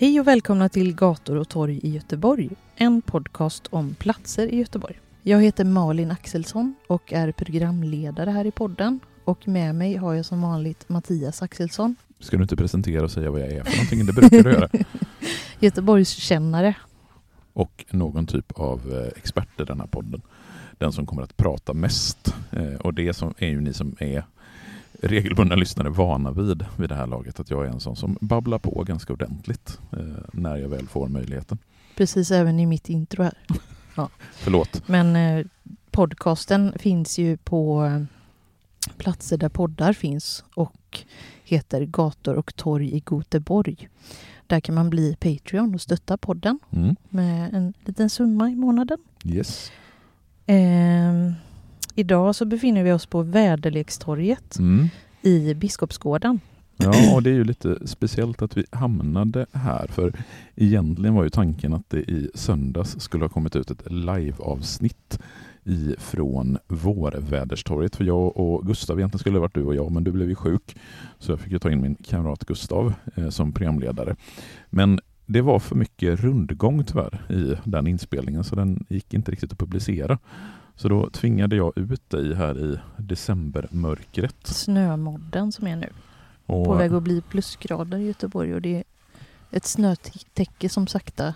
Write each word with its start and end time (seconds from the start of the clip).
Hej 0.00 0.20
och 0.20 0.26
välkomna 0.26 0.68
till 0.68 0.94
Gator 0.94 1.36
och 1.36 1.48
torg 1.48 1.80
i 1.82 1.90
Göteborg, 1.94 2.50
en 2.76 3.02
podcast 3.02 3.66
om 3.70 3.94
platser 3.94 4.46
i 4.54 4.56
Göteborg. 4.56 5.00
Jag 5.22 5.42
heter 5.42 5.64
Malin 5.64 6.10
Axelsson 6.10 6.74
och 6.86 7.12
är 7.12 7.32
programledare 7.32 8.30
här 8.30 8.44
i 8.44 8.50
podden. 8.50 9.00
Och 9.24 9.48
med 9.48 9.74
mig 9.74 9.96
har 9.96 10.14
jag 10.14 10.24
som 10.24 10.42
vanligt 10.42 10.88
Mattias 10.88 11.42
Axelsson. 11.42 11.96
Ska 12.20 12.36
du 12.36 12.42
inte 12.42 12.56
presentera 12.56 13.04
och 13.04 13.10
säga 13.10 13.30
vad 13.30 13.40
jag 13.40 13.48
är 13.52 13.64
för 13.64 13.76
någonting? 13.76 14.06
Det 14.06 14.12
brukar 14.12 14.42
du 14.42 14.50
göra. 14.52 14.68
Göteborgskännare. 15.60 16.74
Och 17.52 17.84
någon 17.90 18.26
typ 18.26 18.52
av 18.52 18.92
eh, 18.92 19.18
expert 19.18 19.60
i 19.60 19.64
den 19.64 19.80
här 19.80 19.86
podden. 19.86 20.22
Den 20.78 20.92
som 20.92 21.06
kommer 21.06 21.22
att 21.22 21.36
prata 21.36 21.74
mest. 21.74 22.34
Eh, 22.50 22.74
Och 22.80 22.94
det 22.94 23.14
som 23.14 23.34
är 23.38 23.48
ju 23.48 23.60
ni 23.60 23.72
som 23.72 23.96
är 23.98 24.24
regelbundna 25.02 25.54
lyssnare 25.56 25.88
vana 25.90 26.32
vid 26.32 26.64
vid 26.76 26.88
det 26.88 26.94
här 26.94 27.06
laget. 27.06 27.40
Att 27.40 27.50
jag 27.50 27.66
är 27.66 27.70
en 27.70 27.80
sån 27.80 27.96
som 27.96 28.18
babblar 28.20 28.58
på 28.58 28.84
ganska 28.84 29.12
ordentligt 29.12 29.80
eh, 29.92 29.98
när 30.32 30.56
jag 30.56 30.68
väl 30.68 30.86
får 30.86 31.08
möjligheten. 31.08 31.58
Precis 31.96 32.30
även 32.30 32.60
i 32.60 32.66
mitt 32.66 32.88
intro 32.88 33.22
här. 33.22 33.38
Förlåt. 34.32 34.88
Men 34.88 35.16
eh, 35.16 35.46
podcasten 35.90 36.72
finns 36.78 37.18
ju 37.18 37.36
på 37.36 37.84
eh, 37.84 38.02
platser 38.96 39.36
där 39.38 39.48
poddar 39.48 39.92
finns 39.92 40.44
och 40.54 40.98
heter 41.44 41.84
Gator 41.84 42.34
och 42.34 42.56
torg 42.56 42.96
i 42.96 43.02
Göteborg. 43.10 43.88
Där 44.46 44.60
kan 44.60 44.74
man 44.74 44.90
bli 44.90 45.16
Patreon 45.20 45.74
och 45.74 45.80
stötta 45.80 46.16
podden 46.16 46.58
Mm. 46.70 46.96
med 47.08 47.54
en 47.54 47.74
liten 47.84 48.10
summa 48.10 48.50
i 48.50 48.54
månaden. 48.56 48.98
Yes. 49.24 49.72
Ehm, 50.46 51.32
idag 51.98 52.34
så 52.34 52.44
befinner 52.44 52.82
vi 52.84 52.92
oss 52.92 53.06
på 53.06 53.22
Väderlekstorget 53.22 54.58
Mm. 54.58 54.88
i 55.22 55.54
Biskopsgården. 55.54 56.40
Ja, 56.76 57.14
och 57.14 57.22
det 57.22 57.30
är 57.30 57.34
ju 57.34 57.44
lite 57.44 57.88
speciellt 57.88 58.42
att 58.42 58.56
vi 58.56 58.64
hamnade 58.70 59.46
här. 59.52 59.86
För 59.86 60.12
egentligen 60.56 61.14
var 61.14 61.24
ju 61.24 61.30
tanken 61.30 61.74
att 61.74 61.90
det 61.90 61.98
i 61.98 62.30
söndags 62.34 63.00
skulle 63.00 63.24
ha 63.24 63.28
kommit 63.28 63.56
ut 63.56 63.70
ett 63.70 63.82
liveavsnitt 63.92 65.18
ifrån 65.64 66.58
Vårväderstorget. 66.68 67.96
För 67.96 68.04
jag 68.04 68.36
och 68.36 68.66
Gustav, 68.66 68.98
egentligen 68.98 69.18
skulle 69.18 69.36
det 69.36 69.40
varit 69.40 69.54
du 69.54 69.64
och 69.64 69.74
jag, 69.74 69.92
men 69.92 70.04
du 70.04 70.12
blev 70.12 70.28
ju 70.28 70.34
sjuk. 70.34 70.76
Så 71.18 71.32
jag 71.32 71.40
fick 71.40 71.52
ju 71.52 71.58
ta 71.58 71.70
in 71.70 71.80
min 71.80 71.94
kamrat 71.94 72.44
Gustav 72.44 72.92
eh, 73.14 73.28
som 73.28 73.52
programledare. 73.52 74.16
Men 74.70 75.00
det 75.26 75.40
var 75.40 75.58
för 75.58 75.76
mycket 75.76 76.20
rundgång 76.20 76.84
tyvärr 76.84 77.22
i 77.32 77.54
den 77.64 77.86
inspelningen 77.86 78.44
så 78.44 78.56
den 78.56 78.86
gick 78.88 79.14
inte 79.14 79.30
riktigt 79.32 79.52
att 79.52 79.58
publicera. 79.58 80.18
Så 80.78 80.88
då 80.88 81.10
tvingade 81.10 81.56
jag 81.56 81.78
ut 81.78 82.10
dig 82.10 82.34
här 82.34 82.58
i 82.58 82.78
decembermörkret. 82.96 84.36
Snömodden 84.46 85.52
som 85.52 85.66
är 85.66 85.76
nu. 85.76 85.88
Och, 86.46 86.64
På 86.66 86.74
väg 86.74 86.92
att 86.92 87.02
bli 87.02 87.20
plusgrader 87.20 87.98
i 87.98 88.06
Göteborg 88.06 88.54
och 88.54 88.62
det 88.62 88.76
är 88.76 88.84
ett 89.50 89.64
snötäcke 89.66 90.68
som 90.68 90.86
sakta 90.86 91.34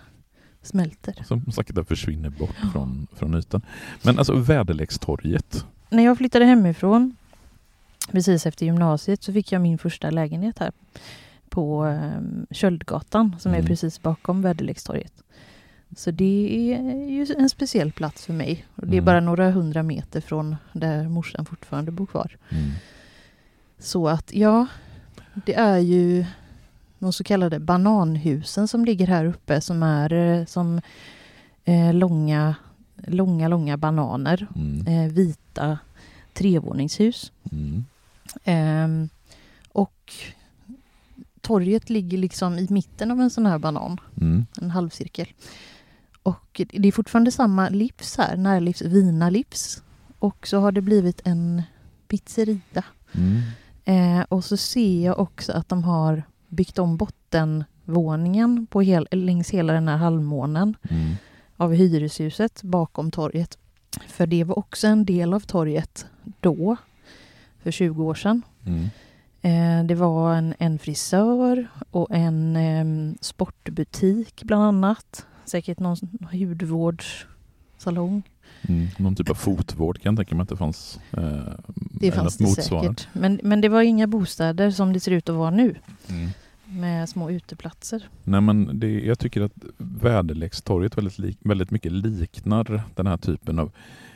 smälter. 0.61 1.23
som 1.27 1.51
sakta 1.51 1.83
försvinner 1.83 2.29
bort 2.29 2.55
från, 2.73 3.07
från 3.15 3.35
ytan. 3.35 3.61
Men 4.01 4.17
alltså 4.17 4.35
Väderlekstorget. 4.35 5.65
När 5.89 6.03
jag 6.03 6.17
flyttade 6.17 6.45
hemifrån 6.45 7.15
precis 8.11 8.45
efter 8.45 8.65
gymnasiet 8.65 9.23
så 9.23 9.33
fick 9.33 9.51
jag 9.51 9.61
min 9.61 9.77
första 9.77 10.09
lägenhet 10.09 10.59
här 10.59 10.71
på 11.49 11.85
um, 11.85 12.45
Köldgatan 12.51 13.35
som 13.39 13.51
Mm. 13.51 13.63
är 13.63 13.67
precis 13.67 14.01
bakom 14.01 14.41
Väderlekstorget. 14.41 15.13
Så 15.95 16.11
det 16.11 16.73
är 16.73 17.09
ju 17.09 17.27
en 17.37 17.49
speciell 17.49 17.91
plats 17.91 18.25
för 18.25 18.33
mig. 18.33 18.65
Och 18.75 18.87
det 18.87 18.93
är 18.93 19.01
Mm. 19.01 19.05
bara 19.05 19.19
några 19.19 19.51
hundra 19.51 19.83
meter 19.83 20.21
från 20.21 20.55
där 20.73 21.09
morsan 21.09 21.45
fortfarande 21.45 21.91
bor 21.91 22.05
kvar. 22.05 22.37
Mm. 22.49 22.71
Så 23.79 24.07
att 24.07 24.33
ja, 24.33 24.67
det 25.45 25.53
är 25.55 25.77
ju 25.77 26.25
de 26.99 27.13
så 27.13 27.23
kallade 27.23 27.59
bananhusen 27.59 28.67
som 28.67 28.85
ligger 28.85 29.07
här 29.07 29.25
uppe 29.25 29.61
som 29.61 29.83
är 29.83 30.13
eh, 30.13 30.45
som 30.45 30.81
eh, 31.65 31.93
långa, 31.93 32.55
långa, 33.07 33.47
långa 33.47 33.77
bananer. 33.77 34.47
Mm. 34.55 34.87
Eh, 34.87 35.11
vita 35.11 35.77
trevåningshus. 36.33 37.31
Ehm, 38.43 39.09
och 39.71 40.13
torget 41.41 41.89
ligger 41.89 42.17
liksom 42.17 42.57
i 42.59 42.67
mitten 42.69 43.11
av 43.11 43.21
en 43.21 43.29
sån 43.29 43.45
här 43.45 43.57
banan, 43.57 43.97
Mm. 44.21 44.45
en 44.61 44.71
halvcirkel. 44.71 45.27
Och 46.23 46.61
det 46.73 46.87
är 46.87 46.91
fortfarande 46.91 47.31
samma 47.31 47.69
livs 47.69 48.17
här, 48.17 48.37
närlivs, 48.37 48.81
Vina 48.81 49.29
livs. 49.29 49.83
Och 50.19 50.47
så 50.47 50.59
har 50.59 50.71
det 50.71 50.81
blivit 50.81 51.21
en 51.25 51.61
pizzeria. 52.07 52.83
Mm. 53.11 53.41
Eh, 53.85 54.25
och 54.29 54.43
så 54.45 54.57
ser 54.57 55.05
jag 55.05 55.19
också 55.19 55.51
att 55.51 55.69
de 55.69 55.83
har 55.83 56.23
byggt 56.47 56.79
om 56.79 56.97
bottenvåningen 56.97 58.67
på 58.67 58.81
hel, 58.81 59.07
längs 59.11 59.49
hela 59.49 59.73
den 59.73 59.87
här 59.87 59.97
halvmånen 59.97 60.75
Mm. 60.89 61.15
av 61.57 61.73
hyreshuset 61.73 62.63
bakom 62.63 63.11
torget. 63.11 63.57
För 64.07 64.27
det 64.27 64.43
var 64.43 64.59
också 64.59 64.87
en 64.87 65.05
del 65.05 65.33
av 65.33 65.39
torget 65.39 66.05
då, 66.39 66.75
för 67.63 67.71
20 67.71 68.03
år 68.03 68.15
sedan. 68.15 68.41
Mm. 68.65 68.89
Eh, 69.41 69.87
det 69.87 69.95
var 69.95 70.35
en, 70.35 70.53
en 70.59 70.79
frisör 70.79 71.67
och 71.91 72.07
en 72.11 72.55
em, 72.55 73.17
sportbutik 73.21 74.43
bland 74.43 74.63
annat. 74.63 75.25
Säkert 75.45 75.79
någon 75.79 75.97
hudvårdssalong. 76.31 78.23
Mm. 78.69 78.87
Någon 78.97 79.15
typ 79.15 79.29
av 79.29 79.33
fotvård 79.35 80.01
kan 80.01 80.11
jag 80.15 80.17
tänka 80.17 80.35
mig 80.35 80.43
att 80.43 80.49
det 80.49 80.57
fanns. 80.57 80.99
Eh, 81.11 81.39
Det 81.75 82.11
fanns 82.11 82.37
det 82.37 82.47
säkert. 82.47 83.07
Men, 83.13 83.39
men 83.43 83.61
det 83.61 83.69
var 83.69 83.81
inga 83.81 84.07
bostäder 84.07 84.71
som 84.71 84.93
det 84.93 84.99
ser 84.99 85.11
ut 85.11 85.29
att 85.29 85.35
vara 85.35 85.49
nu. 85.49 85.75
Mm. 86.09 86.29
Med 86.65 87.09
små 87.09 87.29
uteplatser. 87.31 88.09
Nej, 88.23 88.41
men 88.41 88.79
det, 88.79 88.99
jag 88.99 89.19
tycker 89.19 89.41
att 89.41 89.51
Väderlekstorget 89.77 90.97
väldigt, 90.97 91.19
lik, 91.19 91.37
väldigt 91.41 91.71
mycket 91.71 91.91
liknar 91.91 92.83
den 92.95 93.07
här 93.07 93.17
typen 93.17 93.59
av 93.59 93.71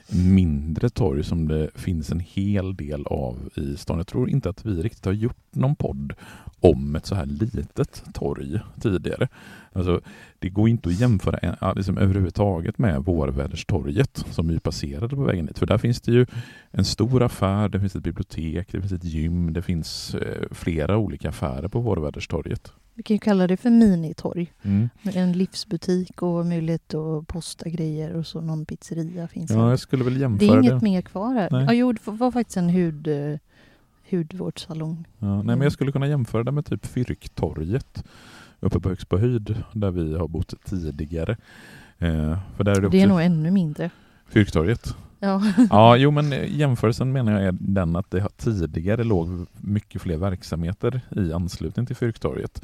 mindre 0.10 0.90
torg 0.90 1.24
som 1.24 1.48
det 1.48 1.70
finns 1.76 2.12
en 2.12 2.20
hel 2.20 2.76
del 2.76 3.06
av 3.06 3.50
i 3.56 3.78
stan. 3.78 3.98
Jag 3.98 4.08
tror 4.08 4.30
inte 4.30 4.50
att 4.50 4.66
vi 4.66 4.82
riktigt 4.82 5.06
har 5.06 5.14
gjort 5.14 5.38
någon 5.52 5.76
podd 5.76 6.14
om 6.60 6.96
ett 6.96 7.06
så 7.06 7.16
här 7.16 7.26
litet 7.26 8.04
torg 8.14 8.60
tidigare. 8.82 9.28
Alltså, 9.74 10.02
det 10.40 10.50
går 10.50 10.70
inte 10.70 10.90
att 10.90 11.00
jämföra 11.00 11.38
en, 11.38 11.76
liksom 11.76 11.98
överhuvudtaget 11.98 12.78
med 12.78 13.04
Vårväderstorget 13.04 14.26
som 14.32 14.48
vi 14.48 14.60
passerade 14.60 15.16
på 15.16 15.24
vägen 15.24 15.46
dit. 15.46 15.60
För 15.60 15.66
där 15.66 15.78
finns 15.78 16.02
det 16.02 16.12
ju 16.12 16.26
en 16.72 16.86
stor 16.86 17.24
affär, 17.24 17.70
det 17.70 17.80
finns 17.80 17.96
ett 17.96 18.04
bibliotek, 18.04 18.72
det 18.72 18.80
finns 18.80 18.94
ett 18.94 19.04
gym, 19.04 19.54
det 19.54 19.62
finns 19.62 20.16
eh, 20.16 20.48
flera 20.52 20.98
olika 20.98 21.30
affärer 21.30 21.68
på 21.68 21.80
Vårväderstorget. 21.80 22.74
Vi 22.98 23.04
kan 23.04 23.16
ju 23.16 23.20
kalla 23.20 23.48
det 23.48 23.58
för 23.58 23.70
minitorg. 23.70 24.54
Mm. 24.64 24.90
En 25.04 25.32
livsbutik 25.32 26.22
och 26.22 26.46
möjlighet 26.46 26.94
att 26.94 27.28
posta 27.28 27.70
grejer 27.70 28.14
och 28.14 28.28
så 28.28 28.42
någon 28.42 28.66
pizzeria 28.66 29.28
finns 29.28 29.52
Ja, 29.52 29.70
jag 29.70 29.80
skulle 29.80 30.04
väl 30.04 30.14
Det 30.14 30.18
är 30.20 30.22
jämföra 30.22 30.60
inget 30.60 30.80
det. 30.80 30.84
mer 30.84 31.02
kvar 31.02 31.34
här. 31.34 31.50
Nej. 31.52 31.66
Ja, 31.66 31.74
jo, 31.74 31.92
det 31.92 32.08
var 32.12 32.32
faktiskt 32.32 32.58
en 32.58 32.70
hud, 32.70 33.08
eh, 33.08 33.38
hudvårdssalong. 34.12 35.06
Ja, 35.20 35.36
nej, 35.36 35.46
men 35.46 35.62
jag 35.62 35.72
skulle 35.72 35.92
kunna 35.92 36.08
jämföra 36.08 36.44
det 36.44 36.52
med 36.52 36.66
typ 36.66 36.86
Fyrktorget 36.86 38.04
uppe 38.60 38.80
på 38.80 38.90
Högsbo 38.90 39.18
höjd 39.18 39.64
där 39.74 39.92
vi 39.92 40.18
har 40.18 40.28
bott 40.28 40.54
tidigare. 40.66 41.38
Eh, 41.98 42.38
för 42.56 42.64
där 42.64 42.72
är 42.76 42.82
det 42.82 42.90
Det, 42.90 43.02
är 43.02 43.08
nog 43.08 43.22
ännu 43.22 43.52
mindre. 43.52 43.90
Fyrktorget. 44.30 44.96
Ja. 45.20 45.42
Ja, 45.70 45.98
jo 45.98 46.12
men 46.12 46.34
jämförelsen 46.48 47.12
menar 47.12 47.32
jag 47.32 47.44
är 47.44 47.56
den 47.60 47.96
att 47.96 48.12
det 48.12 48.28
tidigare 48.38 49.04
låg 49.04 49.46
mycket 49.58 50.02
fler 50.02 50.18
verksamheter 50.18 51.02
i 51.16 51.34
anslutning 51.34 51.86
till 51.86 51.96
Fyrktorget. 51.96 52.62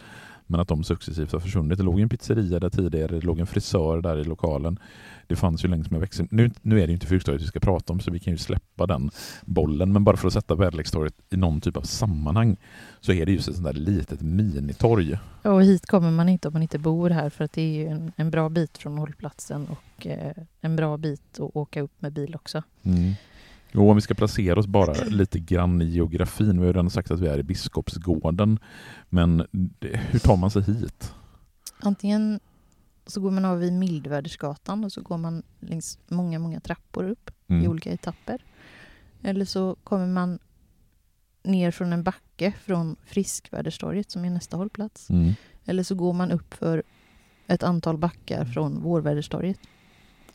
Men 0.48 0.60
att 0.60 0.68
de 0.68 0.84
successivt 0.84 1.32
har 1.32 1.40
försvunnit. 1.40 1.78
Det 1.78 1.84
låg 1.84 2.00
en 2.00 2.10
pizzeria 2.10 2.60
där 2.60 2.70
tidigare, 2.70 3.16
det 3.16 3.26
låg 3.26 3.40
en 3.40 3.48
frisör 3.48 4.02
där 4.02 4.18
i 4.18 4.24
lokalen. 4.24 4.80
Det 5.28 5.36
fanns 5.36 5.64
ju 5.64 5.68
längs 5.68 5.92
med 5.92 6.00
växeln. 6.00 6.28
Nu, 6.32 6.52
nu 6.62 6.82
är 6.82 6.88
det 6.88 6.94
inte 6.94 7.08
Fyrkstorget 7.08 7.42
vi 7.42 7.48
ska 7.48 7.60
prata 7.60 7.94
om 7.94 8.00
så 8.00 8.12
vi 8.12 8.20
kan 8.20 8.34
ju 8.34 8.38
släppa 8.38 8.88
den 8.88 9.12
bollen. 9.46 9.94
Men 9.94 10.04
bara 10.04 10.18
för 10.18 10.28
att 10.28 10.34
sätta 10.34 10.56
Väderlekstorget 10.56 11.14
i 11.30 11.38
någon 11.38 11.62
typ 11.62 11.78
av 11.78 11.82
sammanhang 11.82 12.58
så 13.02 13.14
är 13.14 13.26
det 13.26 13.32
just 13.32 13.48
ett 13.48 13.56
sånt 13.56 13.68
där 13.68 13.74
litet 13.74 14.22
minitorg. 14.22 15.18
Och 15.42 15.64
hit 15.64 15.86
kommer 15.86 16.12
man 16.12 16.30
inte 16.30 16.48
om 16.48 16.54
man 16.54 16.62
inte 16.62 16.80
bor 16.80 17.10
här 17.10 17.30
för 17.30 17.44
att 17.44 17.54
det 17.54 17.62
är 17.62 17.74
ju 17.74 17.88
en, 17.88 18.12
en 18.16 18.32
bra 18.32 18.50
bit 18.50 18.78
från 18.78 18.98
hållplatsen 18.98 19.68
och 19.68 20.08
eh, 20.08 20.34
en 20.62 20.76
bra 20.76 20.98
bit 20.98 21.40
att 21.40 21.56
åka 21.56 21.82
upp 21.82 22.02
med 22.02 22.14
bil 22.14 22.36
också. 22.36 22.64
Mm. 22.84 23.14
Och 23.74 23.90
om 23.90 23.96
vi 23.96 24.02
ska 24.02 24.14
placera 24.14 24.60
oss 24.60 24.68
bara 24.68 24.94
lite 24.94 25.40
grann 25.40 25.82
i 25.82 25.86
geografin. 25.86 26.52
Vi 26.52 26.58
har 26.58 26.66
ju 26.66 26.74
redan 26.74 26.90
sagt 26.90 27.12
att 27.12 27.20
vi 27.20 27.28
är 27.28 27.40
i 27.40 27.44
Biskopsgården. 27.44 28.60
Men 29.10 29.48
det, 29.52 29.98
hur 29.98 30.20
tar 30.20 30.38
man 30.38 30.52
sig 30.52 30.62
hit? 30.62 31.14
Antingen 31.80 32.40
så 33.06 33.22
går 33.22 33.32
man 33.32 33.46
av 33.46 33.60
vid 33.60 33.74
Mildvädersgatan 33.74 34.84
och 34.84 34.92
så 34.92 35.02
går 35.02 35.18
man 35.18 35.44
längs 35.60 36.00
många, 36.08 36.40
många 36.40 36.60
trappor 36.60 37.10
upp 37.10 37.32
Mm. 37.48 37.66
i 37.66 37.68
olika 37.68 37.92
etapper. 37.92 38.44
Eller 39.24 39.46
så 39.46 39.76
kommer 39.84 40.08
man 40.08 40.40
ner 41.44 41.72
från 41.72 41.94
en 41.94 42.04
backe 42.04 42.54
från 42.66 42.96
Friskväderstorget 43.06 44.12
som 44.12 44.26
är 44.26 44.30
nästa 44.30 44.58
hållplats. 44.58 45.10
Mm. 45.10 45.34
Eller 45.66 45.84
så 45.84 45.96
går 45.96 46.14
man 46.14 46.32
upp 46.32 46.54
för 46.54 46.84
ett 47.48 47.64
antal 47.64 47.98
backar 47.98 48.46
från 48.46 48.82
Vårväderstorget 48.82 49.60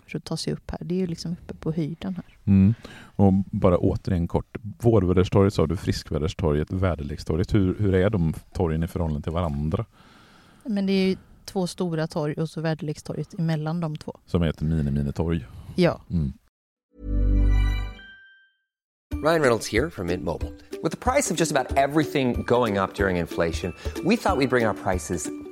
för 0.06 0.18
att 0.18 0.24
ta 0.24 0.36
sig 0.36 0.52
upp 0.52 0.70
här. 0.70 0.78
Det 0.84 0.94
är 0.94 0.98
ju 0.98 1.06
liksom 1.06 1.32
uppe 1.32 1.54
på 1.54 1.72
höjden 1.72 2.16
här. 2.16 2.36
Mm. 2.44 2.74
Och 3.00 3.32
bara 3.50 3.78
återigen 3.78 4.28
kort. 4.28 4.56
Vårväderstorget 4.62 5.54
sa 5.54 5.66
du, 5.66 5.76
Friskväderstorget, 5.76 6.72
Väderlekstorget. 6.72 7.54
Hur, 7.54 7.78
hur 7.78 7.94
är 7.94 8.10
de 8.10 8.34
torgen 8.52 8.82
i 8.82 8.86
förhållande 8.86 9.22
till 9.22 9.32
varandra? 9.32 9.84
Men 10.64 10.86
det 10.86 10.92
är 10.92 11.08
ju 11.08 11.16
två 11.48 11.66
stora 11.66 12.06
torg 12.06 12.34
och 12.34 12.50
så 12.50 12.60
Väderlekstorget 12.60 13.34
emellan 13.38 13.80
de 13.80 13.96
två. 13.96 14.16
Som 14.26 14.42
ett 14.42 14.60
mini-mini-torg. 14.60 15.46
Ja, 15.76 16.00
Mm. 16.10 16.32
Ryan 19.22 19.40
Reynolds 19.40 19.66
here 19.72 19.90
from 19.90 20.06
Mint 20.06 20.24
Mobile. 20.24 20.52
With 20.82 20.92
the 20.92 21.12
price 21.12 21.30
of 21.30 21.36
just 21.40 21.50
about 21.56 21.76
everything 21.76 22.44
going 22.46 22.78
up 22.78 22.94
during 22.94 23.16
inflation, 23.16 23.72
we 24.04 24.16
thought 24.16 24.38
we'd 24.38 24.50
bring 24.50 24.66
our 24.66 24.74
prices 24.74 25.28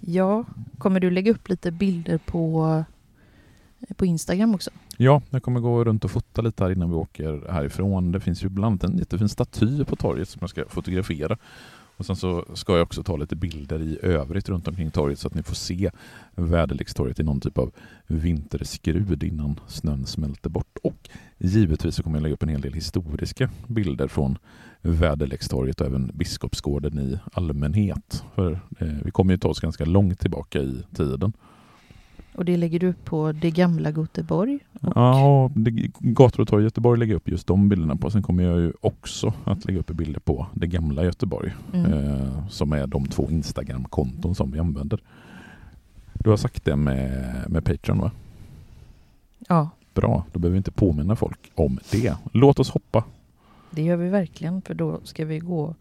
Ja. 0.00 0.44
Kommer 0.78 1.00
du 1.00 1.10
lägga 1.10 1.32
upp 1.32 1.48
lite 1.48 1.70
bilder 1.70 2.18
på, 2.18 2.84
eh, 3.80 3.94
på 3.96 4.06
Instagram 4.06 4.54
också? 4.54 4.70
Ja, 4.96 5.22
jag 5.30 5.42
kommer 5.42 5.60
gå 5.60 5.84
runt 5.84 6.04
och 6.04 6.10
fota 6.10 6.42
lite 6.42 6.64
här 6.64 6.70
innan 6.70 6.90
vi 6.90 6.96
åker 6.96 7.52
härifrån. 7.52 8.12
Det 8.12 8.20
finns 8.20 8.44
ju 8.44 8.48
bland 8.48 8.66
annat 8.66 8.84
en 8.84 8.98
jättefin 8.98 9.28
staty 9.28 9.84
på 9.84 9.96
torget 9.96 10.28
som 10.28 10.38
jag 10.40 10.50
ska 10.50 10.64
fotografera. 10.68 11.38
Och 12.00 12.06
sen 12.06 12.16
så 12.16 12.44
ska 12.54 12.72
jag 12.72 12.82
också 12.82 13.02
ta 13.02 13.16
lite 13.16 13.36
bilder 13.36 13.82
i 13.82 13.98
övrigt 14.02 14.48
runt 14.48 14.68
omkring 14.68 14.90
torget 14.90 15.18
så 15.18 15.26
att 15.26 15.34
ni 15.34 15.42
får 15.42 15.54
se 15.54 15.90
Väderlekstorget 16.34 17.20
i 17.20 17.22
någon 17.22 17.40
typ 17.40 17.58
av 17.58 17.72
vinterskrud 18.06 19.22
innan 19.22 19.60
snön 19.68 20.06
smälter 20.06 20.50
bort. 20.50 20.78
Och 20.82 21.08
givetvis 21.38 21.94
så 21.94 22.02
kommer 22.02 22.16
jag 22.16 22.22
lägga 22.22 22.34
upp 22.34 22.42
en 22.42 22.48
hel 22.48 22.60
del 22.60 22.72
historiska 22.72 23.50
bilder 23.66 24.08
från 24.08 24.38
Väderlekstorget 24.82 25.80
och 25.80 25.86
även 25.86 26.10
Biskopsgården 26.14 26.98
i 26.98 27.18
allmänhet. 27.32 28.24
För 28.34 28.52
eh, 28.78 28.88
vi 29.04 29.10
kommer 29.10 29.32
ju 29.32 29.38
ta 29.38 29.48
oss 29.48 29.60
ganska 29.60 29.84
långt 29.84 30.20
tillbaka 30.20 30.58
i 30.58 30.82
tiden. 30.96 31.32
Och 32.34 32.44
det 32.44 32.56
lägger 32.56 32.78
du 32.78 32.88
upp 32.88 33.04
på 33.04 33.32
det 33.32 33.50
gamla 33.50 33.90
Göteborg. 33.90 34.58
Och, 34.80 34.92
Ja, 34.94 35.50
det, 35.54 35.70
gator 35.98 36.42
och 36.42 36.48
torg 36.48 36.62
i 36.62 36.64
Göteborg 36.64 36.98
lägger 36.98 37.12
jag 37.12 37.16
upp 37.16 37.28
just 37.28 37.46
de 37.46 37.68
bilderna 37.68 37.96
på. 37.96 38.10
Sen 38.10 38.22
kommer 38.22 38.44
jag 38.44 38.60
ju 38.60 38.72
också 38.80 39.32
att 39.44 39.64
lägga 39.64 39.80
upp 39.80 39.90
bilder 39.90 40.20
på 40.20 40.46
det 40.54 40.66
gamla 40.66 41.04
Göteborg. 41.04 41.54
Mm. 41.72 41.92
Eh, 41.92 42.48
som 42.48 42.72
är 42.72 42.86
de 42.86 43.06
två 43.06 43.30
Instagram-konton 43.30 44.34
som 44.34 44.50
vi 44.50 44.58
använder. 44.58 45.00
Du 46.14 46.30
har 46.30 46.36
sagt 46.36 46.64
det 46.64 46.76
med, 46.76 47.44
med 47.48 47.64
Patreon 47.64 47.98
va? 47.98 48.10
Ja, 49.48 49.70
Bra, 49.94 50.24
då 50.32 50.38
behöver 50.38 50.52
vi 50.52 50.56
inte 50.56 50.70
påminna 50.70 51.16
folk 51.16 51.52
om 51.54 51.78
det. 51.90 52.14
Låt 52.32 52.58
oss 52.58 52.70
hoppa. 52.70 53.04
Det 53.70 53.82
gör 53.82 53.96
vi 53.96 54.08
verkligen 54.08 54.62
för 54.62 54.74
då 54.74 55.00
ska 55.04 55.24
vi 55.24 55.38
gå 55.38 55.74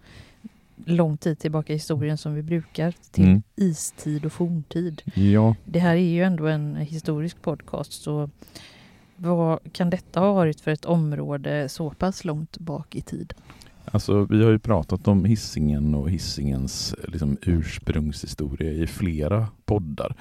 lång 0.86 1.18
tid 1.18 1.40
tillbaka 1.40 1.74
i 1.74 1.76
historien 1.76 2.18
som 2.18 2.34
vi 2.36 2.42
brukar 2.42 2.94
till 3.12 3.24
Mm. 3.26 3.42
istid 3.56 4.26
och 4.26 4.32
forntid. 4.34 5.02
Ja, 5.16 5.56
Det 5.66 5.80
här 5.80 5.96
är 5.96 6.10
ju 6.10 6.24
ändå 6.24 6.48
en 6.48 6.76
historisk 6.76 7.42
podcast 7.42 7.94
så 8.02 8.30
vad 9.16 9.60
kan 9.74 9.90
detta 9.90 10.20
ha 10.20 10.34
varit 10.34 10.62
för 10.62 10.72
ett 10.72 10.86
område 10.86 11.70
så 11.70 11.90
pass 11.90 12.26
långt 12.26 12.58
bak 12.58 12.96
i 12.96 13.02
tiden? 13.02 13.38
alltså 13.92 14.26
vi 14.26 14.44
har 14.44 14.52
ju 14.52 14.60
pratat 14.60 15.08
om 15.08 15.26
hissingen 15.26 15.96
och 15.96 16.10
hissingens 16.10 16.96
liksom, 17.08 17.38
ursprungshistoria 17.42 18.72
i 18.72 18.88
flera 18.88 19.48
poddar. 19.66 20.16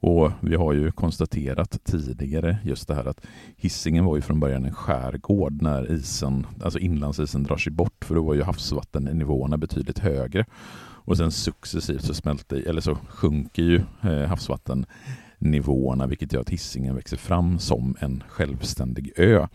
Och 0.00 0.30
vi 0.40 0.56
har 0.56 0.72
ju 0.72 0.92
konstaterat 0.92 1.84
tidigare 1.84 2.58
just 2.64 2.88
det 2.88 2.94
här 2.94 3.04
att 3.04 3.26
Hisingen 3.56 4.04
var 4.04 4.16
ju 4.16 4.22
från 4.22 4.40
början 4.40 4.64
en 4.64 4.74
skärgård 4.74 5.62
när 5.62 5.92
isen, 5.92 6.46
alltså 6.62 6.78
inlandsisen 6.78 7.42
drar 7.42 7.56
sig 7.56 7.72
bort 7.72 8.04
för 8.04 8.14
då 8.14 8.22
var 8.22 8.34
ju 8.34 8.42
havsvattennivåerna 8.42 9.56
betydligt 9.56 9.98
högre. 9.98 10.44
Och 11.04 11.16
sen 11.16 11.30
successivt 11.30 12.04
så 12.04 12.14
smälter, 12.14 12.68
eller 12.68 12.80
så 12.80 12.94
sjunker 12.94 13.62
ju 13.62 13.76
eh, 14.02 14.26
nivåerna, 15.40 16.06
vilket 16.06 16.32
gör 16.32 16.40
att 16.40 16.50
Hisingen 16.50 16.94
växer 16.94 17.16
fram 17.16 17.58
som 17.58 17.96
en 18.00 18.22
självständig 18.28 19.12
ö. 19.16 19.46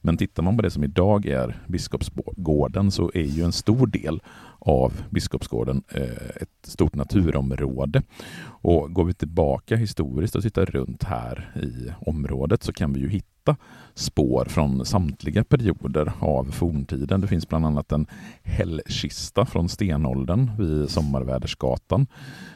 Men 0.00 0.16
tittar 0.16 0.42
man 0.42 0.56
på 0.56 0.62
det 0.62 0.70
som 0.70 0.84
idag 0.84 1.26
är 1.26 1.62
Biskopsgården 1.68 2.90
så 2.90 3.10
är 3.14 3.24
ju 3.24 3.44
en 3.44 3.52
stor 3.52 3.86
del 3.86 4.22
av 4.58 4.92
Biskopsgården 5.10 5.82
eh, 5.88 6.02
ett 6.36 6.66
stort 6.66 6.94
naturområde. 6.94 8.02
Och 8.44 8.94
går 8.94 9.04
vi 9.04 9.14
tillbaka 9.14 9.76
historiskt 9.76 10.36
och 10.36 10.42
tittar 10.42 10.66
runt 10.66 11.04
här 11.04 11.52
i 11.62 11.92
området 12.06 12.62
så 12.62 12.72
kan 12.72 12.92
vi 12.92 13.00
ju 13.00 13.08
hitta 13.08 13.56
spår 13.94 14.44
från 14.48 14.84
samtliga 14.84 15.44
perioder 15.44 16.12
av 16.18 16.44
forntiden. 16.44 17.20
Det 17.20 17.26
finns 17.26 17.48
bland 17.48 17.66
annat 17.66 17.92
en 17.92 18.06
hällkista 18.42 19.46
från 19.46 19.68
stenåldern 19.68 20.50
vid 20.58 20.90
Sommarvädersgatan. 20.90 22.06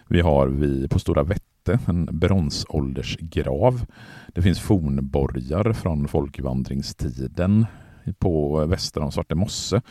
Vi 0.08 0.20
har 0.20 0.46
vi 0.46 0.88
på 0.88 0.98
Stora 0.98 1.22
Vätte 1.66 1.90
en 1.90 2.08
bronsåldersgrav. 2.12 3.86
Det 4.28 4.42
finns 4.42 4.60
fornborgar 4.60 5.72
från 5.72 6.08
folkvandringstiden 6.08 7.66
på 8.18 8.64
väster 8.66 9.00
om 9.00 9.12
Svarte 9.12 9.34
mosse. 9.34 9.82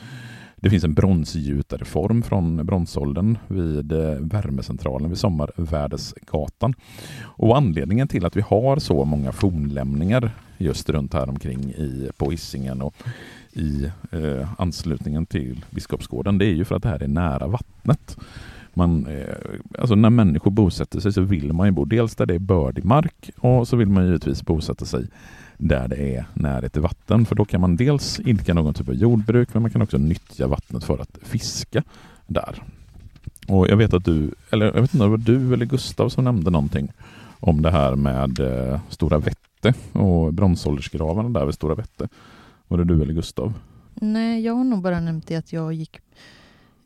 Det 0.55 0.69
finns 0.69 0.83
en 0.83 0.93
bronsgjutareform 0.93 2.23
från 2.23 2.65
bronsåldern 2.65 3.37
vid 3.47 3.91
eh, 3.91 4.19
värmecentralen 4.19 5.09
vid 5.09 5.17
Sommarvärdesgatan. 5.17 6.73
Och 7.21 7.57
anledningen 7.57 8.07
till 8.07 8.25
att 8.25 8.35
vi 8.35 8.41
har 8.41 8.79
så 8.79 9.05
många 9.05 9.31
fornlämningar 9.31 10.31
just 10.57 10.89
runt 10.89 11.13
här 11.13 11.29
omkring 11.29 11.63
i, 11.63 12.09
på 12.17 12.31
Hisingen 12.31 12.81
och 12.81 12.95
i 13.51 13.91
eh, 14.11 14.49
anslutningen 14.57 15.25
till 15.25 15.65
Biskopsgården, 15.69 16.37
det 16.37 16.45
är 16.45 16.53
ju 16.53 16.65
för 16.65 16.75
att 16.75 16.83
det 16.83 16.89
här 16.89 17.03
är 17.03 17.07
nära 17.07 17.47
vattnet. 17.47 18.17
Man, 18.77 19.07
eh, 19.07 19.35
alltså 19.79 19.95
när 19.95 20.09
människor 20.09 20.51
bosätter 20.51 20.99
sig 20.99 21.13
så 21.13 21.21
vill 21.21 21.53
man 21.53 21.67
ju 21.67 21.71
bo 21.71 21.85
dels 21.85 22.15
där 22.15 22.25
det 22.25 22.35
är 22.35 22.39
bördig 22.39 22.85
mark 22.85 23.29
och 23.37 23.67
så 23.67 23.75
vill 23.75 23.89
man 23.89 24.05
givetvis 24.05 24.43
bosätta 24.43 24.85
sig 24.85 25.07
där 25.57 25.87
det 25.87 26.15
är 26.15 26.25
närhet 26.33 26.73
till 26.73 26.81
vatten. 26.81 27.25
För 27.25 27.35
då 27.35 27.45
kan 27.45 27.61
man 27.61 27.75
dels 27.75 28.19
idka 28.19 28.53
någon 28.53 28.73
typ 28.73 28.89
av 28.89 28.95
jordbruk 28.95 29.53
men 29.53 29.61
man 29.61 29.71
kan 29.71 29.81
också 29.81 29.97
nyttja 29.97 30.47
vattnet 30.47 30.83
för 30.83 30.99
att 30.99 31.17
fiska 31.23 31.83
där. 32.27 32.63
Och 33.47 33.67
jag 33.67 33.77
vet 33.77 33.93
att 33.93 34.05
du, 34.05 34.31
eller 34.51 34.65
jag 34.65 34.81
vet 34.81 34.93
inte 34.93 35.05
om 35.05 35.11
det 35.11 35.17
var 35.17 35.25
du 35.25 35.53
eller 35.53 35.65
Gustav 35.65 36.09
som 36.09 36.23
nämnde 36.23 36.51
någonting 36.51 36.91
om 37.39 37.61
det 37.61 37.71
här 37.71 37.95
med 37.95 38.39
eh, 38.39 38.79
Stora 38.89 39.17
Vätte 39.17 39.73
och 39.91 40.33
bronsåldersgravarna 40.33 41.29
där 41.29 41.45
vid 41.45 41.55
Stora 41.55 41.75
Vätte. 41.75 42.07
Var 42.67 42.77
det 42.77 42.83
du 42.83 43.01
eller 43.01 43.13
Gustav? 43.13 43.53
Nej, 43.93 44.41
jag 44.41 44.53
har 44.53 44.63
nog 44.63 44.81
bara 44.81 44.99
nämnt 44.99 45.27
det 45.27 45.35
att 45.35 45.53
jag 45.53 45.73
gick 45.73 45.99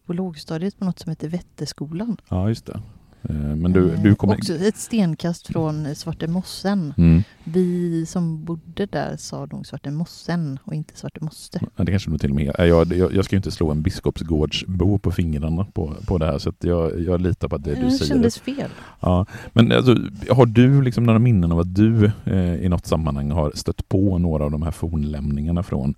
på 0.09 0.13
lågstadiet 0.13 0.79
på 0.79 0.85
något 0.85 0.99
som 0.99 1.09
heter 1.09 1.27
Vätteskolan. 1.29 2.17
Ja, 2.29 2.49
just 2.49 2.65
det. 2.65 2.79
Eh, 3.21 3.35
Men 3.35 3.73
du, 3.73 3.93
Eh, 3.93 4.01
du 4.03 4.15
kommer... 4.15 4.33
Också 4.33 4.53
ett 4.53 4.77
stenkast 4.77 5.47
från 5.47 5.95
Svarte 5.95 6.27
Mossen. 6.27 6.93
Mm. 6.97 7.23
Vi 7.43 8.05
som 8.05 8.45
bodde 8.45 8.85
där 8.85 9.15
sa 9.17 9.45
nog 9.45 9.67
Svarte 9.67 9.91
Mossen 9.91 10.59
och 10.63 10.73
inte 10.73 10.97
Svarte 10.97 11.23
Moste. 11.23 11.59
Ja, 11.75 11.83
det 11.83 11.91
kanske 11.91 12.11
du 12.11 12.17
till 12.17 12.29
och 12.29 12.35
med 12.35 12.55
är. 12.57 12.65
Jag, 12.65 12.93
jag, 12.93 13.13
jag 13.13 13.25
ska 13.25 13.35
ju 13.35 13.37
inte 13.37 13.51
slå 13.51 13.71
en 13.71 13.81
biskopsgårdsbo 13.81 14.97
på 14.99 15.11
fingrarna 15.11 15.65
på, 15.65 15.93
på 16.07 16.17
det 16.17 16.25
här 16.25 16.37
så 16.37 16.49
att 16.49 16.63
jag, 16.63 16.99
jag 17.01 17.21
litar 17.21 17.47
på 17.47 17.55
att 17.55 17.63
det 17.63 17.75
du 17.75 17.81
det 17.81 17.91
säger. 17.91 18.05
kändes 18.13 18.39
fel. 18.39 18.69
Ja, 18.99 19.25
men 19.53 19.71
alltså, 19.71 19.95
har 20.33 20.45
du 20.45 20.81
liksom 20.81 21.03
några 21.03 21.19
minnen 21.19 21.51
av 21.51 21.59
att 21.59 21.75
du 21.75 22.11
eh, 22.25 22.55
i 22.55 22.69
något 22.69 22.85
sammanhang 22.85 23.31
har 23.31 23.51
stött 23.55 23.89
på 23.89 24.17
några 24.17 24.43
av 24.43 24.51
de 24.51 24.61
här 24.61 24.71
fornlämningarna 24.71 25.63
från 25.63 25.95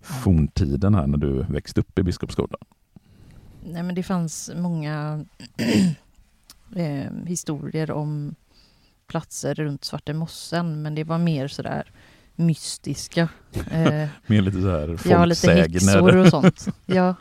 forntiden 0.00 0.94
här 0.94 1.06
när 1.06 1.18
du 1.18 1.42
växte 1.48 1.80
upp 1.80 1.98
i 1.98 2.02
Biskopsgården? 2.02 2.58
Nej, 3.64 3.82
men 3.82 3.94
det 3.94 4.02
fanns 4.02 4.50
många 4.56 5.24
eh, 6.76 7.10
historier 7.26 7.90
om 7.90 8.34
platser 9.06 9.54
runt 9.54 9.84
Svarte 9.84 10.12
Mossen, 10.14 10.82
men 10.82 10.94
det 10.94 11.04
var 11.04 11.18
mer 11.18 11.48
sådär 11.48 11.90
mystiska. 12.36 13.28
Eh, 13.70 14.08
Med 14.26 14.44
lite 14.44 14.60
så 14.62 14.70
här 14.70 14.98
ja, 15.04 15.24
lite 15.24 15.52
häxor 15.52 16.00
folksägner. 16.00 16.16
och 16.16 16.28
sånt. 16.28 16.66
Ja. 16.86 17.14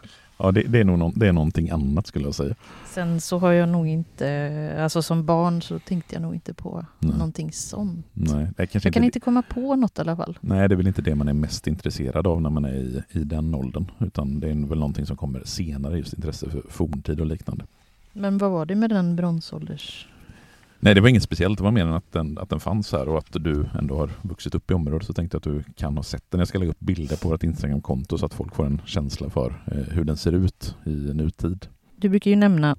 Ja, 0.43 0.51
det, 0.51 0.61
det, 0.61 0.79
är 0.79 0.83
nog 0.83 0.99
någon, 0.99 1.13
det 1.15 1.27
är 1.27 1.33
någonting 1.33 1.69
annat 1.69 2.07
skulle 2.07 2.25
jag 2.25 2.35
säga. 2.35 2.55
Sen 2.85 3.21
så 3.21 3.37
har 3.37 3.51
jag 3.51 3.69
nog 3.69 3.87
inte, 3.87 4.77
alltså 4.79 5.01
som 5.01 5.25
barn 5.25 5.61
så 5.61 5.79
tänkte 5.79 6.15
jag 6.15 6.21
nog 6.21 6.33
inte 6.33 6.53
på 6.53 6.85
Nej. 6.99 7.11
någonting 7.11 7.51
sånt. 7.51 8.05
Nej, 8.13 8.47
Jag 8.57 8.69
kan 8.71 8.81
inte, 8.85 8.99
inte 8.99 9.19
komma 9.19 9.41
på 9.41 9.75
något 9.75 9.97
i 9.97 10.01
alla 10.01 10.15
fall. 10.15 10.37
nej, 10.41 10.69
det 10.69 10.75
är 10.75 10.77
väl 10.77 10.87
inte 10.87 11.01
det 11.01 11.15
man 11.15 11.27
är 11.27 11.33
mest 11.33 11.67
intresserad 11.67 12.27
av 12.27 12.41
när 12.41 12.49
man 12.49 12.65
är 12.65 12.73
i, 12.73 13.03
i 13.09 13.23
den 13.23 13.55
åldern. 13.55 13.91
Utan 13.99 14.39
det 14.39 14.49
är 14.49 14.67
väl 14.67 14.79
någonting 14.79 15.05
som 15.05 15.17
kommer 15.17 15.41
senare, 15.45 15.97
just 15.97 16.13
intresse 16.13 16.49
för 16.49 16.61
forntid 16.69 17.19
och 17.19 17.25
liknande. 17.25 17.65
Men 18.13 18.37
vad 18.37 18.51
var 18.51 18.65
det 18.65 18.75
med 18.75 18.89
den 18.89 19.15
bronsålders... 19.15 20.07
Nej, 20.83 20.95
det 20.95 21.01
var 21.01 21.09
inget 21.09 21.23
speciellt. 21.23 21.57
Det 21.57 21.63
var 21.63 21.71
mer 21.71 21.81
än 21.81 21.93
att 21.93 22.11
den, 22.11 22.37
att 22.37 22.49
den 22.49 22.59
fanns 22.59 22.91
här 22.91 23.09
och 23.09 23.17
att 23.17 23.27
du 23.31 23.65
ändå 23.79 23.95
har 23.95 24.09
vuxit 24.21 24.55
upp 24.55 24.71
i 24.71 24.73
området. 24.73 25.07
Så 25.07 25.13
tänkte 25.13 25.35
jag 25.35 25.39
att 25.39 25.65
du 25.65 25.73
kan 25.73 25.97
ha 25.97 26.03
sett 26.03 26.31
den. 26.31 26.39
Jag 26.39 26.47
ska 26.47 26.59
lägga 26.59 26.71
upp 26.71 26.79
bilder 26.79 27.17
på 27.17 27.29
vårt 27.29 27.43
Instagramkonto 27.43 28.17
så 28.17 28.25
att 28.25 28.33
folk 28.33 28.55
får 28.55 28.65
en 28.65 28.81
känsla 28.85 29.29
för 29.29 29.63
eh, 29.71 29.93
hur 29.95 30.03
den 30.03 30.17
ser 30.17 30.31
ut 30.31 30.75
i 30.85 30.89
nutid. 30.89 31.67
Du 31.95 32.09
brukar 32.09 32.31
ju 32.31 32.35
nämna 32.35 32.75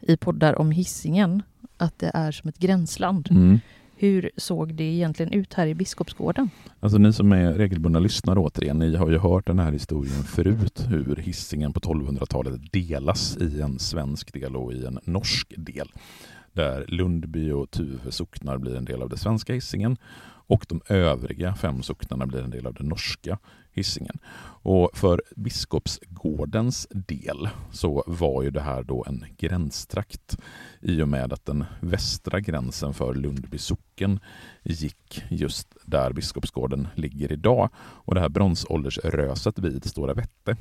i 0.00 0.16
poddar 0.16 0.58
om 0.58 0.70
hissingen 0.70 1.42
att 1.76 1.98
det 1.98 2.10
är 2.14 2.32
som 2.32 2.48
ett 2.48 2.58
gränsland. 2.58 3.28
Mm. 3.30 3.58
Hur 3.96 4.30
såg 4.36 4.74
det 4.74 4.84
egentligen 4.84 5.32
ut 5.32 5.54
här 5.54 5.66
i 5.66 5.74
Biskopsgården? 5.74 6.50
Alltså 6.80 6.98
ni 6.98 7.12
som 7.12 7.32
är 7.32 7.52
regelbundna 7.52 7.98
lyssnare 7.98 8.38
återigen, 8.38 8.78
ni 8.78 8.96
har 8.96 9.10
ju 9.10 9.18
hört 9.18 9.46
den 9.46 9.58
här 9.58 9.72
historien 9.72 10.22
förut 10.24 10.84
hur 10.88 11.16
hissingen 11.16 11.72
på 11.72 11.80
1200-talet 11.80 12.72
delas 12.72 13.36
i 13.36 13.60
en 13.60 13.78
svensk 13.78 14.32
del 14.32 14.56
och 14.56 14.72
i 14.72 14.84
en 14.84 14.98
norsk 15.04 15.54
del. 15.56 15.88
Där 16.52 16.84
Lundby 16.88 17.50
och 17.50 17.70
Tuve 17.70 18.12
socknar 18.12 18.58
blir 18.58 18.76
en 18.76 18.84
del 18.84 19.02
av 19.02 19.08
det 19.08 19.16
svenska 19.16 19.54
hissingen 19.54 19.96
och 20.50 20.66
de 20.68 20.80
övriga 20.88 21.54
fem 21.54 21.82
socknarna 21.82 22.26
blir 22.26 22.42
en 22.42 22.50
del 22.50 22.66
av 22.66 22.74
det 22.74 22.84
norska 22.84 23.38
hissingen. 23.72 24.18
Och 24.62 24.90
för 24.94 25.22
Biskopsgårdens 25.36 26.86
del 26.90 27.48
så 27.72 28.04
var 28.06 28.42
ju 28.42 28.50
det 28.50 28.60
här 28.60 28.82
då 28.82 29.04
en 29.08 29.24
gränstrakt 29.38 30.38
i 30.80 31.02
och 31.02 31.08
med 31.08 31.32
att 31.32 31.46
den 31.46 31.64
västra 31.80 32.40
gränsen 32.40 32.94
för 32.94 33.14
Lundby 33.14 33.58
socken 33.58 34.20
gick 34.62 35.22
just 35.30 35.76
där 35.84 36.12
Biskopsgården 36.12 36.88
ligger 36.94 37.32
idag. 37.32 37.70
Och 37.76 38.14
det 38.14 38.20
här 38.20 38.28
bronsåldersröset 38.28 39.58
vid 39.58 39.84
Stora 39.84 40.14
Vätte 40.14 40.56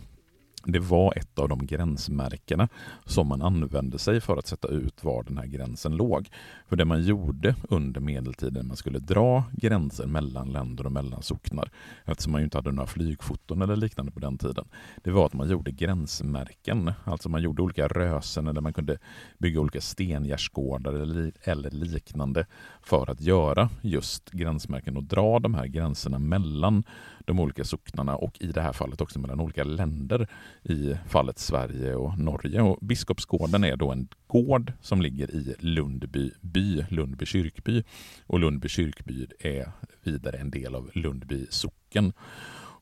det 0.71 0.79
var 0.79 1.13
ett 1.17 1.39
av 1.39 1.49
de 1.49 1.65
gränsmärkena 1.65 2.69
som 3.05 3.27
man 3.27 3.41
använde 3.41 3.99
sig 3.99 4.21
för 4.21 4.37
att 4.37 4.47
sätta 4.47 4.67
ut 4.67 5.03
var 5.03 5.23
den 5.23 5.37
här 5.37 5.45
gränsen 5.45 5.97
låg. 5.97 6.29
För 6.67 6.75
det 6.75 6.85
man 6.85 7.03
gjorde 7.03 7.55
under 7.69 8.01
medeltiden, 8.01 8.67
man 8.67 8.77
skulle 8.77 8.99
dra 8.99 9.43
gränser 9.51 10.07
mellan 10.07 10.51
länder 10.51 10.85
och 10.85 10.91
mellan 10.91 11.21
socknar, 11.21 11.71
eftersom 12.05 12.31
man 12.31 12.41
ju 12.41 12.45
inte 12.45 12.57
hade 12.57 12.71
några 12.71 12.87
flygfoton 12.87 13.61
eller 13.61 13.75
liknande 13.75 14.11
på 14.11 14.19
den 14.19 14.37
tiden, 14.37 14.67
det 15.03 15.11
var 15.11 15.25
att 15.25 15.33
man 15.33 15.49
gjorde 15.49 15.71
gränsmärken. 15.71 16.91
Alltså 17.03 17.29
man 17.29 17.41
gjorde 17.41 17.61
olika 17.61 17.87
rösen 17.87 18.47
eller 18.47 18.61
man 18.61 18.73
kunde 18.73 18.97
bygga 19.37 19.59
olika 19.59 19.81
stengärdsgårdar 19.81 20.93
eller, 20.93 21.31
eller 21.43 21.71
liknande 21.71 22.45
för 22.81 23.09
att 23.11 23.21
göra 23.21 23.69
just 23.81 24.31
gränsmärken 24.31 24.97
och 24.97 25.03
dra 25.03 25.39
de 25.39 25.53
här 25.53 25.65
gränserna 25.65 26.19
mellan 26.19 26.83
de 27.25 27.39
olika 27.39 27.63
socknarna 27.63 28.15
och 28.15 28.41
i 28.41 28.51
det 28.51 28.61
här 28.61 28.73
fallet 28.73 29.01
också 29.01 29.19
mellan 29.19 29.39
olika 29.39 29.63
länder 29.63 30.27
i 30.63 30.95
fallet 31.07 31.39
Sverige 31.39 31.95
och 31.95 32.19
Norge. 32.19 32.61
Och 32.61 32.77
Biskopsgården 32.81 33.63
är 33.63 33.75
då 33.75 33.91
en 33.91 34.07
gård 34.27 34.73
som 34.81 35.01
ligger 35.01 35.31
i 35.31 35.55
Lundby 35.59 36.31
by, 36.41 36.85
Lundby 36.89 37.25
kyrkby. 37.25 37.83
Och 38.25 38.39
Lundby 38.39 38.69
kyrkby 38.69 39.27
är 39.39 39.71
vidare 40.03 40.37
en 40.37 40.51
del 40.51 40.75
av 40.75 40.91
Lundby 40.93 41.47
socken. 41.49 42.13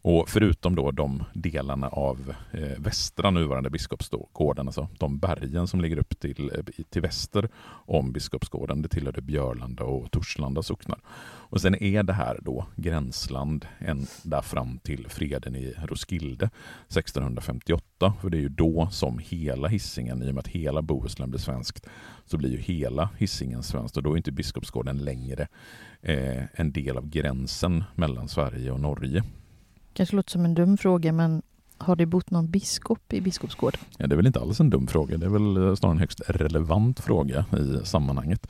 Och 0.09 0.29
förutom 0.29 0.75
då 0.75 0.91
de 0.91 1.23
delarna 1.33 1.87
av 1.87 2.33
eh, 2.51 2.79
västra 2.79 3.29
nuvarande 3.29 3.69
Biskopsgården, 3.69 4.67
alltså 4.67 4.87
de 4.99 5.19
bergen 5.19 5.67
som 5.67 5.81
ligger 5.81 5.97
upp 5.97 6.19
till, 6.19 6.51
eh, 6.55 6.83
till 6.89 7.01
väster 7.01 7.49
om 7.85 8.11
Biskopsgården, 8.11 8.81
det 8.81 8.89
tillhörde 8.89 9.21
Björlanda 9.21 9.83
och 9.83 10.11
Torslanda 10.11 10.63
socknar. 10.63 10.99
Och 11.49 11.61
sen 11.61 11.83
är 11.83 12.03
det 12.03 12.13
här 12.13 12.39
då 12.41 12.65
gränsland 12.75 13.65
ända 13.79 14.41
fram 14.41 14.77
till 14.77 15.05
freden 15.09 15.55
i 15.55 15.73
Roskilde 15.83 16.49
1658. 16.87 18.13
För 18.21 18.29
det 18.29 18.37
är 18.37 18.41
ju 18.41 18.49
då 18.49 18.87
som 18.91 19.19
hela 19.19 19.67
hissingen 19.67 20.23
i 20.23 20.29
och 20.29 20.33
med 20.33 20.39
att 20.39 20.47
hela 20.47 20.81
Bohuslän 20.81 21.29
blir 21.29 21.39
svenskt, 21.39 21.87
så 22.25 22.37
blir 22.37 22.49
ju 22.49 22.57
hela 22.57 23.09
hissingen 23.17 23.63
svenskt 23.63 23.97
och 23.97 24.03
då 24.03 24.13
är 24.13 24.17
inte 24.17 24.31
Biskopsgården 24.31 24.97
längre 24.97 25.47
eh, 26.01 26.43
en 26.53 26.71
del 26.71 26.97
av 26.97 27.09
gränsen 27.09 27.83
mellan 27.95 28.27
Sverige 28.27 28.71
och 28.71 28.79
Norge. 28.79 29.23
Kanske 29.97 30.15
låter 30.15 30.31
som 30.31 30.45
en 30.45 30.53
dum 30.53 30.77
fråga, 30.77 31.11
men 31.11 31.41
har 31.77 31.95
det 31.95 32.05
bott 32.05 32.31
någon 32.31 32.49
biskop 32.49 33.13
i 33.13 33.21
Biskopsgården? 33.21 33.79
Ja, 33.97 34.07
det 34.07 34.15
är 34.15 34.17
väl 34.17 34.27
inte 34.27 34.39
alls 34.39 34.59
en 34.59 34.69
dum 34.69 34.87
fråga. 34.87 35.17
Det 35.17 35.25
är 35.25 35.29
väl 35.29 35.57
eh, 35.57 35.75
snarare 35.75 35.95
en 35.95 35.99
högst 35.99 36.21
relevant 36.27 36.99
fråga 36.99 37.45
i 37.57 37.85
sammanhanget. 37.85 38.47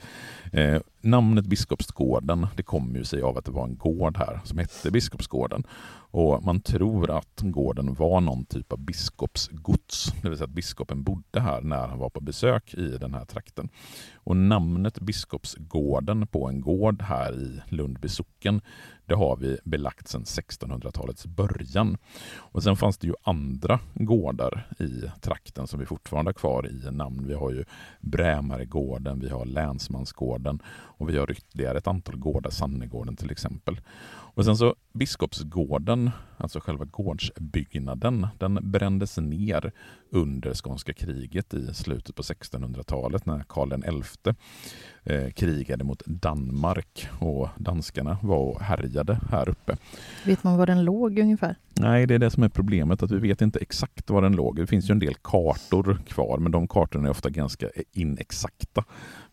Eh, 0.52 0.80
namnet 1.00 1.46
Biskopsgården 1.46 2.46
det 2.56 2.62
kommer 2.62 2.98
ju 2.98 3.04
sig 3.04 3.22
av 3.22 3.38
att 3.38 3.44
det 3.44 3.50
var 3.50 3.64
en 3.64 3.76
gård 3.76 4.16
här 4.16 4.40
som 4.44 4.58
hette 4.58 4.90
Biskopsgården. 4.90 5.64
Och 6.10 6.44
man 6.44 6.60
tror 6.60 7.10
att 7.10 7.40
gården 7.40 7.94
var 7.94 8.20
någon 8.20 8.44
typ 8.44 8.72
av 8.72 8.78
biskopsgods, 8.78 10.12
det 10.22 10.28
vill 10.28 10.38
säga 10.38 10.44
att 10.44 10.50
biskopen 10.50 11.02
bodde 11.02 11.40
här 11.40 11.60
när 11.60 11.86
han 11.86 11.98
var 11.98 12.10
på 12.10 12.20
besök 12.20 12.74
i 12.74 12.98
den 12.98 13.14
här 13.14 13.24
trakten. 13.24 13.68
Och 14.14 14.36
namnet 14.36 15.00
Biskopsgården 15.00 16.26
på 16.26 16.48
en 16.48 16.60
gård 16.60 17.02
här 17.02 17.32
i 17.32 17.60
Lundby 17.68 18.08
socken, 18.08 18.60
det 19.06 19.14
har 19.14 19.36
vi 19.36 19.58
belagt 19.64 20.08
sedan 20.08 20.24
1600-talets 20.24 21.26
början. 21.26 21.96
Och 22.36 22.62
sen 22.62 22.76
fanns 22.76 22.98
det 22.98 23.06
ju 23.06 23.14
andra 23.22 23.80
gårdar 23.94 24.66
i 24.78 25.20
trakten 25.20 25.66
som 25.66 25.80
vi 25.80 25.86
fortfarande 25.86 26.28
har 26.28 26.34
kvar 26.34 26.68
i 26.68 26.90
namn. 26.90 27.24
Vi 27.26 27.34
har 27.34 27.50
ju 27.50 27.64
Brämaregården, 28.00 29.20
vi 29.20 29.28
har 29.28 29.44
Länsmansgården 29.44 30.62
och 30.68 31.08
vi 31.08 31.18
har 31.18 31.30
ytterligare 31.30 31.78
ett 31.78 31.86
antal 31.86 32.16
gårdar, 32.16 32.50
Sannegården 32.50 33.16
till 33.16 33.30
exempel. 33.30 33.80
Och 34.38 34.44
sen 34.44 34.56
så 34.56 34.74
Biskopsgården, 34.92 36.10
alltså 36.38 36.60
själva 36.60 36.84
gårdsbyggnaden, 36.84 38.26
den 38.38 38.58
brändes 38.62 39.18
ner 39.18 39.72
under 40.10 40.54
skånska 40.54 40.92
kriget 40.92 41.54
i 41.54 41.74
slutet 41.74 42.14
på 42.14 42.22
1600-talet 42.22 43.26
när 43.26 43.44
Karl 43.48 44.02
XI 44.02 44.34
eh, 45.04 45.30
krigade 45.30 45.84
mot 45.84 46.02
Danmark 46.06 47.08
och 47.20 47.48
danskarna 47.56 48.18
var 48.22 48.38
och 48.38 48.60
härjade 48.60 49.20
här 49.30 49.48
uppe. 49.48 49.76
Vet 50.24 50.44
man 50.44 50.56
var 50.56 50.66
den 50.66 50.84
låg 50.84 51.18
ungefär? 51.18 51.56
Nej, 51.80 52.06
det 52.06 52.14
är 52.14 52.18
det 52.18 52.30
som 52.30 52.42
är 52.42 52.48
problemet, 52.48 53.02
att 53.02 53.10
vi 53.10 53.18
vet 53.18 53.42
inte 53.42 53.58
exakt 53.58 54.10
var 54.10 54.22
den 54.22 54.32
låg. 54.32 54.56
Det 54.56 54.66
finns 54.66 54.90
ju 54.90 54.92
en 54.92 54.98
del 54.98 55.14
kartor 55.14 56.00
kvar, 56.06 56.38
men 56.38 56.52
de 56.52 56.68
kartorna 56.68 57.06
är 57.06 57.10
ofta 57.10 57.30
ganska 57.30 57.70
inexakta. 57.92 58.84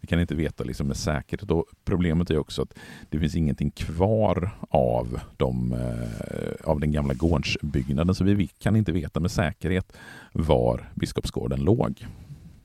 Vi 0.06 0.08
kan 0.08 0.20
inte 0.20 0.36
veta 0.36 0.64
liksom 0.64 0.88
med 0.88 0.98
säkerhet. 0.98 1.52
Och 1.52 1.66
problemet 1.86 2.30
är 2.30 2.38
också 2.38 2.62
att 2.62 2.74
det 3.10 3.20
finns 3.20 3.36
ingenting 3.36 3.72
kvar 3.72 4.58
av, 4.70 5.20
de, 5.38 5.74
eh, 5.74 6.70
av 6.70 6.80
den 6.80 6.92
gamla 6.96 7.14
gårdsbyggnaden, 7.14 8.16
så 8.16 8.24
vi 8.24 8.48
kan 8.48 8.76
inte 8.76 8.92
veta 8.92 9.20
med 9.20 9.32
säkerhet 9.32 9.94
var 10.34 10.92
Biskopsgården 10.96 11.60
låg. 11.60 12.06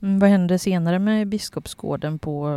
Mm, 0.02 0.18
vad 0.18 0.30
hände 0.30 0.58
senare 0.58 0.98
med 0.98 1.28
Biskopsgården 1.28 2.18
på 2.18 2.48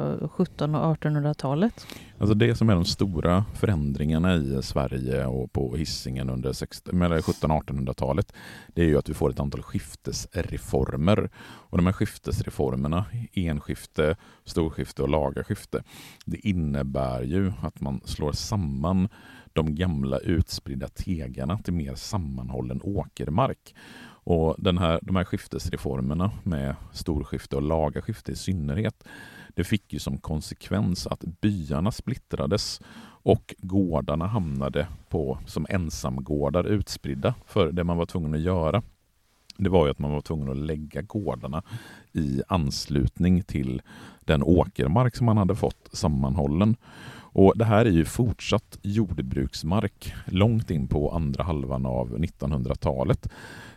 1700 0.41 0.79
och 0.79 0.97
1800-talet? 0.97 1.87
Alltså 2.17 2.35
det 2.35 2.55
som 2.55 2.69
är 2.69 2.75
de 2.75 2.85
stora 2.85 3.45
förändringarna 3.53 4.35
i 4.35 4.61
Sverige 4.61 5.25
och 5.25 5.53
på 5.53 5.75
Hisingen 5.75 6.29
under 6.29 6.53
1700-1800-talet 6.53 8.33
det 8.67 8.81
är 8.81 8.85
ju 8.85 8.97
att 8.97 9.09
vi 9.09 9.13
får 9.13 9.29
ett 9.29 9.39
antal 9.39 9.61
skiftesreformer. 9.61 11.29
Och 11.43 11.77
de 11.77 11.85
här 11.85 11.93
skiftesreformerna, 11.93 13.05
enskifte, 13.33 14.15
storskifte 14.45 15.01
och 15.01 15.09
lagarskifte, 15.09 15.83
det 16.25 16.47
innebär 16.47 17.21
ju 17.23 17.53
att 17.61 17.81
man 17.81 18.01
slår 18.05 18.31
samman 18.31 19.09
de 19.53 19.75
gamla 19.75 20.19
utspridda 20.19 20.87
tegarna 20.87 21.57
till 21.57 21.73
mer 21.73 21.95
sammanhållen 21.95 22.81
åkermark. 22.83 23.75
Och 24.25 24.55
den 24.57 24.77
här, 24.77 24.99
de 25.01 25.15
här 25.15 25.23
skiftesreformerna 25.23 26.31
med 26.43 26.75
storskifte 26.91 27.55
och 27.55 27.61
laga 27.61 28.01
skifte 28.01 28.31
i 28.31 28.35
synnerhet, 28.35 29.03
det 29.55 29.63
fick 29.63 29.93
ju 29.93 29.99
som 29.99 30.17
konsekvens 30.17 31.07
att 31.07 31.23
byarna 31.41 31.91
splittrades 31.91 32.81
och 33.05 33.55
gårdarna 33.57 34.27
hamnade 34.27 34.87
på 35.09 35.39
som 35.45 35.65
ensamgårdar 35.69 36.63
utspridda. 36.63 37.35
För 37.45 37.71
det 37.71 37.83
man 37.83 37.97
var 37.97 38.05
tvungen 38.05 38.33
att 38.33 38.41
göra 38.41 38.83
det 39.57 39.69
var 39.69 39.85
ju 39.85 39.91
att 39.91 39.99
man 39.99 40.11
var 40.11 40.21
tvungen 40.21 40.49
att 40.49 40.57
lägga 40.57 41.01
gårdarna 41.01 41.63
i 42.11 42.41
anslutning 42.47 43.43
till 43.43 43.81
den 44.19 44.43
åkermark 44.43 45.15
som 45.15 45.25
man 45.25 45.37
hade 45.37 45.55
fått 45.55 45.89
sammanhållen. 45.91 46.75
Och 47.33 47.53
Det 47.57 47.65
här 47.65 47.85
är 47.85 47.89
ju 47.89 48.05
fortsatt 48.05 48.77
jordbruksmark 48.81 50.13
långt 50.25 50.71
in 50.71 50.87
på 50.87 51.11
andra 51.11 51.43
halvan 51.43 51.85
av 51.85 52.17
1900-talet. 52.17 53.27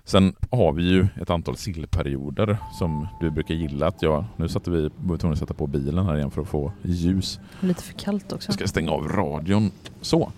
Sen 0.05 0.35
har 0.51 0.73
vi 0.73 0.83
ju 0.83 1.07
ett 1.21 1.31
antal 1.31 1.57
sillperioder 1.57 2.57
som 2.79 3.09
du 3.21 3.31
brukar 3.31 3.55
gilla. 3.55 3.87
Att 3.87 4.03
jag, 4.03 4.25
nu 4.37 4.49
satte 4.49 4.71
vi, 4.71 4.91
var 4.97 5.17
tvungna 5.17 5.33
att 5.33 5.39
sätta 5.39 5.55
på 5.55 5.67
bilen 5.67 6.07
här 6.07 6.17
igen 6.17 6.31
för 6.31 6.43
att 6.43 6.49
få 6.49 6.73
ljus. 6.83 7.41
Lite 7.61 7.83
för 7.83 7.93
kallt 7.93 8.33
också. 8.33 8.49
Jag 8.49 8.55
ska 8.55 8.67
stänga 8.67 8.91
av 8.91 9.09
radion. 9.09 9.71
Så. 10.01 10.33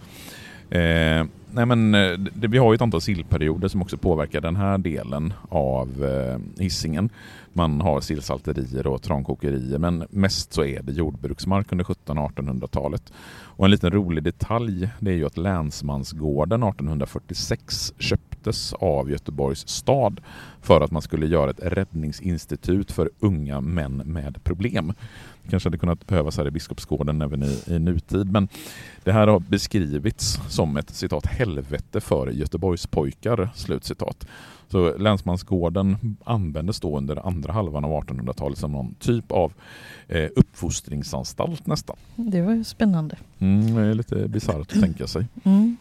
Eh, 0.71 1.27
nej 1.51 1.67
men, 1.67 1.95
eh, 1.95 2.13
det, 2.13 2.49
vi 2.49 2.59
har 2.59 2.73
ju 2.73 2.75
ett 2.75 2.83
antal 2.83 3.01
sillperioder 3.01 3.69
som 3.69 3.83
också 3.83 3.97
påverkar 3.97 4.41
den 4.41 4.57
här 4.57 4.79
delen 4.79 5.33
av 5.49 6.05
eh, 6.05 6.63
hissingen. 6.63 7.11
Man 7.53 7.81
har 7.81 8.01
sillsalterier 8.01 8.87
och 8.87 9.03
trankokerier 9.03 9.79
men 9.79 10.05
mest 10.11 10.53
så 10.53 10.65
är 10.65 10.83
det 10.83 10.93
jordbruksmark 10.93 11.73
under 11.73 11.85
1700-1800-talet. 11.85 13.13
Och 13.59 13.65
en 13.65 13.71
liten 13.71 13.91
rolig 13.91 14.25
detalj 14.25 14.89
det 15.01 15.11
är 15.11 15.15
ju 15.15 15.27
att 15.27 15.37
Länsmansgården 15.37 16.63
1846 16.63 17.93
köptes 17.99 18.73
av 18.73 19.11
Göteborgs 19.11 19.69
stad 19.69 20.21
för 20.63 20.81
att 20.81 20.91
man 20.91 21.03
skulle 21.03 21.27
göra 21.27 21.51
ett 21.51 21.63
räddningsinstitut 21.63 22.93
för 22.93 23.11
unga 23.21 23.61
män 23.61 23.97
med 23.97 24.45
problem 24.45 24.93
kanske 25.51 25.67
hade 25.67 25.79
kunnat 25.79 26.07
behövas 26.07 26.39
här 26.39 26.47
i 26.47 26.51
Biskopsgården 26.51 27.23
även 27.23 27.43
i, 27.43 27.63
i 27.67 27.79
nutid. 27.79 28.33
Men 28.33 28.49
det 29.05 29.13
här 29.13 29.27
har 29.27 29.41
beskrivits 29.41 30.41
som 30.49 30.77
ett 30.77 30.91
citat 30.91 31.27
helvete 31.27 32.01
för 32.01 32.31
Göteborgspojkar. 32.31 33.51
Slutcitat. 33.55 34.27
Så 34.69 34.97
Länsmansgården 34.99 36.17
användes 36.25 36.81
då 36.81 36.99
under 36.99 37.27
andra 37.27 37.53
halvan 37.53 37.85
av 37.85 37.91
1800-talet 37.91 38.59
som 38.59 38.73
någon 38.73 38.95
typ 38.95 39.33
av 39.33 39.53
eh, 40.09 40.29
uppfostringsanstalt 40.37 41.67
nästan. 41.67 41.97
Det 42.17 42.41
var 42.41 42.53
ju 42.53 42.65
spännande. 42.65 43.17
Mm, 43.39 43.75
det 43.75 43.83
är 43.83 43.95
lite 43.95 44.29
bisarrt 44.29 44.61
att 44.61 44.81
tänka 44.81 45.07
sig. 45.07 45.27
Mm. 45.45 45.77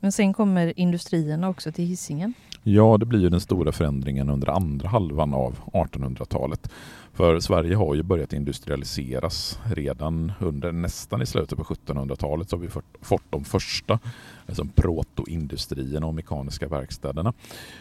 Men 0.00 0.12
sen 0.12 0.32
kommer 0.32 0.78
industrierna 0.78 1.48
också 1.48 1.72
till 1.72 1.84
hissingen. 1.84 2.34
Ja, 2.62 2.96
det 2.98 3.06
blir 3.06 3.20
ju 3.20 3.28
den 3.28 3.40
stora 3.40 3.72
förändringen 3.72 4.30
under 4.30 4.48
andra 4.48 4.88
halvan 4.88 5.34
av 5.34 5.58
1800-talet. 5.72 6.70
För 7.14 7.40
Sverige 7.40 7.76
har 7.76 7.94
ju 7.94 8.02
börjat 8.02 8.32
industrialiseras 8.32 9.58
redan 9.64 10.32
under 10.40 10.72
nästan 10.72 11.22
i 11.22 11.26
slutet 11.26 11.58
på 11.58 11.64
1700-talet 11.64 12.50
så 12.50 12.56
har 12.56 12.60
vi 12.60 12.68
fått 13.00 13.24
de 13.30 13.44
första 13.44 13.98
alltså 14.46 14.64
protoindustrierna 14.74 16.06
och 16.06 16.14
mekaniska 16.14 16.68
verkstäderna. 16.68 17.32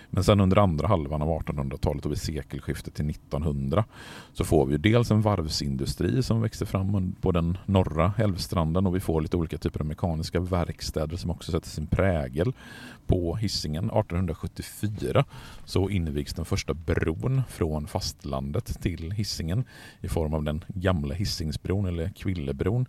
Men 0.09 0.23
sen 0.23 0.41
under 0.41 0.57
andra 0.57 0.87
halvan 0.87 1.21
av 1.21 1.29
1800-talet 1.29 2.05
och 2.05 2.11
vid 2.11 2.21
sekelskiftet 2.21 2.93
till 2.93 3.09
1900 3.09 3.85
så 4.33 4.45
får 4.45 4.65
vi 4.65 4.77
dels 4.77 5.11
en 5.11 5.21
varvsindustri 5.21 6.23
som 6.23 6.41
växer 6.41 6.65
fram 6.65 7.15
på 7.21 7.31
den 7.31 7.57
norra 7.65 8.13
älvstranden 8.17 8.87
och 8.87 8.95
vi 8.95 8.99
får 8.99 9.21
lite 9.21 9.37
olika 9.37 9.57
typer 9.57 9.79
av 9.79 9.85
mekaniska 9.85 10.39
verkstäder 10.39 11.17
som 11.17 11.31
också 11.31 11.51
sätter 11.51 11.69
sin 11.69 11.87
prägel 11.87 12.53
på 13.07 13.35
hissingen 13.35 13.83
1874 13.83 15.25
så 15.65 15.89
invigs 15.89 16.33
den 16.33 16.45
första 16.45 16.73
bron 16.73 17.41
från 17.49 17.87
fastlandet 17.87 18.81
till 18.81 19.11
hissingen 19.21 19.63
i 20.01 20.07
form 20.07 20.33
av 20.33 20.43
den 20.43 20.63
gamla 20.67 21.13
Hisingsbron 21.13 21.85
eller 21.85 22.09
Kvillebron. 22.09 22.85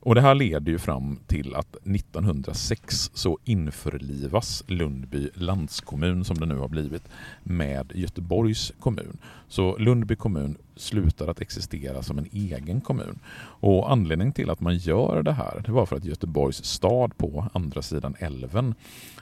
Och 0.00 0.14
Det 0.14 0.20
här 0.20 0.34
leder 0.34 0.72
ju 0.72 0.78
fram 0.78 1.18
till 1.26 1.54
att 1.54 1.76
1906 1.76 3.10
så 3.14 3.38
införlivas 3.44 4.64
Lundby 4.66 5.30
landskommun 5.34 6.24
som 6.24 6.38
det 6.38 6.46
nu 6.46 6.56
har 6.56 6.68
blivit 6.68 7.08
med 7.42 7.92
Göteborgs 7.94 8.72
kommun. 8.78 9.18
Så 9.48 9.76
Lundby 9.78 10.16
kommun 10.16 10.56
slutar 10.76 11.28
att 11.28 11.40
existera 11.40 12.02
som 12.02 12.18
en 12.18 12.28
egen 12.32 12.80
kommun. 12.80 13.18
Och 13.36 13.92
Anledningen 13.92 14.32
till 14.32 14.50
att 14.50 14.60
man 14.60 14.76
gör 14.76 15.22
det 15.22 15.32
här 15.32 15.62
det 15.66 15.72
var 15.72 15.86
för 15.86 15.96
att 15.96 16.04
Göteborgs 16.04 16.64
stad 16.64 17.16
på 17.16 17.48
andra 17.52 17.82
sidan 17.82 18.14
älven 18.18 18.74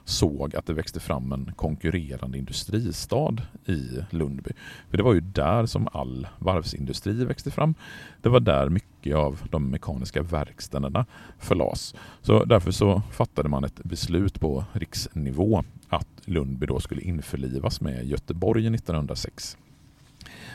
såg 0.04 0.56
att 0.56 0.66
det 0.66 0.72
växte 0.72 1.00
fram 1.00 1.32
en 1.32 1.52
konkurrerande 1.56 2.38
industristad 2.38 3.36
i 3.66 3.98
Lundby. 4.10 4.50
För 4.90 4.96
Det 4.96 5.02
var 5.02 5.14
ju 5.14 5.20
där 5.20 5.66
som 5.66 5.88
all 5.92 6.28
varvsindustri 6.38 7.24
växte 7.24 7.50
fram. 7.50 7.74
Det 8.22 8.28
var 8.28 8.40
där 8.40 8.68
mycket 8.68 9.16
av 9.16 9.40
de 9.50 9.70
mekaniska 9.70 10.22
verkstäderna 10.22 11.06
förlades. 11.38 11.94
Så 12.22 12.44
därför 12.44 12.70
så 12.70 13.02
fattade 13.10 13.48
man 13.48 13.64
ett 13.64 13.84
beslut 13.84 14.40
på 14.40 14.64
riksnivå 14.72 15.64
att 15.88 16.08
Lundby 16.24 16.66
då 16.66 16.80
skulle 16.80 17.02
införlivas 17.02 17.80
med 17.80 18.06
Göteborg 18.06 18.66
1906. 18.66 19.56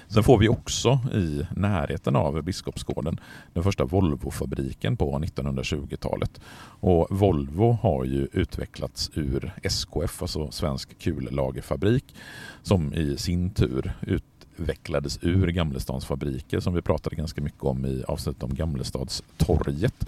Sen 0.10 0.24
får 0.24 0.38
vi 0.38 0.50
också 0.50 1.00
i 1.14 1.48
närheten 1.56 2.16
av 2.16 2.44
Biskopsgården 2.44 3.20
den 3.54 3.64
första 3.64 3.86
Volvofabriken 3.86 4.98
på 4.98 5.20
1920-talet. 5.20 6.42
Och 6.80 7.08
Volvo 7.10 7.72
har 7.82 8.06
ju 8.06 8.28
utvecklats 8.34 9.12
ur 9.14 9.54
SKF, 9.64 10.22
alltså 10.22 10.52
Svensk 10.52 11.00
kullagerfabrik, 11.00 12.16
som 12.64 12.94
i 12.94 13.18
sin 13.18 13.50
tur 13.50 13.94
utvecklades 14.58 15.20
ur 15.22 15.48
Gamlestans 15.48 16.06
fabriker 16.06 16.60
som 16.60 16.74
vi 16.74 16.82
pratade 16.82 17.16
ganska 17.16 17.42
mycket 17.42 17.64
om 17.64 17.86
i 17.86 18.04
avsnittet 18.08 18.44
om 18.44 18.56
Gamlestadstorget. 18.56 20.08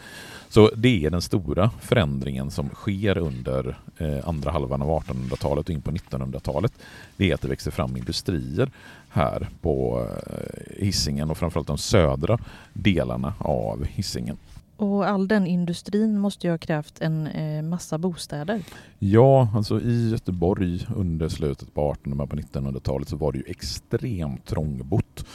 Så 0.49 0.71
det 0.75 1.05
är 1.05 1.09
den 1.09 1.21
stora 1.21 1.71
förändringen 1.81 2.51
som 2.51 2.69
sker 2.69 3.17
under 3.17 3.77
eh, 3.97 4.27
andra 4.27 4.51
halvan 4.51 4.81
av 4.81 5.03
1800-talet 5.03 5.69
och 5.69 5.73
in 5.73 5.81
på 5.81 5.91
1900-talet. 5.91 6.73
Det 7.17 7.29
är 7.29 7.33
att 7.33 7.41
det 7.41 7.47
växer 7.47 7.71
fram 7.71 7.97
industrier 7.97 8.71
här 9.09 9.47
på 9.61 10.07
eh, 10.27 10.83
Hisingen 10.83 11.31
och 11.31 11.37
framförallt 11.37 11.67
de 11.67 11.77
södra 11.77 12.39
delarna 12.73 13.33
av 13.39 13.85
Hisingen. 13.85 14.37
Och 14.79 15.07
all 15.07 15.27
den 15.27 15.47
industrin 15.47 16.19
måste 16.19 16.47
ju 16.47 16.51
ha 16.51 16.57
krävt 16.57 17.01
en 17.01 17.27
eh, 17.27 17.63
massa 17.63 17.97
bostäder. 17.97 18.63
Ja, 18.99 19.49
alltså 19.55 19.81
i 19.81 20.09
Göteborg 20.09 20.87
under 20.95 21.29
slutet 21.29 21.73
på 21.73 21.91
1800 21.91 22.23
och 22.23 22.39
1900-talet 22.39 23.09
så 23.09 23.15
var 23.17 23.31
det 23.31 23.37
ju 23.37 23.43
extremt 23.47 24.45
trångbott. 24.45 25.25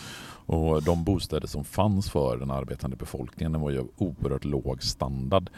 Och 0.47 0.83
de 0.83 1.05
bostäder 1.05 1.47
som 1.47 1.65
fanns 1.65 2.11
för 2.11 2.37
den 2.37 2.51
arbetande 2.51 2.97
befolkningen 2.97 3.61
var 3.61 3.71
ju 3.71 3.79
av 3.79 3.89
oerhört 3.97 4.45
låg 4.45 4.83
standard. 4.83 5.51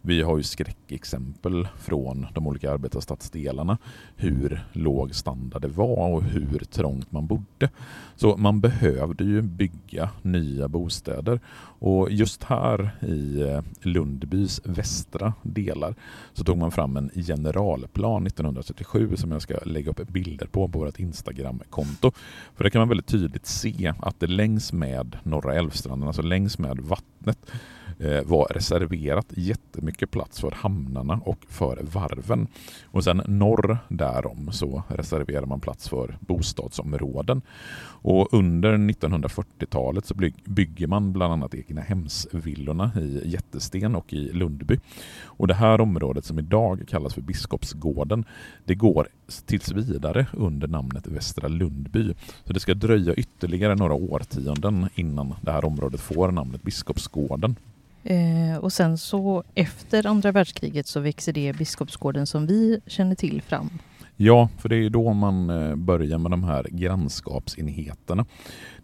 Vi 0.00 0.22
har 0.22 0.36
ju 0.36 0.42
skräckexempel 0.42 1.68
från 1.76 2.26
de 2.34 2.46
olika 2.46 2.72
arbetarstadsdelarna 2.72 3.78
hur 4.16 4.64
låg 4.72 5.14
standard 5.14 5.62
det 5.62 5.68
var 5.68 6.08
och 6.12 6.22
hur 6.22 6.58
trångt 6.58 7.12
man 7.12 7.26
bodde. 7.26 7.70
Så 8.16 8.36
man 8.36 8.60
behövde 8.60 9.24
ju 9.24 9.42
bygga 9.42 10.10
nya 10.22 10.68
bostäder 10.68 11.40
och 11.78 12.10
just 12.10 12.44
här 12.44 12.90
i 13.00 13.40
eh, 13.42 13.60
Lundbys 13.82 14.60
västra 14.64 15.32
delar 15.42 15.94
så 16.32 16.44
tog 16.44 16.58
man 16.58 16.70
fram 16.70 16.96
en 16.96 17.10
generalplan 17.14 18.26
1937 18.26 19.16
som 19.16 19.32
jag 19.32 19.42
ska 19.42 19.58
lägga 19.64 19.90
upp 19.90 20.08
bilder 20.08 20.46
på 20.46 20.58
på 20.58 20.78
vårt 20.78 20.98
Instagramkonto. 20.98 22.12
För 22.54 22.64
där 22.64 22.70
kan 22.70 22.80
man 22.80 22.88
väldigt 22.88 23.06
tydligt 23.06 23.46
se 23.46 23.92
att 23.98 24.20
det 24.20 24.26
längs 24.26 24.72
med 24.72 25.16
Norra 25.22 25.54
Älvstranden, 25.54 26.06
alltså 26.06 26.22
längs 26.22 26.58
med 26.58 26.78
vattnet 26.80 27.50
eh, 27.98 28.22
var 28.24 28.46
reserverat 28.50 29.26
jättemycket 29.30 30.10
plats 30.10 30.40
för 30.40 30.50
hamnarna 30.50 31.20
och 31.24 31.38
för 31.48 31.78
varven. 31.82 32.46
Och 32.84 33.04
sen 33.04 33.22
norr 33.26 33.78
därom 33.88 34.52
så 34.52 34.82
reserverar 34.88 35.46
man 35.46 35.60
plats 35.60 35.88
för 35.88 36.18
bostadsområden. 36.20 37.42
Och 38.02 38.34
under 38.34 38.74
1940-talet 38.74 40.06
så 40.06 40.14
bygger 40.44 40.86
man 40.86 41.12
bland 41.12 41.32
annat 41.32 41.54
egna 41.68 41.80
hemsvillorna 41.80 42.92
i 42.96 43.28
Jättesten 43.28 43.94
och 43.94 44.12
i 44.12 44.32
Lundby. 44.32 44.78
Och 45.24 45.46
det 45.46 45.54
här 45.54 45.80
området 45.80 46.24
som 46.24 46.38
idag 46.38 46.84
kallas 46.88 47.14
för 47.14 47.20
Biskopsgården, 47.20 48.24
det 48.64 48.74
går 48.74 49.08
tills 49.46 49.72
vidare 49.72 50.26
under 50.32 50.68
namnet 50.68 51.06
Västra 51.06 51.48
Lundby. 51.48 52.14
Så 52.44 52.52
det 52.52 52.60
ska 52.60 52.74
dröja 52.74 53.14
ytterligare 53.14 53.74
några 53.74 53.94
årtionden 53.94 54.88
innan 54.94 55.34
det 55.42 55.52
här 55.52 55.64
området 55.64 56.00
får 56.00 56.30
namnet 56.32 56.62
Biskopsgården. 56.62 57.56
Eh, 58.04 58.56
och 58.60 58.72
sen 58.72 58.98
så 58.98 59.44
efter 59.54 60.06
andra 60.06 60.32
världskriget 60.32 60.86
så 60.86 61.00
växer 61.00 61.32
det 61.32 61.52
Biskopsgården 61.52 62.26
som 62.26 62.46
vi 62.46 62.80
känner 62.86 63.14
till 63.14 63.42
fram. 63.42 63.70
Ja, 64.20 64.48
för 64.58 64.68
det 64.68 64.76
är 64.76 64.90
då 64.90 65.12
man 65.12 65.50
eh, 65.50 65.76
börjar 65.76 66.18
med 66.18 66.30
de 66.30 66.44
här 66.44 66.66
grannskapsenheterna. 66.70 68.26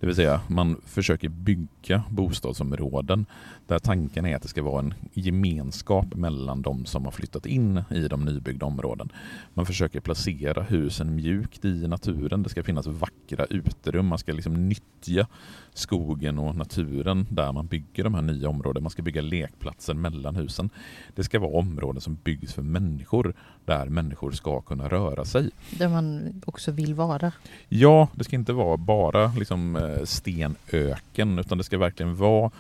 Det 0.01 0.07
vill 0.07 0.17
säga 0.17 0.41
man 0.49 0.81
försöker 0.87 1.29
bygga 1.29 2.03
bostadsområden 2.11 3.27
där 3.67 3.79
tanken 3.79 4.27
är 4.27 4.37
att 4.37 4.43
det 4.43 4.49
ska 4.49 4.63
vara 4.63 4.79
en 4.79 4.95
gemenskap 5.13 6.15
mellan 6.15 6.63
de 6.63 6.85
som 6.85 7.05
har 7.05 7.13
flyttat 7.13 7.47
in 7.47 7.83
i 7.91 8.09
de 8.09 8.25
nybyggda 8.25 8.67
områden. 8.67 9.13
Man 9.55 9.67
försöker 9.67 10.01
placera 10.01 10.63
husen 10.63 11.15
mjukt 11.15 11.65
i 11.65 11.89
naturen. 11.89 12.43
Det 12.43 12.49
ska 12.49 12.63
finnas 12.63 12.87
vackra 12.87 13.45
uterum. 13.45 14.07
Man 14.07 14.19
ska 14.19 14.33
liksom 14.33 14.69
nyttja 14.69 15.27
skogen 15.73 16.39
och 16.39 16.57
naturen 16.57 17.27
där 17.31 17.53
man 17.53 17.67
bygger 17.67 18.05
de 18.05 18.15
här 18.15 18.23
nya 18.23 18.49
områdena. 18.49 18.83
Man 18.83 18.91
ska 18.91 19.03
bygga 19.03 19.23
lekplatser 19.23 19.95
mellan 19.95 20.37
husen. 20.37 20.71
Det 21.15 21.25
ska 21.25 21.39
vara 21.39 21.59
områden 21.59 22.01
som 22.01 22.19
byggs 22.25 22.55
för 22.55 22.63
människor 22.63 23.35
där 23.65 23.87
människor 23.89 24.31
ska 24.31 24.61
kunna 24.61 24.89
röra 24.89 25.24
sig. 25.25 25.51
Där 25.71 25.89
man 25.89 26.33
också 26.47 26.71
vill 26.71 26.95
vara. 26.95 27.33
Ja, 27.69 28.09
det 28.15 28.25
ska 28.25 28.37
inte 28.37 28.53
vara 28.53 28.77
bara 28.77 29.27
liksom 29.27 29.77
eh, 29.77 30.05
stenöken 30.05 31.39
utan 31.39 31.59
det 31.59 31.65
ska 31.65 31.79
verkligen 31.79 32.17
vara 32.17 32.51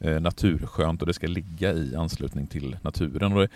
eh, 0.00 0.20
naturskönt 0.20 1.00
och 1.00 1.06
det 1.06 1.14
ska 1.14 1.26
ligga 1.26 1.72
i 1.72 1.96
anslutning 1.96 2.46
till 2.46 2.76
naturen. 2.82 3.32
Och 3.32 3.40
det 3.40 3.48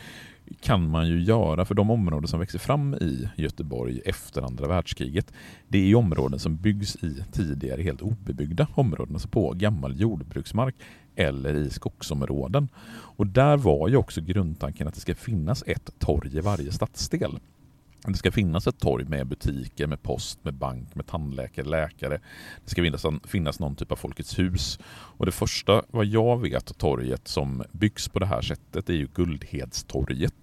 kan 0.60 0.90
man 0.90 1.08
ju 1.08 1.22
göra 1.22 1.64
för 1.64 1.74
de 1.74 1.90
områden 1.90 2.28
som 2.28 2.40
växer 2.40 2.58
fram 2.58 2.94
i 2.94 3.28
Göteborg 3.36 4.00
efter 4.04 4.42
andra 4.42 4.68
världskriget 4.68 5.32
det 5.68 5.90
är 5.90 5.94
områden 5.94 6.38
som 6.38 6.56
byggs 6.56 6.96
i 6.96 7.24
tidigare 7.32 7.82
helt 7.82 8.02
obebyggda 8.02 8.66
områden, 8.74 9.14
alltså 9.14 9.28
på 9.28 9.52
gammal 9.52 10.00
jordbruksmark 10.00 10.74
eller 11.16 11.54
i 11.54 11.70
skogsområden. 11.70 12.68
Och 13.16 13.26
där 13.26 13.56
var 13.56 13.88
ju 13.88 13.96
också 13.96 14.20
grundtanken 14.20 14.88
att 14.88 14.94
det 14.94 15.00
ska 15.00 15.14
finnas 15.14 15.64
ett 15.66 15.90
torg 15.98 16.36
i 16.36 16.40
varje 16.40 16.72
stadsdel. 16.72 17.38
Det 18.06 18.14
ska 18.18 18.32
finnas 18.32 18.66
ett 18.66 18.78
torg 18.78 19.04
med 19.04 19.26
butiker, 19.26 19.86
med 19.86 20.02
post, 20.02 20.38
med 20.42 20.54
bank, 20.54 20.94
med 20.94 21.06
tandläkare, 21.06 21.66
läkare. 21.66 22.20
Det 22.64 22.70
ska 22.70 22.82
finnas, 22.82 23.06
finnas 23.24 23.60
någon 23.60 23.76
typ 23.76 23.92
av 23.92 23.96
Folkets 23.96 24.38
hus. 24.38 24.78
Och 24.88 25.26
det 25.26 25.32
första, 25.32 25.82
vad 25.90 26.06
jag 26.06 26.40
vet, 26.40 26.78
torget 26.78 27.28
som 27.28 27.62
byggs 27.72 28.08
på 28.08 28.18
det 28.18 28.26
här 28.26 28.42
sättet 28.42 28.88
är 28.88 28.94
ju 28.94 29.08
Guldhedstorget 29.14 30.34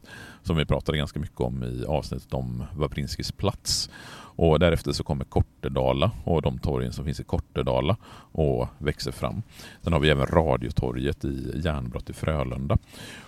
som 0.43 0.57
vi 0.57 0.65
pratade 0.65 0.97
ganska 0.97 1.19
mycket 1.19 1.39
om 1.41 1.63
i 1.63 1.85
avsnittet 1.85 2.33
om 2.33 2.63
Wawrinskis 2.75 3.31
plats. 3.31 3.89
Och 4.35 4.59
därefter 4.59 4.91
så 4.91 5.03
kommer 5.03 5.25
Kortedala 5.25 6.11
och 6.23 6.41
de 6.41 6.59
torgen 6.59 6.93
som 6.93 7.05
finns 7.05 7.19
i 7.19 7.23
Kortedala 7.23 7.97
och 8.31 8.67
växer 8.77 9.11
fram. 9.11 9.41
Sen 9.81 9.93
har 9.93 9.99
vi 9.99 10.09
även 10.09 10.25
Radiotorget 10.25 11.25
i 11.25 11.61
Järnbrott 11.63 12.09
i 12.09 12.13
Frölunda. 12.13 12.77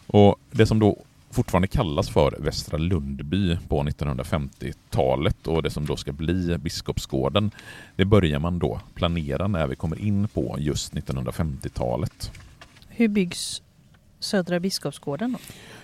Och 0.07 0.35
det 0.51 0.65
som 0.65 0.79
då 0.79 1.03
fortfarande 1.33 1.67
kallas 1.67 2.09
för 2.09 2.35
Västra 2.39 2.77
Lundby 2.77 3.57
på 3.67 3.83
1950-talet 3.83 5.47
och 5.47 5.63
det 5.63 5.69
som 5.69 5.85
då 5.85 5.95
ska 5.95 6.11
bli 6.11 6.57
Biskopsgården. 6.57 7.51
Det 7.95 8.05
börjar 8.05 8.39
man 8.39 8.59
då 8.59 8.79
planera 8.93 9.47
när 9.47 9.67
vi 9.67 9.75
kommer 9.75 9.99
in 9.99 10.27
på 10.27 10.55
just 10.59 10.93
1950-talet. 10.93 12.31
Hur 12.87 13.07
byggs 13.07 13.61
Södra 14.19 14.59
Biskopsgården? 14.59 15.31
Då? 15.31 15.39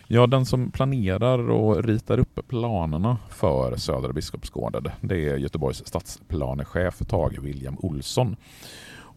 Ja, 0.07 0.27
den 0.27 0.45
som 0.45 0.71
planerar 0.71 1.49
och 1.49 1.83
ritar 1.83 2.17
upp 2.17 2.47
planerna 2.47 3.17
för 3.29 3.75
Södra 3.75 4.13
Biskopsgården 4.13 4.87
det 5.01 5.29
är 5.29 5.37
Göteborgs 5.37 5.87
stadsplanechef 5.87 6.97
Tage 7.07 7.39
William 7.39 7.77
Olsson. 7.79 8.35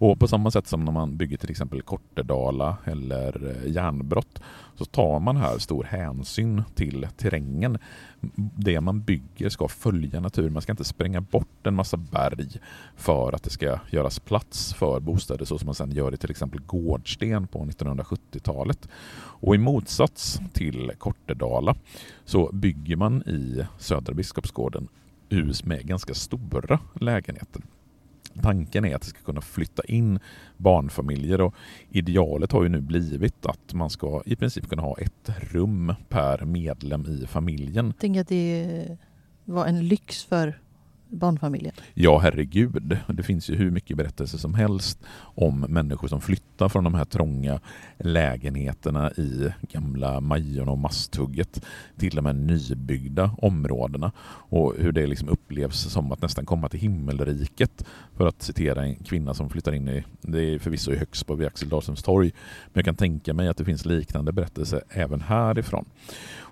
Och 0.02 0.18
på 0.18 0.28
samma 0.28 0.50
sätt 0.50 0.66
som 0.66 0.84
när 0.84 0.92
man 0.92 1.16
bygger 1.16 1.36
till 1.36 1.50
exempel 1.50 1.82
Kortedala 1.82 2.76
eller 2.84 3.50
eh, 3.50 3.72
Järnbrott 3.72 4.42
så 4.74 4.84
tar 4.84 5.20
man 5.20 5.36
här 5.36 5.58
stor 5.58 5.84
hänsyn 5.84 6.62
till 6.74 7.06
terrängen. 7.16 7.78
Det 8.56 8.80
man 8.80 9.02
bygger 9.02 9.48
ska 9.48 9.68
följa 9.68 10.20
naturen. 10.20 10.52
Man 10.52 10.62
ska 10.62 10.72
inte 10.72 10.84
spränga 10.84 11.20
bort 11.20 11.66
en 11.66 11.74
massa 11.74 11.96
berg 11.96 12.60
för 12.96 13.32
att 13.32 13.42
det 13.42 13.50
ska 13.50 13.78
göras 13.90 14.18
plats 14.18 14.74
för 14.74 15.00
bostäder 15.00 15.44
så 15.44 15.58
som 15.58 15.66
man 15.66 15.74
sedan 15.74 15.90
gör 15.90 16.14
i 16.14 16.16
till 16.16 16.30
exempel 16.30 16.60
Gårdsten 16.60 17.46
på 17.46 17.64
1970-talet. 17.64 18.88
Och 19.14 19.54
i 19.54 19.58
motsats 19.58 20.40
till 20.52 20.92
Kortedala 20.98 21.74
så 22.24 22.50
bygger 22.52 22.96
man 22.96 23.22
i 23.22 23.66
Södra 23.78 24.14
Biskopsgården 24.14 24.88
hus 25.28 25.64
med 25.64 25.86
ganska 25.86 26.14
stora 26.14 26.78
lägenheter. 27.00 27.62
Tanken 28.42 28.84
är 28.84 28.94
att 28.94 29.02
det 29.02 29.08
ska 29.08 29.18
kunna 29.20 29.40
flytta 29.40 29.82
in 29.84 30.18
barnfamiljer 30.56 31.40
och 31.40 31.54
idealet 31.90 32.52
har 32.52 32.62
ju 32.62 32.68
nu 32.68 32.80
blivit 32.80 33.46
att 33.46 33.74
man 33.74 33.90
ska 33.90 34.22
i 34.26 34.36
princip 34.36 34.68
kunna 34.68 34.82
ha 34.82 34.98
ett 34.98 35.30
rum 35.52 35.94
per 36.08 36.44
medlem 36.44 37.06
i 37.06 37.26
familjen. 37.26 37.86
Jag 37.86 37.98
tänker 37.98 38.20
att 38.20 38.28
det 38.28 38.98
var 39.44 39.66
en 39.66 39.88
lyx 39.88 40.24
för 40.24 40.58
barnfamiljen? 41.12 41.74
Ja, 41.94 42.18
herregud. 42.18 42.98
Det 43.08 43.22
finns 43.22 43.50
ju 43.50 43.56
hur 43.56 43.70
mycket 43.70 43.96
berättelser 43.96 44.38
som 44.38 44.54
helst 44.54 44.98
om 45.20 45.60
människor 45.60 46.08
som 46.08 46.20
flyttar 46.20 46.68
från 46.68 46.84
de 46.84 46.94
här 46.94 47.04
trånga 47.04 47.60
lägenheterna 47.98 49.10
i 49.10 49.48
gamla 49.72 50.20
Majorna 50.20 50.72
och 50.72 50.78
Masthugget 50.78 51.64
till 51.98 52.16
de 52.16 52.26
här 52.26 52.32
nybyggda 52.32 53.30
områdena 53.38 54.12
och 54.24 54.74
hur 54.78 54.92
det 54.92 55.06
liksom 55.06 55.28
upplevs 55.28 55.92
som 55.92 56.12
att 56.12 56.22
nästan 56.22 56.46
komma 56.46 56.68
till 56.68 56.80
himmelriket 56.80 57.84
för 58.16 58.26
att 58.26 58.42
citera 58.42 58.84
en 58.84 58.94
kvinna 58.94 59.34
som 59.34 59.50
flyttar 59.50 59.72
in 59.72 59.88
i, 59.88 60.04
det 60.20 60.54
är 60.54 60.58
förvisso 60.58 60.92
i 60.92 60.96
Högsbo 60.96 61.34
vid 61.34 61.46
Axel 61.46 61.68
Dahlströms 61.68 62.02
torg, 62.02 62.32
men 62.66 62.72
jag 62.72 62.84
kan 62.84 62.96
tänka 62.96 63.34
mig 63.34 63.48
att 63.48 63.56
det 63.56 63.64
finns 63.64 63.84
liknande 63.84 64.32
berättelser 64.32 64.82
även 64.88 65.20
härifrån. 65.20 65.84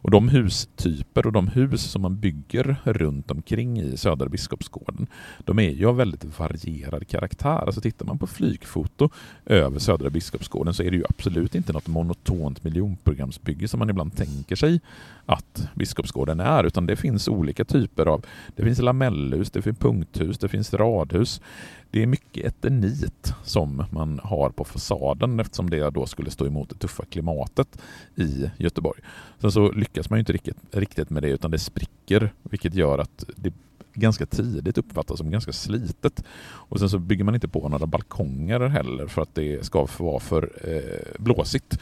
Och 0.03 0.11
de 0.11 0.29
hustyper 0.29 1.27
och 1.27 1.33
de 1.33 1.49
hus 1.49 1.91
som 1.91 2.03
man 2.03 2.21
bygger 2.21 2.77
runt 2.85 3.31
omkring 3.31 3.81
i 3.81 3.97
Södra 3.97 4.29
Biskopsgården, 4.29 5.07
de 5.45 5.59
är 5.59 5.71
ju 5.71 5.87
av 5.87 5.97
väldigt 5.97 6.39
varierad 6.39 7.09
karaktär. 7.09 7.67
Alltså 7.67 7.81
tittar 7.81 8.07
man 8.07 8.19
på 8.19 8.27
flygfoto 8.27 9.11
över 9.47 9.79
Södra 9.79 10.11
Biskopsgården 10.11 10.75
så 10.75 10.83
är 10.83 10.91
det 10.91 10.97
ju 10.97 11.05
absolut 11.09 11.55
inte 11.55 11.73
något 11.73 11.87
monotont 11.87 12.65
miljonprogramsbygge 12.65 13.69
som 13.69 13.79
man 13.79 13.91
ibland 13.91 14.17
tänker 14.17 14.57
sig 14.57 14.81
att 15.27 15.69
Biskopsgården 15.75 16.41
är, 16.41 16.65
utan 16.65 16.87
det 16.87 16.97
finns 16.97 17.29
olika 17.29 17.65
typer 17.65 18.07
av, 18.07 18.27
det 18.57 18.65
finns 18.65 18.79
lamellhus, 18.79 19.51
det 19.51 19.63
finns 19.63 19.79
punkthus, 19.79 20.39
det 20.39 20.49
finns 20.49 20.75
radhus, 20.75 21.41
det 21.90 22.03
är 22.03 22.07
mycket 22.07 22.44
eternit 22.44 23.33
som 23.44 23.85
man 23.90 24.20
har 24.22 24.50
på 24.50 24.64
fasaden 24.64 25.40
eftersom 25.40 25.70
det 25.70 25.90
då 25.90 26.07
skulle 26.07 26.31
stå 26.31 26.46
emot 26.46 26.68
det 26.68 26.74
tuffa 26.74 27.05
klimatet 27.05 27.79
i 28.16 28.50
Göteborg. 28.57 29.00
Sen 29.38 29.53
så 29.53 29.72
lyckas 29.72 30.11
man 30.11 30.18
inte 30.18 30.33
riktigt, 30.33 30.57
riktigt 30.70 31.11
med 31.11 31.22
det 31.22 31.29
utan 31.29 31.50
det 31.50 31.59
spricker 31.59 32.33
vilket 32.42 32.74
gör 32.74 32.98
att 32.98 33.24
det 33.37 33.53
ganska 33.94 34.26
tidigt 34.26 34.79
uppfattas 34.79 35.18
som 35.18 35.31
ganska 35.31 35.53
slitet. 35.53 36.24
Och 36.42 36.79
sen 36.79 36.90
så 36.90 36.98
bygger 36.98 37.24
man 37.24 37.35
inte 37.35 37.48
på 37.48 37.68
några 37.68 37.87
balkonger 37.87 38.61
heller 38.61 39.07
för 39.07 39.22
att 39.22 39.35
det 39.35 39.64
ska 39.64 39.87
vara 39.98 40.20
för 40.20 40.50
eh, 40.64 41.22
blåsigt 41.22 41.79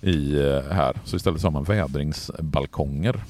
i, 0.00 0.38
eh, 0.38 0.72
här. 0.72 0.96
Så 1.04 1.16
istället 1.16 1.40
så 1.40 1.46
har 1.46 1.52
man 1.52 1.64
vädringsbalkonger 1.64 3.20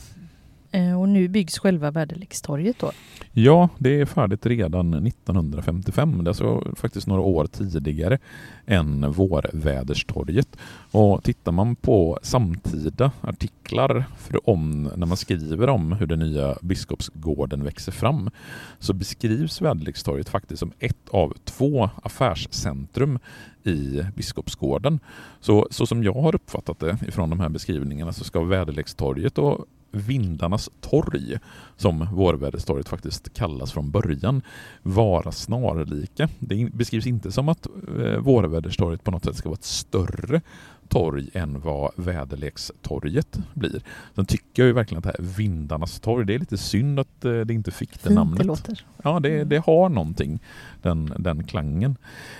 Eh, 0.74 1.00
och 1.00 1.08
nu 1.08 1.28
byggs 1.28 1.58
själva 1.58 1.90
Väderlekstorget 1.90 2.78
då? 2.78 2.92
Ja, 3.32 3.68
det 3.78 4.00
är 4.00 4.06
färdigt 4.06 4.46
redan 4.46 5.06
1955. 5.06 6.24
Det 6.24 6.28
är 6.28 6.28
alltså 6.28 6.74
faktiskt 6.76 7.06
några 7.06 7.22
år 7.22 7.46
tidigare 7.46 8.18
än 8.66 9.12
Vårväderstorget. 9.12 10.56
Och 10.90 11.24
tittar 11.24 11.52
man 11.52 11.76
på 11.76 12.18
samtida 12.22 13.10
artiklar 13.20 14.04
för 14.18 14.50
om, 14.50 14.90
när 14.96 15.06
man 15.06 15.16
skriver 15.16 15.68
om 15.68 15.92
hur 15.92 16.06
den 16.06 16.18
nya 16.18 16.56
Biskopsgården 16.62 17.64
växer 17.64 17.92
fram 17.92 18.30
så 18.78 18.92
beskrivs 18.92 19.60
Väderlekstorget 19.60 20.28
faktiskt 20.28 20.60
som 20.60 20.72
ett 20.78 21.08
av 21.10 21.34
två 21.44 21.90
affärscentrum 22.02 23.18
i 23.64 24.02
Biskopsgården. 24.16 25.00
Så, 25.40 25.68
så 25.70 25.86
som 25.86 26.04
jag 26.04 26.14
har 26.14 26.34
uppfattat 26.34 26.78
det 26.78 26.98
ifrån 27.08 27.30
de 27.30 27.40
här 27.40 27.48
beskrivningarna 27.48 28.12
så 28.12 28.24
ska 28.24 28.40
Väderlekstorget 28.42 29.38
och 29.38 29.66
Vindarnas 29.94 30.70
torg, 30.80 31.38
som 31.76 32.06
Vårväderstorget 32.12 32.88
faktiskt 32.88 33.34
kallas 33.34 33.72
från 33.72 33.90
början, 33.90 34.42
vara 34.82 35.32
snarlika. 35.32 36.28
Det 36.38 36.72
beskrivs 36.72 37.06
inte 37.06 37.32
som 37.32 37.48
att 37.48 37.66
eh, 37.98 38.18
Vårväderstorget 38.18 39.04
på 39.04 39.10
något 39.10 39.24
sätt 39.24 39.36
ska 39.36 39.48
vara 39.48 39.58
ett 39.58 39.64
större 39.64 40.40
torg 40.88 41.28
än 41.32 41.60
vad 41.60 41.90
Väderlekstorget 41.96 43.38
blir. 43.54 43.82
Sen 44.14 44.26
tycker 44.26 44.62
jag 44.62 44.66
ju 44.66 44.72
verkligen 44.72 44.98
att 44.98 45.04
det 45.04 45.14
här 45.18 45.36
Vindarnas 45.36 46.00
torg, 46.00 46.26
det 46.26 46.34
är 46.34 46.38
lite 46.38 46.58
synd 46.58 47.00
att 47.00 47.24
eh, 47.24 47.40
det 47.40 47.54
inte 47.54 47.70
fick 47.70 47.92
det 47.92 47.98
Fint 47.98 48.14
namnet. 48.14 48.38
det 48.38 48.44
låter. 48.44 48.84
Ja, 49.02 49.20
det, 49.20 49.44
det 49.44 49.58
har 49.66 49.88
någonting, 49.88 50.40
den, 50.82 51.12
den 51.18 51.44
klangen. 51.44 51.96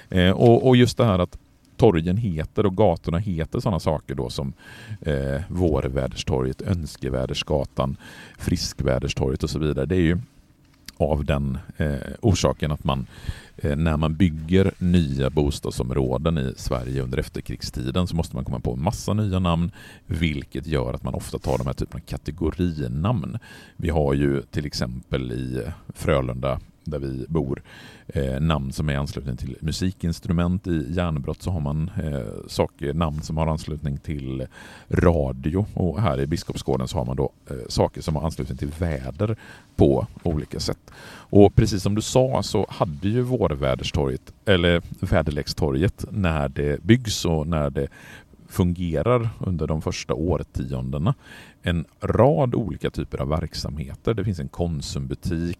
Eh, 0.09 0.31
och, 0.31 0.69
och 0.69 0.77
just 0.77 0.97
det 0.97 1.05
här 1.05 1.19
att 1.19 1.39
torgen 1.85 2.17
heter 2.17 2.67
och 2.67 2.77
gatorna 2.77 3.19
heter 3.19 3.61
sådana 3.61 3.81
saker 3.81 4.15
då 4.15 4.31
som 4.31 4.53
eh, 5.01 5.41
Vårväderstorget, 5.49 6.63
Önskevädersgatan, 6.63 7.97
Friskväderstorget 8.39 9.43
och 9.43 9.51
så 9.51 9.59
vidare. 9.59 9.87
Det 9.87 9.97
är 9.97 10.01
ju 10.01 10.19
av 10.97 11.25
den 11.25 11.59
eh, 11.77 11.95
orsaken 12.21 12.73
att 12.73 12.85
man 12.85 13.07
eh, 13.57 13.77
när 13.77 13.97
man 13.97 14.15
bygger 14.15 14.73
nya 14.79 15.31
bostadsområden 15.31 16.39
i 16.39 16.53
Sverige 16.57 17.03
under 17.03 17.19
efterkrigstiden 17.19 18.07
så 18.07 18.17
måste 18.17 18.37
man 18.37 18.45
komma 18.45 18.61
på 18.61 18.77
massa 18.77 19.13
nya 19.13 19.39
namn 19.39 19.71
vilket 20.07 20.67
gör 20.67 20.95
att 20.95 21.03
man 21.03 21.15
ofta 21.15 21.39
tar 21.39 21.59
de 21.59 21.67
här 21.67 21.75
typen 21.75 22.01
av 22.01 22.05
kategorinamn. 22.07 23.39
Vi 23.77 23.91
har 23.91 24.15
ju 24.15 24.43
till 24.43 24.67
exempel 24.67 25.33
i 25.33 25.63
Frölunda 25.95 26.61
där 26.85 26.99
vi 26.99 27.27
bor 27.29 27.63
eh, 28.07 28.41
namn 28.41 28.73
som 28.73 28.89
är 28.89 28.97
anslutning 28.97 29.37
till 29.37 29.57
musikinstrument. 29.61 30.67
I 30.67 30.87
järnbrott 30.91 31.43
så 31.43 31.51
har 31.51 31.61
man 31.61 31.91
eh, 32.03 32.49
saker, 32.49 32.95
namn 32.95 33.23
som 33.23 33.37
har 33.37 33.47
anslutning 33.47 33.99
till 33.99 34.47
radio 34.89 35.67
och 35.75 36.01
här 36.01 36.21
i 36.21 36.27
Biskopsgården 36.27 36.89
så 36.89 36.99
har 36.99 37.05
man 37.05 37.17
då 37.17 37.33
eh, 37.51 37.57
saker 37.69 38.03
som 38.03 38.17
har 38.17 38.25
anslutning 38.25 38.59
till 38.59 38.73
väder 38.79 39.37
på 39.77 40.07
olika 40.23 40.61
sätt. 40.61 40.91
Och 41.31 41.55
precis 41.55 41.83
som 41.83 41.95
du 41.95 42.03
sa 42.03 42.43
så 42.43 42.67
hade 42.69 43.09
ju 43.09 43.21
Vårväderstorget, 43.21 44.33
eller 44.45 44.83
Väderlekstorget, 45.01 46.05
när 46.11 46.49
det 46.49 46.83
byggs 46.83 47.25
och 47.25 47.47
när 47.47 47.71
det 47.71 47.89
fungerar 48.49 49.29
under 49.39 49.67
de 49.67 49.83
första 49.83 50.15
årtiondena 50.15 51.15
en 51.67 51.85
rad 52.01 52.55
olika 52.55 52.91
typer 52.91 53.19
av 53.19 53.29
verksamheter. 53.29 54.15
Det 54.15 54.25
finns 54.25 54.41
en 54.41 54.49
Konsumbutik, 54.49 55.59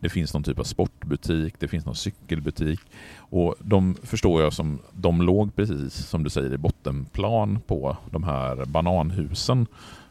det 0.00 0.08
finns 0.08 0.34
någon 0.34 0.42
typ 0.42 0.58
av 0.58 0.64
sportbutik, 0.64 1.54
det 1.58 1.68
finns 1.68 1.84
någon 1.84 1.94
cykelbutik 1.94 2.80
och 3.16 3.54
de 3.58 3.94
förstår 4.02 4.42
jag 4.42 4.52
som 4.52 4.78
de 4.92 5.22
låg 5.22 5.56
precis 5.56 5.94
som 5.94 6.24
du 6.24 6.30
säger 6.30 6.54
i 6.54 6.58
bottenplan 6.58 7.60
på 7.66 7.96
de 8.10 8.24
här 8.24 8.64
bananhusen 8.64 9.66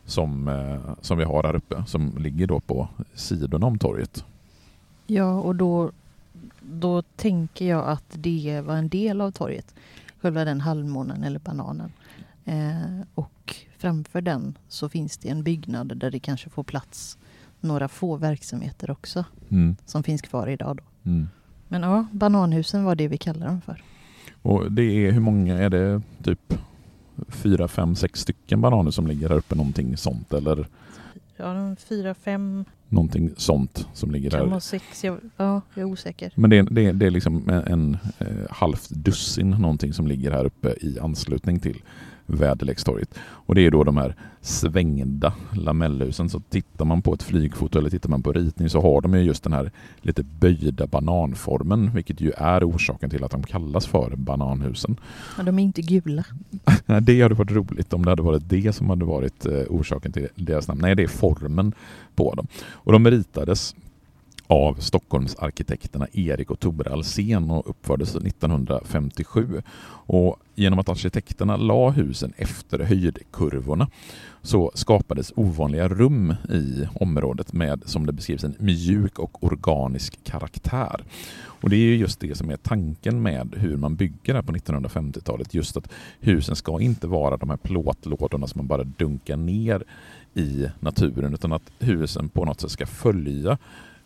som, 0.05 0.47
eh, 0.47 0.93
som 1.01 1.17
vi 1.17 1.23
har 1.23 1.43
här 1.43 1.55
uppe 1.55 1.83
som 1.87 2.17
ligger 2.17 2.47
då 2.47 2.59
på 2.59 2.87
sidorna 3.13 3.67
om 3.67 3.79
torget. 3.79 4.25
Ja, 5.07 5.39
och 5.39 5.55
då, 5.55 5.91
då 6.61 7.01
tänker 7.01 7.65
jag 7.65 7.87
att 7.87 8.05
det 8.13 8.61
var 8.65 8.75
en 8.75 8.89
del 8.89 9.21
av 9.21 9.31
torget. 9.31 9.75
Själva 10.21 10.45
den 10.45 10.61
halvmånen 10.61 11.23
eller 11.23 11.39
bananen. 11.39 11.91
Eh, 12.45 13.01
och 13.15 13.55
framför 13.77 14.21
den 14.21 14.57
så 14.67 14.89
finns 14.89 15.17
det 15.17 15.29
en 15.29 15.43
byggnad 15.43 15.97
där 15.97 16.11
det 16.11 16.19
kanske 16.19 16.49
får 16.49 16.63
plats 16.63 17.17
några 17.59 17.87
få 17.87 18.15
verksamheter 18.17 18.91
också. 18.91 19.25
Mm. 19.49 19.75
Som 19.85 20.03
finns 20.03 20.21
kvar 20.21 20.47
idag 20.47 20.77
då. 20.77 21.09
Mm. 21.09 21.27
Men 21.67 21.81
ja, 21.81 22.05
bananhusen 22.11 22.83
var 22.83 22.95
det 22.95 23.07
vi 23.07 23.17
kallar 23.17 23.47
dem 23.47 23.61
för. 23.61 23.83
Och 24.41 24.71
det 24.71 24.83
är 24.83 25.11
hur 25.11 25.19
många 25.19 25.57
är 25.57 25.69
det? 25.69 26.01
Typ 26.23 26.53
fyra, 27.27 27.67
fem, 27.67 27.95
sex 27.95 28.19
stycken 28.19 28.61
bananer 28.61 28.91
som 28.91 29.07
ligger 29.07 29.29
här 29.29 29.35
uppe, 29.35 29.55
någonting 29.55 29.97
sånt 29.97 30.33
eller? 30.33 30.67
Ja, 31.37 31.75
fyra, 31.75 32.13
fem, 32.13 32.65
Någonting 32.93 33.31
sånt 33.37 33.87
som 33.93 34.11
ligger 34.11 34.29
kan 34.29 34.39
här. 34.39 34.47
vara 34.47 34.59
sex. 34.59 35.03
Jag, 35.03 35.19
ja, 35.37 35.61
jag 35.73 35.81
är 35.81 35.91
osäker. 35.91 36.31
Men 36.35 36.49
det 36.49 36.57
är, 36.57 36.63
det, 36.63 36.91
det 36.91 37.05
är 37.05 37.09
liksom 37.09 37.49
en, 37.49 37.63
en 37.63 37.97
eh, 38.17 38.27
halvt 38.49 38.89
dussin 38.89 39.49
någonting 39.49 39.93
som 39.93 40.07
ligger 40.07 40.31
här 40.31 40.45
uppe 40.45 40.75
i 40.81 40.99
anslutning 40.99 41.59
till 41.59 41.81
Väderlekstorget. 42.25 43.19
Och 43.19 43.55
det 43.55 43.65
är 43.65 43.71
då 43.71 43.83
de 43.83 43.97
här 43.97 44.15
svängda 44.41 45.33
lamellhusen. 45.53 46.29
Så 46.29 46.39
tittar 46.39 46.85
man 46.85 47.01
på 47.01 47.13
ett 47.13 47.23
flygfoto 47.23 47.79
eller 47.79 47.89
tittar 47.89 48.09
man 48.09 48.23
på 48.23 48.31
ritning 48.31 48.69
så 48.69 48.81
har 48.81 49.01
de 49.01 49.13
ju 49.13 49.19
just 49.19 49.43
den 49.43 49.53
här 49.53 49.71
lite 50.01 50.23
böjda 50.23 50.87
bananformen, 50.87 51.91
vilket 51.93 52.21
ju 52.21 52.31
är 52.37 52.69
orsaken 52.69 53.09
till 53.09 53.23
att 53.23 53.31
de 53.31 53.43
kallas 53.43 53.87
för 53.87 54.15
bananhusen. 54.15 54.95
Ja, 55.37 55.43
de 55.43 55.59
är 55.59 55.63
inte 55.63 55.81
gula. 55.81 56.23
Det 57.01 57.21
hade 57.21 57.35
varit 57.35 57.51
roligt 57.51 57.93
om 57.93 58.05
det 58.05 58.11
hade 58.11 58.21
varit 58.21 58.49
det 58.49 58.75
som 58.75 58.89
hade 58.89 59.05
varit 59.05 59.45
eh, 59.45 59.61
orsaken 59.69 60.11
till 60.11 60.27
deras 60.35 60.67
namn. 60.67 60.81
Nej, 60.81 60.95
det 60.95 61.03
är 61.03 61.07
formen 61.07 61.73
på 62.15 62.33
dem. 62.33 62.47
Och 62.71 62.91
de 62.91 63.07
ritades 63.07 63.75
av 64.53 64.73
Stockholmsarkitekterna 64.73 66.07
Erik 66.13 66.51
och 66.51 66.59
Tore 66.59 66.91
Alsen 66.91 67.51
och 67.51 67.69
uppfördes 67.69 68.15
1957. 68.15 69.61
Och 70.05 70.37
genom 70.55 70.79
att 70.79 70.89
arkitekterna 70.89 71.57
la 71.57 71.89
husen 71.89 72.33
efter 72.37 72.79
höjdkurvorna 72.79 73.87
så 74.41 74.71
skapades 74.73 75.33
ovanliga 75.35 75.87
rum 75.87 76.35
i 76.49 76.87
området 76.93 77.53
med, 77.53 77.83
som 77.85 78.05
det 78.05 78.13
beskrivs, 78.13 78.43
en 78.43 78.55
mjuk 78.59 79.19
och 79.19 79.43
organisk 79.43 80.23
karaktär. 80.23 81.03
Och 81.45 81.69
det 81.69 81.75
är 81.75 81.95
just 81.95 82.19
det 82.19 82.37
som 82.37 82.49
är 82.49 82.57
tanken 82.57 83.21
med 83.21 83.55
hur 83.57 83.77
man 83.77 83.95
bygger 83.95 84.33
här 84.33 84.41
på 84.41 84.53
1950-talet. 84.53 85.53
Just 85.53 85.77
att 85.77 85.89
husen 86.19 86.55
ska 86.55 86.81
inte 86.81 87.07
vara 87.07 87.37
de 87.37 87.49
här 87.49 87.57
plåtlådorna 87.57 88.47
som 88.47 88.59
man 88.59 88.67
bara 88.67 88.83
dunkar 88.83 89.37
ner 89.37 89.83
i 90.33 90.67
naturen 90.79 91.33
utan 91.33 91.53
att 91.53 91.71
husen 91.79 92.29
på 92.29 92.45
något 92.45 92.61
sätt 92.61 92.71
ska 92.71 92.85
följa 92.85 93.57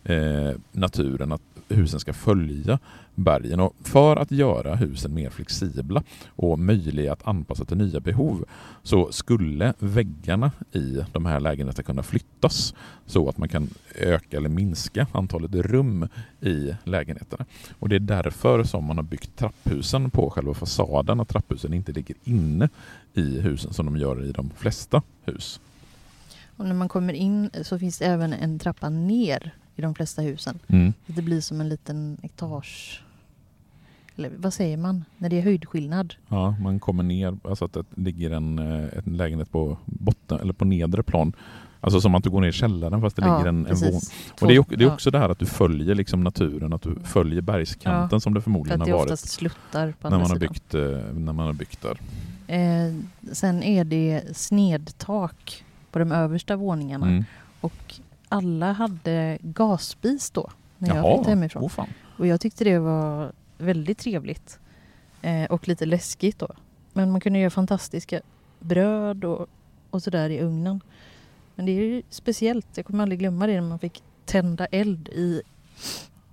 eh, 0.08 0.54
naturen, 0.72 1.32
att 1.32 1.42
husen 1.68 2.00
ska 2.00 2.12
följa 2.12 2.78
bergen. 3.14 3.60
Och 3.60 3.74
för 3.82 4.16
att 4.16 4.30
göra 4.30 4.74
husen 4.74 5.14
mer 5.14 5.30
flexibla 5.30 6.02
och 6.28 6.58
möjliga 6.58 7.12
att 7.12 7.26
anpassa 7.26 7.64
till 7.64 7.76
nya 7.76 8.00
behov 8.00 8.44
så 8.82 9.12
skulle 9.12 9.74
väggarna 9.78 10.52
i 10.72 11.04
de 11.12 11.26
här 11.26 11.40
lägenheterna 11.40 11.82
kunna 11.86 12.02
flyttas 12.02 12.74
så 13.06 13.28
att 13.28 13.38
man 13.38 13.48
kan 13.48 13.68
öka 13.94 14.36
eller 14.36 14.48
minska 14.48 15.06
antalet 15.12 15.54
rum 15.54 16.08
i 16.40 16.74
lägenheterna. 16.84 17.44
Och 17.78 17.88
Det 17.88 17.96
är 17.96 18.00
därför 18.00 18.64
som 18.64 18.84
man 18.84 18.96
har 18.96 19.04
byggt 19.04 19.36
trapphusen 19.36 20.10
på 20.10 20.30
själva 20.30 20.54
fasaden, 20.54 21.20
att 21.20 21.28
trapphusen 21.28 21.74
inte 21.74 21.92
ligger 21.92 22.16
inne 22.24 22.68
i 23.14 23.40
husen 23.40 23.72
som 23.72 23.86
de 23.86 23.96
gör 23.96 24.24
i 24.24 24.32
de 24.32 24.50
flesta 24.56 25.02
hus. 25.24 25.60
Och 26.56 26.64
när 26.64 26.74
man 26.74 26.88
kommer 26.88 27.12
in 27.12 27.50
så 27.62 27.78
finns 27.78 27.98
det 27.98 28.04
även 28.04 28.32
en 28.32 28.58
trappa 28.58 28.88
ner 28.88 29.52
i 29.78 29.82
de 29.82 29.94
flesta 29.94 30.22
husen. 30.22 30.58
Mm. 30.68 30.92
Det 31.06 31.22
blir 31.22 31.40
som 31.40 31.60
en 31.60 31.68
liten 31.68 32.16
etage. 32.22 33.02
Eller 34.16 34.30
vad 34.36 34.52
säger 34.54 34.76
man? 34.76 35.04
När 35.18 35.28
det 35.28 35.38
är 35.38 35.42
höjdskillnad. 35.42 36.14
Ja, 36.28 36.50
man 36.60 36.80
kommer 36.80 37.02
ner, 37.02 37.36
alltså 37.44 37.64
att 37.64 37.72
det 37.72 37.84
ligger 37.94 38.30
en, 38.30 38.58
eh, 38.58 38.88
en 39.06 39.16
lägenhet 39.16 39.50
på 39.52 39.78
botten 39.84 40.40
eller 40.40 40.52
på 40.52 40.64
nedre 40.64 41.02
plan. 41.02 41.32
Alltså 41.80 42.00
som 42.00 42.14
att 42.14 42.24
du 42.24 42.30
går 42.30 42.40
ner 42.40 42.48
i 42.48 42.52
källaren 42.52 43.00
fast 43.00 43.16
det 43.16 43.22
ligger 43.22 43.46
en, 43.46 43.66
en 43.66 43.76
våning. 43.76 44.00
Och 44.40 44.46
det 44.48 44.54
är, 44.54 44.58
också- 44.58 44.76
det 44.76 44.84
är 44.84 44.92
också 44.92 45.10
det 45.10 45.18
här 45.18 45.28
att 45.28 45.38
du 45.38 45.46
följer 45.46 45.94
liksom 45.94 46.24
naturen, 46.24 46.72
att 46.72 46.82
du 46.82 46.94
följer 47.04 47.40
bergskanten 47.40 48.08
Ja, 48.16 48.20
som 48.20 48.34
det 48.34 48.40
För 48.40 48.44
förmodligen 48.44 48.80
att 48.82 48.86
det 48.86 48.92
har 48.92 48.98
är 48.98 49.02
varit 49.02 49.12
oftast 49.12 49.32
sluttar 49.32 49.92
på 50.00 50.10
när 50.10 50.18
man, 50.18 50.20
har 50.30 50.36
sidan. 50.36 50.40
byggt, 50.52 50.74
eh, 50.74 50.80
när 51.14 51.32
man 51.32 51.46
har 51.46 51.52
byggt 51.52 51.82
där. 51.82 52.00
Eh, 52.46 52.94
sen 53.32 53.62
är 53.62 53.84
det 53.84 54.36
snedtak 54.36 55.64
på 55.92 55.98
de 55.98 56.12
översta 56.12 56.56
våningarna. 56.56 57.06
Mm. 57.06 57.24
Och 57.60 57.94
alla 58.28 58.72
hade 58.72 59.38
gasspis 59.40 60.30
då, 60.30 60.50
när 60.78 60.94
jag 60.94 61.04
flyttade 61.04 61.30
hemifrån. 61.30 61.62
Åh, 61.62 61.68
fan. 61.68 61.88
Och 62.18 62.26
jag 62.26 62.40
tyckte 62.40 62.64
det 62.64 62.78
var 62.78 63.32
väldigt 63.58 63.98
trevligt. 63.98 64.58
Eh, 65.22 65.44
och 65.44 65.68
lite 65.68 65.86
läskigt 65.86 66.38
då. 66.38 66.48
Men 66.92 67.10
man 67.10 67.20
kunde 67.20 67.38
göra 67.38 67.50
fantastiska 67.50 68.20
bröd 68.60 69.24
och, 69.24 69.46
och 69.90 70.02
sådär 70.02 70.30
i 70.30 70.40
ugnen. 70.40 70.80
Men 71.54 71.66
det 71.66 71.72
är 71.72 71.84
ju 71.84 72.02
speciellt. 72.10 72.66
Jag 72.74 72.86
kommer 72.86 73.02
aldrig 73.02 73.18
glömma 73.18 73.46
det 73.46 73.60
när 73.60 73.68
man 73.68 73.78
fick 73.78 74.02
tända 74.24 74.66
eld 74.66 75.08
i, 75.08 75.42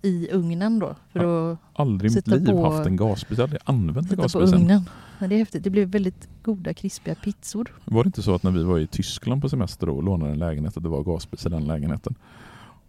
i 0.06 0.30
ugnen 0.32 0.80
då. 0.80 0.96
För 1.12 1.52
att 1.52 1.58
Aldrig 1.74 2.12
i 2.12 2.16
mitt 2.16 2.28
liv 2.28 2.46
på- 2.46 2.72
haft 2.72 2.88
en 2.88 2.96
gasspis. 2.96 3.38
Jag 3.38 3.44
har 3.44 3.44
aldrig 3.48 3.62
använt 3.66 4.12
en 4.12 4.18
på 4.18 4.40
ugnen. 4.40 4.90
Men 5.20 5.30
det 5.30 5.36
är 5.36 5.40
häftigt. 5.40 5.64
Det 5.64 5.70
blev 5.70 5.88
väldigt 5.90 6.28
goda 6.44 6.74
krispiga 6.74 7.16
pizzor. 7.16 7.74
Var 7.86 8.04
det 8.04 8.08
inte 8.08 8.22
så 8.22 8.36
att 8.36 8.44
när 8.44 8.52
vi 8.52 8.64
var 8.64 8.80
i 8.80 8.88
Tyskland 8.88 9.42
på 9.42 9.50
semester 9.50 9.90
och 9.90 10.04
lånade 10.04 10.32
en 10.32 10.40
lägenhet 10.40 10.78
att 10.78 10.84
det 10.84 10.90
var 10.90 11.04
gasspis 11.04 11.46
i 11.46 11.50
den 11.50 11.68
lägenheten? 11.68 12.16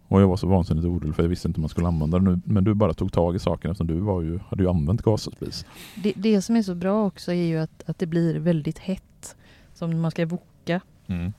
Och 0.07 0.21
jag 0.21 0.27
var 0.27 0.37
så 0.37 0.47
vansinnigt 0.47 0.85
orolig 0.85 1.15
för 1.15 1.23
jag 1.23 1.29
visste 1.29 1.47
inte 1.47 1.57
om 1.57 1.61
man 1.61 1.69
skulle 1.69 1.87
använda 1.87 2.19
den. 2.19 2.41
Men 2.45 2.63
du 2.63 2.73
bara 2.73 2.93
tog 2.93 3.11
tag 3.11 3.35
i 3.35 3.39
saken 3.39 3.71
eftersom 3.71 3.87
du 3.87 3.99
var 3.99 4.21
ju, 4.21 4.39
hade 4.49 4.63
ju 4.63 4.69
använt 4.69 5.01
gasspis. 5.01 5.65
Det, 6.03 6.13
det 6.15 6.41
som 6.41 6.55
är 6.55 6.61
så 6.61 6.75
bra 6.75 7.05
också 7.05 7.31
är 7.31 7.43
ju 7.45 7.57
att, 7.57 7.83
att 7.89 7.99
det 7.99 8.05
blir 8.05 8.35
väldigt 8.39 8.77
hett. 8.77 9.35
Som 9.73 9.89
när 9.89 9.97
man 9.97 10.11
ska 10.11 10.25
woka. 10.25 10.81
Mm. 11.07 11.33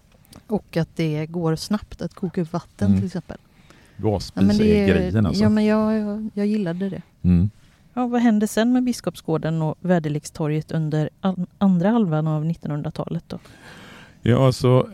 Och 0.46 0.76
att 0.76 0.96
det 0.96 1.26
går 1.26 1.56
snabbt 1.56 2.02
att 2.02 2.14
koka 2.14 2.40
upp 2.42 2.52
vatten 2.52 2.86
Mm. 2.88 2.98
till 2.98 3.06
exempel. 3.06 3.38
Gasspis 4.02 4.60
är, 4.60 4.88
grejen 4.88 5.26
alltså. 5.26 5.42
Ja, 5.42 5.48
men 5.48 5.64
jag, 5.64 5.94
jag, 5.98 6.30
jag 6.34 6.46
gillade 6.46 6.88
det. 6.88 7.02
Mm. 7.22 7.50
Ja, 7.94 8.06
vad 8.06 8.20
hände 8.20 8.46
sen 8.46 8.72
med 8.72 8.82
Biskopsgården 8.84 9.62
och 9.62 9.74
Väderlekstorget 9.80 10.72
under 10.72 11.10
an- 11.20 11.46
andra 11.58 11.90
halvan 11.90 12.26
av 12.26 12.44
1900-talet 12.44 13.24
då? 13.26 13.38
Ja, 14.22 14.46
alltså 14.46 14.88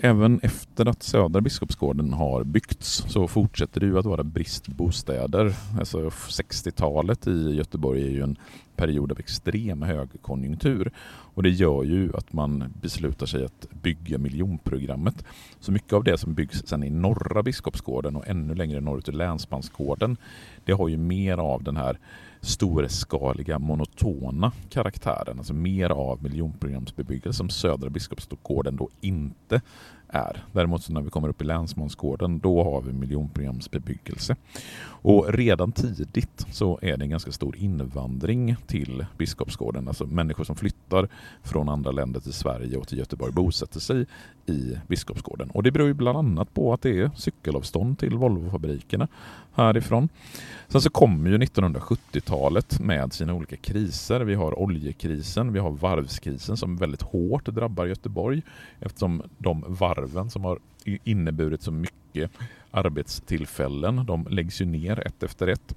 även 0.00 0.40
efter 0.42 0.86
att 0.86 1.02
Södra 1.02 1.40
Biskopsgården 1.40 2.12
har 2.12 2.44
byggts 2.44 3.04
så 3.08 3.28
fortsätter 3.28 3.80
det 3.80 3.86
ju 3.86 3.98
att 3.98 4.06
vara 4.06 4.24
brist 4.24 4.66
på 4.66 4.72
bostäder. 4.72 5.54
Alltså 5.78 6.08
60-talet 6.08 7.26
i 7.26 7.54
Göteborg 7.54 8.02
är 8.02 8.10
ju 8.10 8.22
en 8.22 8.36
period 8.76 9.12
av 9.12 9.18
extrem 9.18 9.82
högkonjunktur 9.82 10.90
och 11.34 11.42
det 11.42 11.50
gör 11.50 11.84
ju 11.84 12.16
att 12.16 12.32
man 12.32 12.72
beslutar 12.82 13.26
sig 13.26 13.44
att 13.44 13.66
bygga 13.82 14.18
miljonprogrammet. 14.18 15.24
Så 15.60 15.72
mycket 15.72 15.92
av 15.92 16.04
det 16.04 16.18
som 16.18 16.34
byggs 16.34 16.66
sen 16.66 16.82
i 16.82 16.90
norra 16.90 17.42
Biskopsgården 17.42 18.16
och 18.16 18.28
ännu 18.28 18.54
längre 18.54 18.80
norrut 18.80 19.08
i 19.08 19.12
Länsmansgården, 19.12 20.16
det 20.64 20.72
har 20.72 20.88
ju 20.88 20.96
mer 20.96 21.38
av 21.38 21.62
den 21.62 21.76
här 21.76 21.98
storskaliga 22.46 23.58
monotona 23.58 24.52
karaktären, 24.70 25.38
alltså 25.38 25.54
mer 25.54 25.90
av 25.90 26.22
miljonprogramsbebyggelse 26.22 27.36
som 27.36 27.48
Södra 27.48 27.90
Biskopsgården 27.90 28.76
då 28.76 28.88
inte 29.00 29.60
är. 30.08 30.44
Däremot 30.52 30.82
så 30.82 30.92
när 30.92 31.00
vi 31.00 31.10
kommer 31.10 31.28
upp 31.28 31.42
i 31.42 31.44
Länsmansgården 31.44 32.38
då 32.38 32.64
har 32.64 32.82
vi 32.82 32.92
miljonprogramsbebyggelse. 32.92 34.36
Och 34.86 35.32
redan 35.32 35.72
tidigt 35.72 36.46
så 36.50 36.78
är 36.82 36.96
det 36.96 37.04
en 37.04 37.10
ganska 37.10 37.32
stor 37.32 37.56
invandring 37.56 38.56
till 38.66 39.06
Biskopsgården. 39.18 39.88
Alltså 39.88 40.06
människor 40.06 40.44
som 40.44 40.56
flyttar 40.56 41.08
från 41.42 41.68
andra 41.68 41.90
länder 41.90 42.20
till 42.20 42.32
Sverige 42.32 42.76
och 42.76 42.88
till 42.88 42.98
Göteborg 42.98 43.32
bosätter 43.32 43.80
sig 43.80 44.06
i 44.46 44.76
Biskopsgården. 44.86 45.50
Och 45.50 45.62
det 45.62 45.70
beror 45.70 45.88
ju 45.88 45.94
bland 45.94 46.18
annat 46.18 46.54
på 46.54 46.72
att 46.72 46.82
det 46.82 47.00
är 47.00 47.10
cykelavstånd 47.16 47.98
till 47.98 48.16
Volvofabrikerna 48.16 49.08
härifrån. 49.54 50.08
Sen 50.68 50.80
så 50.80 50.90
kommer 50.90 51.30
ju 51.30 51.38
1970-talet 51.38 52.80
med 52.80 53.12
sina 53.12 53.34
olika 53.34 53.56
kriser. 53.56 54.20
Vi 54.20 54.34
har 54.34 54.58
oljekrisen, 54.58 55.52
vi 55.52 55.58
har 55.58 55.70
varvskrisen 55.70 56.56
som 56.56 56.76
väldigt 56.76 57.02
hårt 57.02 57.46
drabbar 57.46 57.86
Göteborg 57.86 58.42
eftersom 58.80 59.22
de 59.38 59.64
varv 59.68 59.95
varven 59.96 60.30
som 60.30 60.44
har 60.44 60.58
inneburit 60.84 61.62
så 61.62 61.70
mycket 61.70 62.30
arbetstillfällen, 62.70 64.06
de 64.06 64.26
läggs 64.30 64.60
ju 64.60 64.64
ner 64.64 65.06
ett 65.06 65.22
efter 65.22 65.46
ett. 65.46 65.74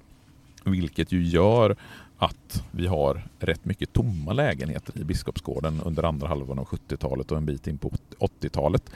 Vilket 0.64 1.12
ju 1.12 1.22
gör 1.22 1.76
att 2.18 2.64
vi 2.70 2.86
har 2.86 3.22
rätt 3.38 3.64
mycket 3.64 3.92
tomma 3.92 4.32
lägenheter 4.32 4.98
i 4.98 5.04
Biskopsgården 5.04 5.80
under 5.84 6.02
andra 6.02 6.28
halvan 6.28 6.58
av 6.58 6.64
70-talet 6.66 7.32
och 7.32 7.38
en 7.38 7.46
bit 7.46 7.66
in 7.66 7.78
på 7.78 7.92
80-talet. 8.18 8.90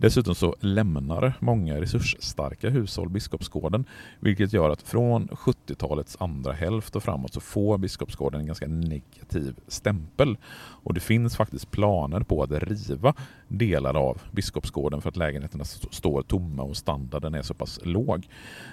Dessutom 0.00 0.34
så 0.34 0.56
lämnar 0.60 1.34
många 1.40 1.80
resursstarka 1.80 2.70
hushåll 2.70 3.08
Biskopsgården 3.08 3.84
vilket 4.20 4.52
gör 4.52 4.70
att 4.70 4.82
från 4.82 5.28
70-talets 5.28 6.16
andra 6.20 6.52
hälft 6.52 6.96
och 6.96 7.02
framåt 7.02 7.34
så 7.34 7.40
får 7.40 7.78
Biskopsgården 7.78 8.40
en 8.40 8.46
ganska 8.46 8.66
negativ 8.66 9.54
stämpel. 9.68 10.36
Och 10.56 10.94
det 10.94 11.00
finns 11.00 11.36
faktiskt 11.36 11.70
planer 11.70 12.20
på 12.20 12.42
att 12.42 12.50
riva 12.50 13.14
delar 13.48 13.94
av 13.94 14.22
Biskopsgården 14.32 15.02
för 15.02 15.08
att 15.08 15.16
lägenheterna 15.16 15.64
står 15.64 16.22
tomma 16.22 16.62
och 16.62 16.76
standarden 16.76 17.34
är 17.34 17.42
så 17.42 17.54
pass 17.54 17.80
låg. 17.82 18.28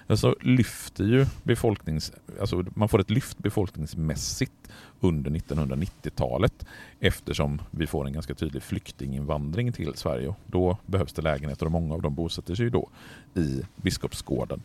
Alltså 0.07 0.35
lyfter 0.41 1.03
ju 1.03 1.25
befolknings, 1.43 2.11
alltså 2.39 2.65
man 2.75 2.89
får 2.89 3.01
ett 3.01 3.09
lyft 3.09 3.37
befolkningsmässigt 3.37 4.53
under 4.99 5.31
1990-talet 5.31 6.65
eftersom 6.99 7.61
vi 7.71 7.87
får 7.87 8.07
en 8.07 8.13
ganska 8.13 8.33
tydlig 8.33 8.63
flyktinginvandring 8.63 9.73
till 9.73 9.93
Sverige. 9.95 10.35
Då 10.45 10.77
behövs 10.85 11.13
det 11.13 11.21
lägenheter 11.21 11.65
och 11.65 11.71
många 11.71 11.93
av 11.93 12.01
dem 12.01 12.15
bosätter 12.15 12.55
sig 12.55 12.69
då 12.69 12.89
i 13.33 13.61
Biskopsgården. 13.75 14.61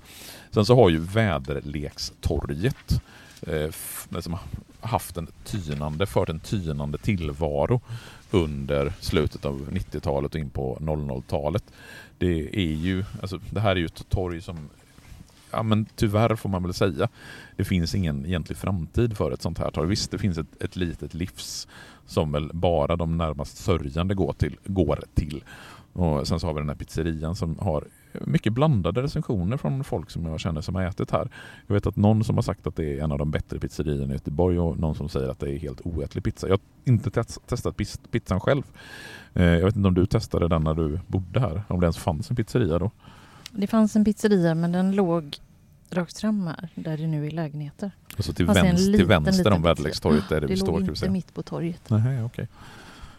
Sen 0.50 0.64
så 0.64 0.74
har 0.74 0.90
ju 0.90 0.98
Väderlekstorget 0.98 3.02
eh, 3.46 3.70
liksom 4.08 4.36
haft 4.80 5.16
en 5.16 5.28
tynande, 5.44 6.06
fört 6.06 6.28
en 6.28 6.40
tynande 6.40 6.98
tillvaro 6.98 7.80
under 8.30 8.92
slutet 9.00 9.44
av 9.44 9.70
90-talet 9.70 10.34
och 10.34 10.40
in 10.40 10.50
på 10.50 10.78
00-talet. 10.80 11.64
Det 12.18 12.56
är 12.56 12.74
ju, 12.74 13.04
alltså 13.22 13.40
det 13.50 13.60
här 13.60 13.70
är 13.70 13.76
ju 13.76 13.86
ett 13.86 14.08
torg 14.08 14.42
som 14.42 14.68
ja, 15.52 15.62
men 15.62 15.86
tyvärr 15.94 16.36
får 16.36 16.48
man 16.48 16.62
väl 16.62 16.74
säga, 16.74 17.08
det 17.56 17.64
finns 17.64 17.94
ingen 17.94 18.26
egentlig 18.26 18.58
framtid 18.58 19.16
för 19.16 19.32
ett 19.32 19.42
sånt 19.42 19.58
här 19.58 19.70
torg. 19.70 19.88
Visst, 19.88 20.10
det 20.10 20.18
finns 20.18 20.38
ett, 20.38 20.62
ett 20.62 20.76
litet 20.76 21.14
livs 21.14 21.68
som 22.06 22.32
väl 22.32 22.50
bara 22.52 22.96
de 22.96 23.16
närmast 23.16 23.56
sörjande 23.56 24.14
går 24.14 24.32
till. 24.32 24.56
Går 24.64 25.04
till. 25.14 25.44
Och 25.92 26.28
sen 26.28 26.40
så 26.40 26.46
har 26.46 26.54
vi 26.54 26.60
den 26.60 26.68
här 26.68 26.76
pizzerian 26.76 27.36
som 27.36 27.58
har 27.58 27.84
mycket 28.12 28.52
blandade 28.52 29.02
recensioner 29.02 29.56
från 29.56 29.84
folk 29.84 30.10
som 30.10 30.26
jag 30.26 30.40
känner 30.40 30.60
som 30.60 30.74
har 30.74 30.82
ätit 30.82 31.10
här. 31.10 31.28
Jag 31.66 31.74
vet 31.74 31.86
att 31.86 31.96
någon 31.96 32.24
som 32.24 32.36
har 32.36 32.42
sagt 32.42 32.66
att 32.66 32.76
det 32.76 32.98
är 32.98 33.04
en 33.04 33.12
av 33.12 33.18
de 33.18 33.30
bättre 33.30 33.58
pizzerierna 33.58 34.12
i 34.12 34.16
Göteborg 34.16 34.58
och 34.58 34.78
någon 34.78 34.94
som 34.94 35.08
säger 35.08 35.28
att 35.28 35.40
det 35.40 35.50
är 35.50 35.58
helt 35.58 35.80
oätlig 35.80 36.24
pizza. 36.24 36.48
Jag 36.48 36.54
har 36.54 36.60
inte 36.84 37.10
testat 37.46 37.76
pizzan 38.10 38.40
själv. 38.40 38.62
Eh, 39.34 39.44
jag 39.44 39.64
vet 39.64 39.76
inte 39.76 39.88
om 39.88 39.94
du 39.94 40.06
testade 40.06 40.48
den 40.48 40.64
när 40.64 40.74
du 40.74 41.00
bodde 41.06 41.40
här, 41.40 41.62
om 41.68 41.80
det 41.80 41.84
ens 41.84 41.98
fanns 41.98 42.30
en 42.30 42.36
pizzeria 42.36 42.78
då? 42.78 42.90
Det 43.52 43.66
fanns 43.66 43.96
en 43.96 44.04
pizzeria 44.04 44.54
men 44.54 44.72
den 44.72 44.92
låg 44.92 45.36
rakt 45.90 46.18
fram 46.18 46.46
här, 46.46 46.68
där 46.74 46.96
det 46.96 47.06
nu 47.06 47.26
är 47.26 47.30
lägenheter. 47.30 47.90
Alltså 48.16 48.32
till, 48.32 48.46
vänster, 48.46 48.76
liten, 48.76 48.92
till 48.92 49.06
vänster 49.06 49.52
om 49.52 49.62
Väderlekstorget 49.62 50.28
där 50.28 50.40
det, 50.40 50.46
vi 50.46 50.56
står? 50.56 50.66
Det 50.66 50.86
låg 50.86 50.88
inte 50.88 51.10
mitt 51.10 51.34
på 51.34 51.42
torget. 51.42 51.90
Nej, 51.90 52.24
okay. 52.24 52.46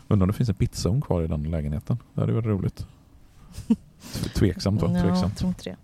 Undrar 0.08 0.24
om 0.24 0.28
det 0.28 0.38
finns 0.38 0.50
en 0.50 0.56
pizzaugn 0.56 1.02
kvar 1.02 1.24
i 1.24 1.28
den 1.28 1.44
lägenheten? 1.44 1.98
Det 2.14 2.22
hade 2.22 2.34
varit 2.34 2.46
roligt. 2.46 2.86
Tveksamt 4.36 4.82
va? 4.82 4.92
Ja, 4.94 5.22
jag 5.22 5.36
tror 5.36 5.48
inte 5.48 5.70
det. 5.70 5.76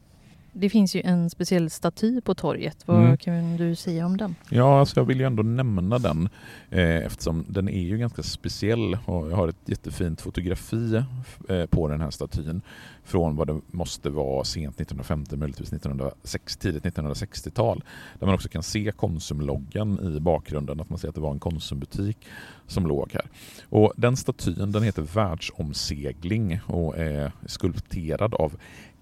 Det 0.52 0.70
finns 0.70 0.96
ju 0.96 1.02
en 1.02 1.30
speciell 1.30 1.70
staty 1.70 2.22
på 2.22 2.36
torget. 2.36 2.78
Vad 2.86 3.04
mm. 3.04 3.18
kan 3.18 3.58
du 3.58 3.76
säga 3.76 4.06
om 4.06 4.18
den? 4.18 4.36
Ja, 4.50 4.80
alltså 4.80 5.00
jag 5.00 5.06
vill 5.06 5.20
ju 5.20 5.26
ändå 5.26 5.44
nämna 5.44 6.00
den 6.00 6.30
eh, 6.70 7.06
eftersom 7.06 7.46
den 7.50 7.70
är 7.70 7.82
ju 7.82 7.98
ganska 7.98 8.24
speciell 8.24 8.98
och 9.06 9.32
jag 9.32 9.36
har 9.36 9.48
ett 9.48 9.56
jättefint 9.66 10.22
fotografi 10.22 11.04
eh, 11.50 11.66
på 11.66 11.88
den 11.88 12.02
här 12.02 12.12
statyn 12.12 12.62
från 13.08 13.36
vad 13.36 13.48
det 13.48 13.62
måste 13.72 14.10
vara 14.10 14.44
sent 14.44 14.76
1950, 14.76 15.36
möjligtvis 15.36 15.74
1960, 15.74 16.62
tidigt 16.62 16.84
1960-tal. 16.84 17.84
Där 18.20 18.26
man 18.26 18.36
också 18.36 18.50
kan 18.50 18.64
se 18.64 18.92
Konsumloggan 18.92 20.16
i 20.16 20.20
bakgrunden, 20.20 20.80
att 20.80 20.90
man 20.90 21.00
ser 21.00 21.10
att 21.10 21.16
det 21.16 21.22
var 21.22 21.32
en 21.32 21.40
Konsumbutik 21.40 22.18
som 22.68 22.88
låg 22.88 23.12
här. 23.14 23.26
Och 23.70 23.94
den 23.98 24.18
statyn 24.18 24.72
den 24.72 24.84
heter 24.84 25.02
Världsomsegling 25.02 26.60
och 26.66 26.98
är 26.98 27.32
skulpterad 27.46 28.34
av 28.34 28.58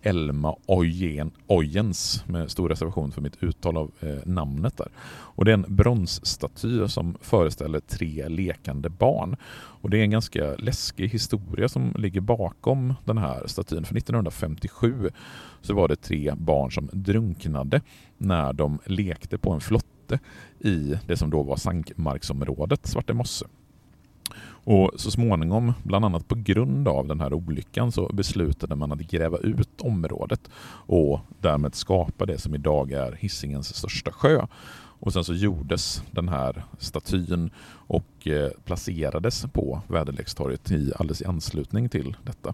Elma 0.05 0.55
Ojen, 0.65 1.31
Ojens 1.47 2.23
med 2.27 2.51
stor 2.51 2.69
reservation 2.69 3.11
för 3.11 3.21
mitt 3.21 3.43
uttal 3.43 3.77
av 3.77 3.91
eh, 3.99 4.15
namnet 4.25 4.77
där. 4.77 4.87
Och 5.07 5.45
det 5.45 5.51
är 5.51 5.53
en 5.53 5.65
bronsstaty 5.67 6.87
som 6.87 7.17
föreställer 7.21 7.79
tre 7.79 8.27
lekande 8.27 8.89
barn. 8.89 9.35
Och 9.81 9.89
det 9.89 9.97
är 9.97 10.01
en 10.01 10.11
ganska 10.11 10.55
läskig 10.55 11.09
historia 11.09 11.69
som 11.69 11.93
ligger 11.97 12.21
bakom 12.21 12.93
den 13.05 13.17
här 13.17 13.47
statyn. 13.47 13.85
För 13.85 13.97
1957 13.97 15.09
så 15.61 15.73
var 15.73 15.87
det 15.87 15.95
tre 15.95 16.33
barn 16.37 16.71
som 16.71 16.89
drunknade 16.93 17.81
när 18.17 18.53
de 18.53 18.79
lekte 18.85 19.37
på 19.37 19.51
en 19.51 19.61
flotte 19.61 20.19
i 20.59 20.95
det 21.07 21.17
som 21.17 21.29
då 21.29 21.43
var 21.43 21.55
sankmarksområdet 21.55 22.87
Svartemosse. 22.87 23.45
Och 24.65 24.91
så 24.95 25.11
småningom, 25.11 25.73
bland 25.83 26.05
annat 26.05 26.27
på 26.27 26.35
grund 26.35 26.87
av 26.87 27.07
den 27.07 27.21
här 27.21 27.33
olyckan, 27.33 27.91
så 27.91 28.09
beslutade 28.13 28.75
man 28.75 28.91
att 28.91 28.99
gräva 28.99 29.37
ut 29.37 29.81
området 29.81 30.49
och 30.87 31.19
därmed 31.41 31.75
skapa 31.75 32.25
det 32.25 32.37
som 32.37 32.55
idag 32.55 32.91
är 32.91 33.11
Hisingens 33.11 33.75
största 33.75 34.11
sjö. 34.11 34.45
Och 34.99 35.13
sen 35.13 35.23
så 35.23 35.33
gjordes 35.33 36.03
den 36.11 36.29
här 36.29 36.65
statyn 36.79 37.49
och 37.67 38.27
eh, 38.27 38.49
placerades 38.63 39.45
på 39.53 39.81
Väderlekstorget 39.87 40.71
i, 40.71 40.91
alldeles 40.95 41.21
i 41.21 41.25
anslutning 41.25 41.89
till 41.89 42.15
detta. 42.23 42.53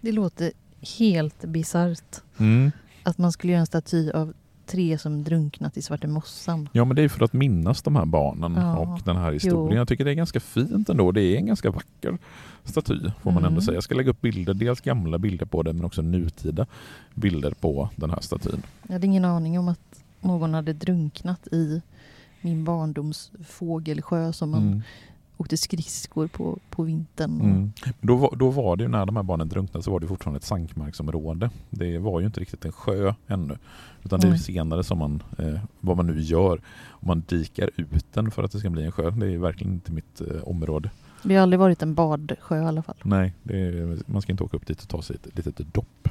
Det 0.00 0.12
låter 0.12 0.52
helt 0.98 1.44
bisarrt 1.44 2.22
mm. 2.38 2.70
att 3.02 3.18
man 3.18 3.32
skulle 3.32 3.52
göra 3.52 3.60
en 3.60 3.66
staty 3.66 4.10
av 4.10 4.32
tre 4.66 4.98
som 4.98 5.24
drunknat 5.24 5.76
i 5.76 5.82
Svarte 5.82 6.06
Mossan. 6.06 6.68
Ja, 6.72 6.84
men 6.84 6.96
det 6.96 7.02
är 7.02 7.08
för 7.08 7.24
att 7.24 7.32
minnas 7.32 7.82
de 7.82 7.96
här 7.96 8.04
barnen 8.04 8.54
ja. 8.56 8.78
och 8.78 9.00
den 9.04 9.16
här 9.16 9.32
historien. 9.32 9.72
Jo. 9.72 9.76
Jag 9.76 9.88
tycker 9.88 10.04
det 10.04 10.10
är 10.10 10.14
ganska 10.14 10.40
fint 10.40 10.88
ändå. 10.88 11.12
Det 11.12 11.22
är 11.22 11.36
en 11.36 11.46
ganska 11.46 11.70
vacker 11.70 12.18
staty 12.64 12.98
får 13.22 13.30
man 13.30 13.42
mm. 13.42 13.44
ändå 13.44 13.60
säga. 13.60 13.74
Jag 13.74 13.84
ska 13.84 13.94
lägga 13.94 14.10
upp 14.10 14.20
bilder, 14.20 14.54
dels 14.54 14.80
gamla 14.80 15.18
bilder 15.18 15.46
på 15.46 15.62
den 15.62 15.76
men 15.76 15.84
också 15.84 16.02
nutida 16.02 16.66
bilder 17.14 17.50
på 17.50 17.88
den 17.96 18.10
här 18.10 18.20
statyn. 18.20 18.62
Jag 18.82 18.92
hade 18.92 19.06
ingen 19.06 19.24
aning 19.24 19.58
om 19.58 19.68
att 19.68 20.04
någon 20.20 20.54
hade 20.54 20.72
drunknat 20.72 21.46
i 21.46 21.82
min 22.40 22.64
barndoms 22.64 23.32
fågelsjö 23.44 24.32
som 24.32 24.50
man 24.50 24.62
mm 24.62 24.82
åkte 25.36 25.56
skridskor 25.56 26.26
på, 26.26 26.58
på 26.70 26.82
vintern. 26.82 27.40
Mm. 27.40 27.72
Då, 28.00 28.16
var, 28.16 28.36
då 28.36 28.50
var 28.50 28.76
det 28.76 28.82
ju 28.82 28.88
när 28.88 29.06
de 29.06 29.16
här 29.16 29.22
barnen 29.22 29.48
drunknade 29.48 29.84
så 29.84 29.90
var 29.90 30.00
det 30.00 30.06
fortfarande 30.06 30.36
ett 30.36 30.44
sankmarksområde. 30.44 31.50
Det 31.70 31.98
var 31.98 32.20
ju 32.20 32.26
inte 32.26 32.40
riktigt 32.40 32.64
en 32.64 32.72
sjö 32.72 33.14
ännu. 33.26 33.58
Utan 34.02 34.20
det 34.20 34.28
är 34.28 34.36
senare 34.36 34.84
som 34.84 34.98
man, 34.98 35.22
eh, 35.38 35.60
vad 35.80 35.96
man 35.96 36.06
nu 36.06 36.20
gör. 36.20 36.60
Om 36.88 37.08
man 37.08 37.22
dikar 37.28 37.70
ut 37.76 38.12
den 38.12 38.30
för 38.30 38.42
att 38.42 38.52
det 38.52 38.58
ska 38.58 38.70
bli 38.70 38.84
en 38.84 38.92
sjö. 38.92 39.10
Det 39.10 39.26
är 39.26 39.38
verkligen 39.38 39.72
inte 39.72 39.92
mitt 39.92 40.20
eh, 40.20 40.42
område. 40.42 40.90
Det 41.22 41.34
har 41.34 41.42
aldrig 41.42 41.60
varit 41.60 41.82
en 41.82 41.94
badsjö 41.94 42.62
i 42.62 42.64
alla 42.64 42.82
fall. 42.82 42.96
Nej, 43.02 43.32
är, 43.44 43.98
man 44.06 44.22
ska 44.22 44.32
inte 44.32 44.44
åka 44.44 44.56
upp 44.56 44.66
dit 44.66 44.82
och 44.82 44.88
ta 44.88 45.02
sig 45.02 45.16
ett 45.16 45.46
litet 45.46 45.74
dopp. 45.74 46.08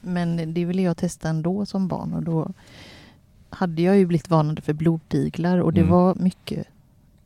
Men 0.00 0.54
det 0.54 0.64
ville 0.64 0.82
jag 0.82 0.96
testa 0.96 1.28
ändå 1.28 1.66
som 1.66 1.88
barn 1.88 2.12
och 2.12 2.22
då 2.22 2.48
hade 3.50 3.82
jag 3.82 3.98
ju 3.98 4.06
blivit 4.06 4.30
varnad 4.30 4.64
för 4.64 4.72
blodiglar 4.72 5.58
och 5.58 5.72
det 5.72 5.80
mm. 5.80 5.92
var 5.92 6.14
mycket 6.14 6.66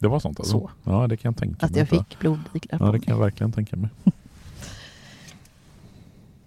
det 0.00 0.08
var 0.08 0.20
sånt 0.20 0.40
alltså? 0.40 0.58
Så. 0.58 0.70
Ja, 0.84 1.06
det 1.06 1.16
kan 1.16 1.32
jag 1.32 1.36
tänka 1.36 1.66
mig. 1.66 1.70
Att 1.70 1.76
jag 1.76 1.88
fick 1.88 2.18
blodiglar 2.18 2.86
Ja, 2.86 2.92
det 2.92 3.00
kan 3.00 3.14
jag 3.14 3.20
verkligen 3.20 3.52
tänka 3.52 3.76
mig. 3.76 3.90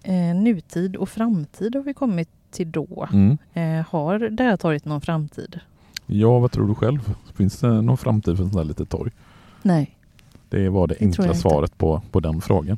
eh, 0.03 0.35
nutid 0.35 0.95
och 0.95 1.09
framtid 1.09 1.75
har 1.75 1.83
vi 1.83 1.93
kommit 1.93 2.29
till 2.51 2.71
då. 2.71 3.07
Mm. 3.13 3.37
Eh, 3.53 3.85
har 3.89 4.19
det 4.19 4.43
här 4.43 4.57
torget 4.57 4.85
någon 4.85 5.01
framtid? 5.01 5.59
Ja, 6.05 6.39
vad 6.39 6.51
tror 6.51 6.67
du 6.67 6.75
själv? 6.75 7.15
Finns 7.33 7.59
det 7.59 7.81
någon 7.81 7.97
framtid 7.97 8.37
för 8.37 8.43
ett 8.43 8.51
sånt 8.51 8.55
här 8.55 8.63
litet 8.63 8.89
torg? 8.89 9.11
Nej. 9.61 9.97
Det 10.49 10.69
var 10.69 10.87
det, 10.87 10.95
det 10.99 11.05
enkla 11.05 11.33
svaret 11.33 11.77
på, 11.77 12.01
på 12.11 12.19
den 12.19 12.41
frågan. 12.41 12.77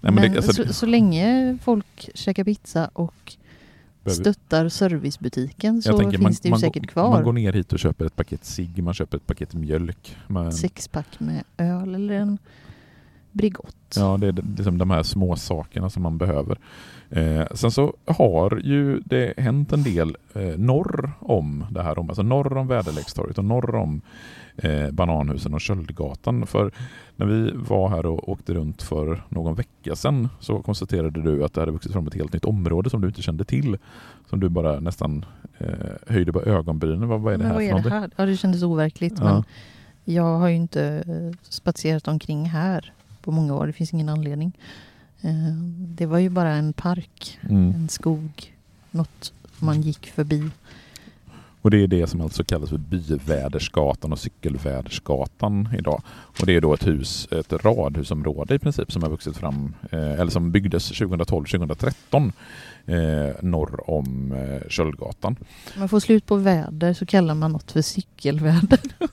Nej, 0.00 0.12
men, 0.12 0.14
men 0.14 0.32
det, 0.32 0.36
alltså, 0.36 0.66
så, 0.66 0.72
så, 0.72 0.86
länge 0.86 1.58
folk 1.62 2.10
käkar 2.14 2.44
pizza 2.44 2.90
och 2.92 3.36
stöttar 4.10 4.68
servicebutiken 4.68 5.82
så 5.82 5.98
tänker, 5.98 6.18
finns 6.18 6.22
man, 6.22 6.32
det 6.32 6.48
ju 6.48 6.50
man 6.50 6.60
säkert 6.60 6.86
kvar. 6.86 7.10
Man 7.10 7.24
går 7.24 7.32
ner 7.32 7.52
hit 7.52 7.72
och 7.72 7.78
köper 7.78 8.04
ett 8.04 8.16
paket 8.16 8.44
cigg, 8.44 8.82
man 8.82 8.94
köper 8.94 9.16
ett 9.16 9.26
paket 9.26 9.54
mjölk. 9.54 10.16
Man... 10.26 10.52
Sexpack 10.52 11.20
med 11.20 11.44
öl 11.56 11.94
eller 11.94 12.14
en 12.14 12.38
Bregott. 13.34 13.94
Ja, 13.96 14.16
det 14.16 14.26
är 14.26 14.32
liksom 14.56 14.78
de 14.78 14.90
här 14.90 15.02
små 15.02 15.36
sakerna 15.36 15.90
som 15.90 16.02
man 16.02 16.18
behöver. 16.18 16.58
Eh, 17.14 17.46
sen 17.54 17.70
så 17.70 17.94
har 18.04 18.60
ju 18.64 19.00
det 19.00 19.34
hänt 19.36 19.72
en 19.72 19.82
del 19.82 20.16
eh, 20.34 20.58
norr 20.58 21.12
om 21.20 21.66
det 21.70 21.82
här, 21.82 21.98
alltså 21.98 22.22
norr 22.22 22.56
om 22.56 22.66
Väderlekstorget 22.66 23.38
och 23.38 23.44
norr 23.44 23.74
om 23.74 24.00
eh, 24.56 24.90
Bananhusen 24.90 25.54
och 25.54 25.60
Köldgatan. 25.60 26.46
För 26.46 26.72
när 27.16 27.26
vi 27.26 27.50
var 27.54 27.88
här 27.88 28.06
och 28.06 28.28
åkte 28.28 28.54
runt 28.54 28.82
för 28.82 29.24
någon 29.28 29.54
vecka 29.54 29.96
sedan 29.96 30.28
så 30.40 30.62
konstaterade 30.62 31.22
du 31.22 31.44
att 31.44 31.54
det 31.54 31.60
hade 31.60 31.72
vuxit 31.72 31.92
fram 31.92 32.06
ett 32.06 32.14
helt 32.14 32.32
nytt 32.32 32.44
område 32.44 32.90
som 32.90 33.00
du 33.00 33.08
inte 33.08 33.22
kände 33.22 33.44
till. 33.44 33.78
Som 34.30 34.40
du 34.40 34.48
bara 34.48 34.80
nästan 34.80 35.24
eh, 35.58 35.68
höjde 36.06 36.32
på 36.32 36.42
ögonbrynen. 36.42 37.08
Vad, 37.08 37.20
vad 37.20 37.34
är 37.34 37.38
det 37.38 37.44
här 37.44 37.52
vad 37.52 37.62
för 37.62 37.66
är 37.66 37.70
någonting? 37.70 37.92
det 37.92 37.98
här? 37.98 38.10
Ja, 38.16 38.26
det 38.26 38.36
kändes 38.36 38.62
overkligt. 38.62 39.14
Ja. 39.18 39.24
Men 39.24 39.44
jag 40.04 40.38
har 40.38 40.48
ju 40.48 40.56
inte 40.56 41.04
eh, 41.06 41.38
spatserat 41.42 42.08
omkring 42.08 42.44
här 42.44 42.92
på 43.22 43.30
många 43.30 43.54
år. 43.54 43.66
Det 43.66 43.72
finns 43.72 43.92
ingen 43.92 44.08
anledning. 44.08 44.52
Eh, 45.24 45.54
Det 45.96 46.06
var 46.06 46.18
ju 46.18 46.28
bara 46.28 46.52
en 46.54 46.72
park, 46.72 47.38
Mm. 47.42 47.74
en 47.74 47.88
skog, 47.88 48.54
något 48.90 49.32
man 49.58 49.82
gick 49.82 50.06
förbi. 50.06 50.50
Och 51.62 51.70
det 51.70 51.82
är 51.82 51.86
det 51.86 52.06
som 52.06 52.20
alltså 52.20 52.44
kallas 52.44 52.70
för 52.70 52.78
Byvädersgatan 52.78 54.12
och 54.12 54.18
Cykelvädersgatan 54.18 55.68
idag. 55.78 56.02
Och 56.40 56.46
det 56.46 56.52
är 56.56 56.60
då 56.60 56.74
ett 56.74 56.86
hus, 56.86 57.28
ett 57.30 57.52
radhusområde 57.52 58.54
i 58.54 58.58
princip 58.58 58.92
som 58.92 59.02
har 59.02 59.10
vuxit 59.10 59.36
fram, 59.36 59.74
eh, 59.90 59.98
eller 60.20 60.30
som 60.30 60.50
byggdes 60.50 60.92
2012-2013 60.92 62.32
eh, 62.86 63.42
norr 63.42 63.90
om 63.90 64.32
eh, 64.32 64.68
Köldgatan. 64.68 65.36
Om 65.74 65.80
man 65.80 65.88
får 65.88 66.00
slut 66.00 66.26
på 66.26 66.36
väder 66.36 66.92
så 66.94 67.06
kallar 67.06 67.34
man 67.34 67.52
något 67.52 67.72
för 67.72 67.82
cykelväder. 67.82 68.80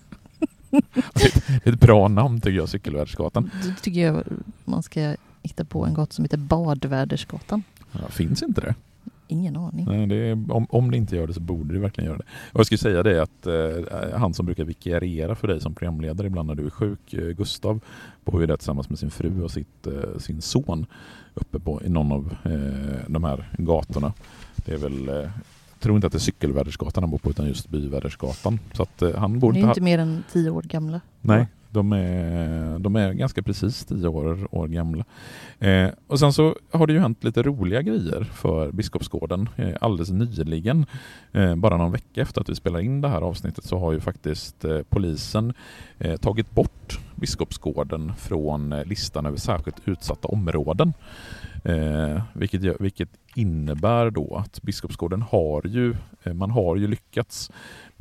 Det 0.69 1.65
är 1.67 1.73
ett 1.73 1.79
bra 1.79 2.07
namn 2.07 2.41
tycker 2.41 2.57
jag, 2.57 2.69
Cykelvädersgatan. 2.69 3.51
Då 3.63 3.73
tycker 3.81 4.01
jag 4.01 4.23
man 4.65 4.83
ska 4.83 5.15
hitta 5.43 5.65
på 5.65 5.85
en 5.85 5.93
gata 5.93 6.13
som 6.13 6.25
heter 6.25 6.37
Badvädersgatan. 6.37 7.63
Ja, 7.91 8.07
finns 8.09 8.43
inte 8.43 8.61
det? 8.61 8.75
Ingen 9.27 9.55
aning. 9.57 9.85
Nej, 9.89 10.07
det 10.07 10.15
är, 10.15 10.51
om, 10.51 10.67
om 10.69 10.91
det 10.91 10.97
inte 10.97 11.15
gör 11.15 11.27
det 11.27 11.33
så 11.33 11.39
borde 11.39 11.73
det 11.73 11.79
verkligen 11.79 12.07
göra 12.07 12.17
det. 12.17 12.23
Och 12.53 12.59
jag 12.59 12.65
skulle 12.65 12.77
säga 12.77 13.03
det 13.03 13.21
att 13.23 13.47
eh, 13.47 14.19
han 14.19 14.33
som 14.33 14.45
brukar 14.45 14.63
vikariera 14.63 15.35
för 15.35 15.47
dig 15.47 15.61
som 15.61 15.73
programledare 15.73 16.27
ibland 16.27 16.47
när 16.47 16.55
du 16.55 16.65
är 16.65 16.69
sjuk, 16.69 17.13
eh, 17.13 17.27
Gustav, 17.27 17.79
bor 18.25 18.41
ju 18.41 18.47
där 18.47 18.57
tillsammans 18.57 18.89
med 18.89 18.99
sin 18.99 19.11
fru 19.11 19.43
och 19.43 19.51
sitt, 19.51 19.87
eh, 19.87 20.19
sin 20.19 20.41
son 20.41 20.85
uppe 21.33 21.59
på, 21.59 21.81
i 21.83 21.89
någon 21.89 22.11
av 22.11 22.35
eh, 22.43 23.07
de 23.07 23.23
här 23.23 23.49
gatorna. 23.57 24.13
Det 24.55 24.73
är 24.73 24.77
väl, 24.77 25.09
eh, 25.09 25.15
jag 25.15 25.79
tror 25.79 25.95
inte 25.95 26.07
att 26.07 26.13
det 26.13 26.17
är 26.17 26.19
Cykelvädersgatan 26.19 27.03
han 27.03 27.11
bor 27.11 27.17
på 27.17 27.29
utan 27.29 27.47
just 27.47 27.69
Byvädersgatan. 27.69 28.59
Så 28.73 28.83
att 28.83 29.01
eh, 29.01 29.15
han 29.15 29.39
bor 29.39 29.53
är 29.53 29.57
inte 29.57 29.67
inte 29.67 29.81
mer 29.81 29.99
än 29.99 30.23
tio 30.31 30.49
år 30.49 30.61
gamla. 30.61 31.01
Nej, 31.21 31.47
de 31.71 31.93
är, 31.93 32.79
de 32.79 32.95
är 32.95 33.13
ganska 33.13 33.43
precis 33.43 33.85
tio 33.85 34.07
år, 34.07 34.47
år 34.51 34.67
gamla. 34.67 35.05
Eh, 35.59 35.89
och 36.07 36.19
sen 36.19 36.33
så 36.33 36.55
har 36.71 36.87
det 36.87 36.93
ju 36.93 36.99
hänt 36.99 37.23
lite 37.23 37.43
roliga 37.43 37.81
grejer 37.81 38.23
för 38.23 38.71
Biskopsgården 38.71 39.49
eh, 39.55 39.75
alldeles 39.81 40.09
nyligen. 40.09 40.85
Eh, 41.31 41.55
bara 41.55 41.77
någon 41.77 41.91
vecka 41.91 42.21
efter 42.21 42.41
att 42.41 42.49
vi 42.49 42.55
spelar 42.55 42.79
in 42.79 43.01
det 43.01 43.07
här 43.07 43.21
avsnittet 43.21 43.63
så 43.63 43.79
har 43.79 43.91
ju 43.91 43.99
faktiskt 43.99 44.65
eh, 44.65 44.79
polisen 44.89 45.53
eh, 45.97 46.17
tagit 46.17 46.51
bort 46.51 46.99
Biskopsgården 47.15 48.13
från 48.15 48.73
eh, 48.73 48.85
listan 48.85 49.25
över 49.25 49.37
särskilt 49.37 49.81
utsatta 49.85 50.27
områden. 50.27 50.93
Eh, 51.63 52.21
vilket, 52.33 52.81
vilket 52.81 53.09
innebär 53.35 54.09
då 54.09 54.35
att 54.35 54.61
Biskopsgården 54.61 55.21
har 55.21 55.67
ju, 55.67 55.95
eh, 56.23 56.33
man 56.33 56.51
har 56.51 56.75
ju 56.75 56.87
lyckats 56.87 57.51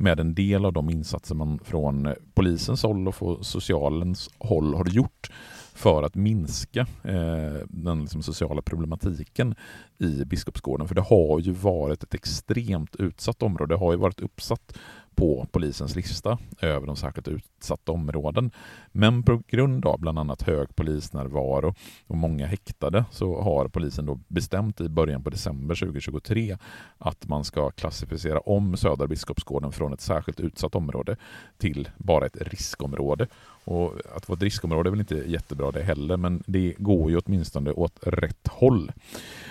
med 0.01 0.19
en 0.19 0.33
del 0.33 0.65
av 0.65 0.73
de 0.73 0.89
insatser 0.89 1.35
man 1.35 1.59
från 1.59 2.13
polisens 2.33 2.83
håll 2.83 3.07
och 3.07 3.15
från 3.15 3.43
socialens 3.43 4.29
håll 4.37 4.73
har 4.75 4.85
gjort 4.85 5.31
för 5.73 6.03
att 6.03 6.15
minska 6.15 6.79
eh, 7.03 7.67
den 7.67 8.01
liksom, 8.01 8.23
sociala 8.23 8.61
problematiken 8.61 9.55
i 9.97 10.25
Biskopsgården. 10.25 10.87
För 10.87 10.95
det 10.95 11.01
har 11.01 11.39
ju 11.39 11.51
varit 11.51 12.03
ett 12.03 12.13
extremt 12.13 12.95
utsatt 12.95 13.43
område. 13.43 13.73
Det 13.73 13.79
har 13.79 13.91
ju 13.91 13.97
varit 13.97 14.19
uppsatt 14.19 14.77
på 15.15 15.47
polisens 15.51 15.95
lista 15.95 16.37
över 16.61 16.87
de 16.87 16.95
särskilt 16.95 17.27
utsatta 17.27 17.91
områden. 17.91 18.51
Men 18.91 19.23
på 19.23 19.41
grund 19.47 19.85
av 19.85 19.99
bland 19.99 20.19
annat 20.19 20.41
hög 20.41 20.75
polisnärvaro 20.75 21.73
och 22.07 22.15
många 22.15 22.47
häktade 22.47 23.05
så 23.11 23.41
har 23.41 23.67
polisen 23.67 24.05
då 24.05 24.19
bestämt 24.27 24.81
i 24.81 24.89
början 24.89 25.23
på 25.23 25.29
december 25.29 25.75
2023 25.75 26.57
att 26.97 27.27
man 27.27 27.43
ska 27.43 27.71
klassificera 27.71 28.39
om 28.39 28.77
Södra 28.77 29.07
Biskopsgården 29.07 29.71
från 29.71 29.93
ett 29.93 30.01
särskilt 30.01 30.39
utsatt 30.39 30.75
område 30.75 31.15
till 31.57 31.89
bara 31.97 32.25
ett 32.25 32.41
riskområde. 32.41 33.27
Och 33.63 33.93
att 34.15 34.29
vara 34.29 34.37
ett 34.37 34.43
riskområde 34.43 34.89
är 34.89 34.91
väl 34.91 34.99
inte 34.99 35.15
jättebra 35.15 35.71
det 35.71 35.83
heller, 35.83 36.17
men 36.17 36.43
det 36.47 36.73
går 36.77 37.11
ju 37.11 37.17
åtminstone 37.17 37.71
åt 37.71 37.99
rätt 38.01 38.47
håll. 38.47 38.91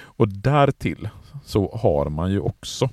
Och 0.02 0.28
därtill 0.28 1.08
så 1.44 1.78
har 1.82 2.11
man 2.11 2.32
ju 2.32 2.40
också 2.40 2.88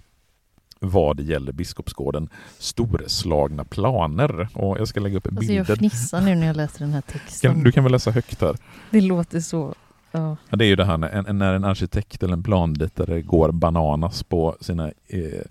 vad 0.79 1.17
det 1.17 1.23
gäller 1.23 1.51
Biskopsgården 1.51 2.29
storslagna 2.57 3.63
planer. 3.63 4.47
Och 4.53 4.79
jag 4.79 4.87
ska 4.87 4.99
lägga 4.99 5.17
upp 5.17 5.25
Alltså 5.27 5.39
bilder. 5.39 5.55
jag 5.67 5.77
fnissar 5.77 6.21
nu 6.21 6.35
när 6.35 6.47
jag 6.47 6.55
läser 6.55 6.79
den 6.79 6.93
här 6.93 7.01
texten. 7.01 7.53
Kan, 7.53 7.63
du 7.63 7.71
kan 7.71 7.83
väl 7.83 7.91
läsa 7.91 8.11
högt 8.11 8.41
här? 8.41 8.55
Det 8.91 9.01
låter 9.01 9.39
så... 9.39 9.75
Ja. 10.11 10.37
Ja, 10.49 10.57
det 10.57 10.65
är 10.65 10.67
ju 10.69 10.75
det 10.75 10.85
här 10.85 10.97
när 10.97 11.09
en, 11.09 11.37
när 11.37 11.53
en 11.53 11.63
arkitekt 11.63 12.23
eller 12.23 12.33
en 12.33 12.43
planritare 12.43 13.21
går 13.21 13.51
bananas 13.51 14.23
på 14.23 14.55
sina 14.61 14.87
eh, 15.07 15.41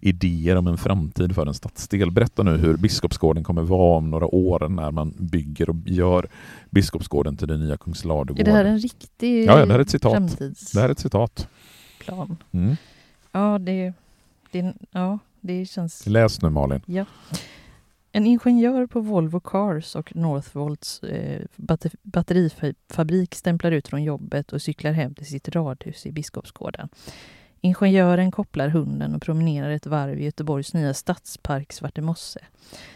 idéer 0.00 0.56
om 0.56 0.66
en 0.66 0.78
framtid 0.78 1.34
för 1.34 1.46
en 1.46 1.54
stadsdel. 1.54 2.10
Berätta 2.10 2.42
nu 2.42 2.56
hur 2.56 2.76
Biskopsgården 2.76 3.44
kommer 3.44 3.62
vara 3.62 3.96
om 3.98 4.10
några 4.10 4.26
år 4.34 4.68
när 4.68 4.90
man 4.90 5.14
bygger 5.18 5.70
och 5.70 5.76
gör 5.84 6.28
Biskopsgården 6.70 7.36
till 7.36 7.48
den 7.48 7.60
nya 7.60 7.72
Är 7.72 7.76
Kungsladugården. 7.76 8.44
det 8.44 8.52
här 8.52 8.64
en 8.64 8.78
riktig 8.78 9.44
Ja, 9.46 9.58
ja, 9.58 9.66
det 9.66 9.72
här 9.72 9.78
är 9.78 9.82
ett 9.82 9.90
citat. 9.90 10.12
framtidsplan? 10.12 10.70
Det 10.74 10.80
här 10.80 10.88
är 10.88 10.92
ett 10.92 10.98
citat. 10.98 11.48
Mm. 12.52 12.76
Ja, 13.32 13.58
det, 13.58 13.92
det, 14.50 14.74
ja, 14.90 15.18
det 15.40 15.66
känns... 15.66 16.06
Läs 16.06 16.42
nu 16.42 16.50
Malin. 16.50 16.80
Ja. 16.86 17.04
En 18.12 18.26
ingenjör 18.26 18.86
på 18.86 19.00
Volvo 19.00 19.40
Cars 19.40 19.96
och 19.96 20.16
Northvolts 20.16 21.02
eh, 21.02 21.42
batter, 21.56 21.92
batterifabrik 22.02 23.34
stämplar 23.34 23.72
ut 23.72 23.88
från 23.88 24.02
jobbet 24.02 24.52
och 24.52 24.62
cyklar 24.62 24.92
hem 24.92 25.14
till 25.14 25.26
sitt 25.26 25.48
radhus 25.48 26.06
i 26.06 26.12
Biskopsgården. 26.12 26.88
Ingenjören 27.60 28.30
kopplar 28.30 28.68
hunden 28.68 29.14
och 29.14 29.22
promenerar 29.22 29.70
ett 29.70 29.86
varv 29.86 30.20
i 30.20 30.24
Göteborgs 30.24 30.74
nya 30.74 30.94
stadspark 30.94 31.72
Svartemosse. 31.72 32.40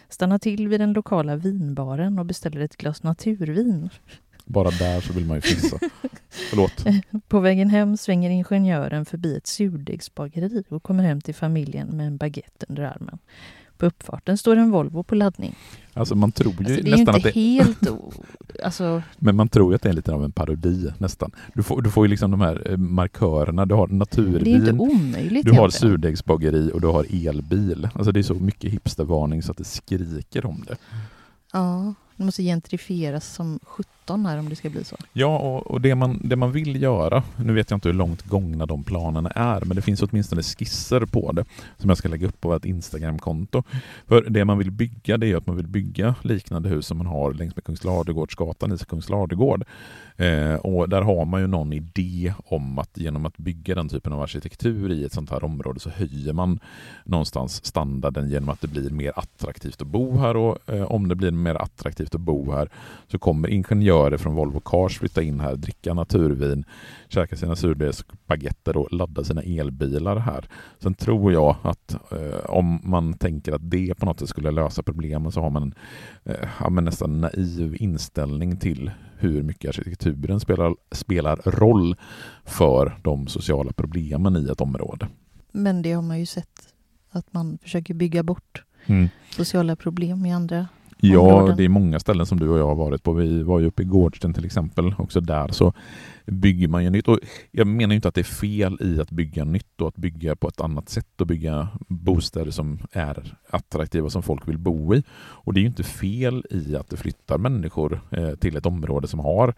Stannar 0.09 0.39
till 0.39 0.69
vid 0.69 0.81
den 0.81 0.93
lokala 0.93 1.37
vinbaren 1.37 2.19
och 2.19 2.27
beställer 2.27 2.61
ett 2.61 2.77
glas 2.77 3.03
naturvin. 3.03 3.91
Bara 4.45 4.71
där 4.71 5.01
så 5.01 5.13
vill 5.13 5.25
man 5.27 5.37
ju 5.37 5.41
fissa. 5.41 5.79
Förlåt. 6.51 6.85
På 7.29 7.41
vägen 7.41 7.71
hem 7.71 7.97
svänger 7.97 8.31
ingenjören 8.31 9.05
förbi 9.05 9.37
ett 9.37 9.47
surdegsbageri 9.47 10.65
och 10.69 10.83
kommer 10.83 11.05
hem 11.05 11.21
till 11.21 11.35
familjen 11.35 11.89
med 11.89 12.07
en 12.07 12.17
baguette 12.17 12.67
under 12.69 12.83
armen. 12.83 13.19
På 13.77 13.87
uppfarten 13.87 14.39
står 14.39 14.57
en 14.57 14.71
Volvo 14.71 15.03
på 15.03 15.15
laddning. 15.15 15.55
Alltså 15.95 16.15
man 16.15 16.33
tror 16.33 16.53
ju 16.53 16.59
Alltså, 16.59 16.75
det 16.75 16.81
är 16.81 16.85
ju 16.85 16.91
nästan 16.91 17.01
inte 17.17 17.29
att 17.29 17.35
det 17.35 17.41
helt... 17.41 17.89
o- 17.91 18.13
Alltså, 18.65 19.03
Men 19.19 19.37
man 19.37 19.49
tror 19.49 19.73
ju 19.73 19.77
att 19.77 19.83
det 19.83 19.89
är 19.89 19.93
lite 19.93 20.13
av 20.13 20.25
en 20.25 20.33
parodi 20.33 20.91
nästan. 20.99 21.31
Du 21.55 21.63
får, 21.63 21.83
du 21.83 21.91
får 21.91 22.07
ju 22.07 22.11
liksom 22.11 22.31
de 22.31 22.41
här 22.41 22.71
eh, 22.71 22.77
markörerna. 22.77 23.67
Du 23.67 23.75
har 23.75 23.87
det 23.87 23.93
är 23.93 23.95
inte 23.95 24.17
naturvin, 24.23 24.81
omöjligt 24.81 25.47
du 25.47 25.53
har 25.53 25.69
surdegsbageri 25.71 26.71
och 26.75 26.81
du 26.81 26.87
har 26.87 27.29
elbil. 27.29 27.89
Alltså 27.95 28.13
det 28.13 28.21
är 28.21 28.23
så 28.23 28.35
mycket 28.35 28.73
hipstervarning 28.73 29.43
så 29.43 29.51
att 29.51 29.59
det 29.59 29.65
skriker 29.65 30.47
om 30.47 30.65
det. 30.69 30.77
Ja, 31.53 31.95
det 32.17 32.25
måste 32.25 32.43
gentrifieras 32.43 33.35
som 33.35 33.61
17 33.65 33.87
här 34.09 34.39
om 34.39 34.49
det 34.49 34.57
ska 34.57 34.71
bli 34.71 34.85
så. 34.85 34.97
Ja, 35.13 35.39
och, 35.39 35.67
och 35.67 35.81
det, 35.81 35.95
man, 35.95 36.21
det 36.25 36.37
man 36.37 36.53
vill 36.53 36.83
göra, 36.83 37.23
nu 37.37 37.53
vet 37.53 37.71
jag 37.71 37.77
inte 37.77 37.89
hur 37.89 37.95
långt 37.95 38.23
gångna 38.23 38.67
de 38.67 38.85
planerna 38.85 39.31
är, 39.31 39.61
men 39.65 39.77
det 39.77 39.83
finns 39.83 40.03
åtminstone 40.03 40.43
skisser 40.43 41.01
på 41.07 41.33
det 41.33 41.45
som 41.79 41.89
jag 41.89 41.99
ska 41.99 42.09
lägga 42.09 42.27
upp 42.27 42.41
på 42.41 42.49
vårt 42.49 42.65
Instagramkonto. 42.65 43.63
För 44.07 44.23
det 44.23 44.45
man 44.45 44.59
vill 44.59 44.71
bygga, 44.71 45.17
det 45.17 45.27
är 45.27 45.37
att 45.37 45.47
man 45.47 45.57
vill 45.57 45.69
bygga 45.69 46.15
liknande 46.23 46.69
hus 46.69 46.87
som 46.87 46.99
man 46.99 47.07
har 47.07 47.33
längs 47.33 47.57
med 47.57 47.65
Kungsladugårdsgatan 47.65 48.73
i 48.73 48.79
Kungsladugård. 48.79 49.65
Eh, 50.17 50.55
och 50.55 50.89
där 50.89 51.03
har 51.03 51.25
man 51.25 51.41
ju 51.41 51.47
någon 51.47 51.73
idé 51.73 52.35
om 52.45 52.79
att 52.79 52.91
genom 52.95 53.27
att 53.27 53.37
bygga 53.37 53.75
den 53.75 53.89
typen 53.89 54.13
av 54.13 54.21
arkitektur 54.21 54.93
i 54.93 55.05
ett 55.05 55.13
sånt 55.13 55.31
här 55.31 55.45
område 55.45 55.81
så 55.81 55.91
höjer 55.91 56.33
man 56.33 56.61
någonstans 57.05 57.65
standarden 57.65 58.31
genom 58.31 58.49
att 58.49 58.61
det 58.61 58.69
blir 58.69 58.91
mer 58.91 59.13
attraktivt 59.17 59.83
att 59.83 59.89
bo 59.89 60.17
här 60.17 60.37
och 60.37 60.71
eh, 60.71 60.83
om 60.83 61.09
det 61.09 61.15
blir 61.15 61.31
mer 61.31 61.55
attraktivt 61.55 62.15
att 62.15 62.21
bo 62.21 62.53
här 62.53 62.69
så 63.09 63.19
kommer 63.19 63.49
ingenjörer 63.49 63.92
från 64.19 64.35
Volvo 64.35 64.61
Cars 64.61 64.99
flytta 64.99 65.23
in 65.23 65.41
här, 65.41 65.57
dricka 65.57 65.95
naturvin, 65.95 66.65
käka 67.09 67.37
sina 67.37 67.57
surdegsbaguetter 67.57 68.77
och 68.77 68.93
ladda 68.93 69.25
sina 69.25 69.43
elbilar 69.43 70.17
här. 70.17 70.49
Sen 70.79 70.95
tror 70.95 71.33
jag 71.33 71.57
att 71.63 72.13
eh, 72.13 72.51
om 72.51 72.81
man 72.85 73.15
tänker 73.15 73.53
att 73.53 73.71
det 73.71 73.95
på 73.95 74.07
något 74.07 74.21
sätt 74.21 74.29
skulle 74.29 74.51
lösa 74.51 74.83
problemen 74.83 75.33
så 75.33 75.41
har 75.41 75.51
man 75.51 75.75
en 76.25 76.79
eh, 76.79 76.83
nästan 76.83 77.21
naiv 77.21 77.77
inställning 77.81 78.57
till 78.57 78.91
hur 79.19 79.43
mycket 79.43 79.69
arkitekturen 79.69 80.41
spelar, 80.41 80.75
spelar 80.91 81.37
roll 81.37 81.97
för 82.45 82.99
de 83.03 83.27
sociala 83.27 83.73
problemen 83.73 84.37
i 84.37 84.49
ett 84.51 84.61
område. 84.61 85.09
Men 85.53 85.83
det 85.83 85.93
har 85.93 86.03
man 86.03 86.19
ju 86.19 86.27
sett 86.27 86.75
att 87.11 87.33
man 87.33 87.59
försöker 87.63 87.95
bygga 87.95 88.23
bort 88.23 88.63
sociala 89.31 89.77
problem 89.77 90.27
i 90.27 90.33
andra 90.33 90.67
Ja, 91.05 91.21
områden? 91.21 91.57
det 91.57 91.65
är 91.65 91.69
många 91.69 92.01
ställen 92.01 92.27
som 92.27 92.41
du 92.41 92.49
och 92.49 92.59
jag 92.59 92.67
har 92.67 92.75
varit 92.75 93.03
på. 93.03 93.13
Vi 93.13 93.43
var 93.43 93.61
ju 93.61 93.67
uppe 93.67 93.83
i 93.83 93.87
Gårdsten 93.87 94.35
till 94.35 94.45
exempel. 94.45 94.95
Också 94.99 95.21
där 95.21 95.49
så 95.49 95.73
bygger 96.27 96.69
man 96.69 96.85
ju 96.85 96.91
nytt. 96.91 97.09
Och 97.09 97.19
jag 97.51 97.67
menar 97.67 97.95
inte 97.95 98.09
att 98.09 98.15
det 98.15 98.21
är 98.21 98.25
fel 98.25 98.79
i 98.81 99.01
att 99.01 99.11
bygga 99.11 99.45
nytt 99.45 99.81
och 99.81 99.89
att 99.89 99.97
bygga 99.97 100.37
på 100.37 100.49
ett 100.49 100.61
annat 100.61 100.89
sätt 100.89 101.21
och 101.21 101.27
bygga 101.27 101.69
bostäder 101.89 102.51
som 102.51 102.79
är 102.93 103.37
attraktiva 103.51 104.11
som 104.11 104.23
folk 104.23 104.49
vill 104.49 104.59
bo 104.59 104.95
i. 104.95 105.03
Och 105.15 105.55
det 105.55 105.61
är 105.61 105.63
ju 105.63 105.69
inte 105.69 105.83
fel 105.83 106.47
i 106.51 106.77
att 106.77 106.91
det 106.91 106.97
flyttar 106.97 107.39
människor 107.39 108.01
eh, 108.11 108.31
till 108.31 108.57
ett 108.57 108.67
område 108.67 109.09
som 109.09 109.21
har 109.21 109.55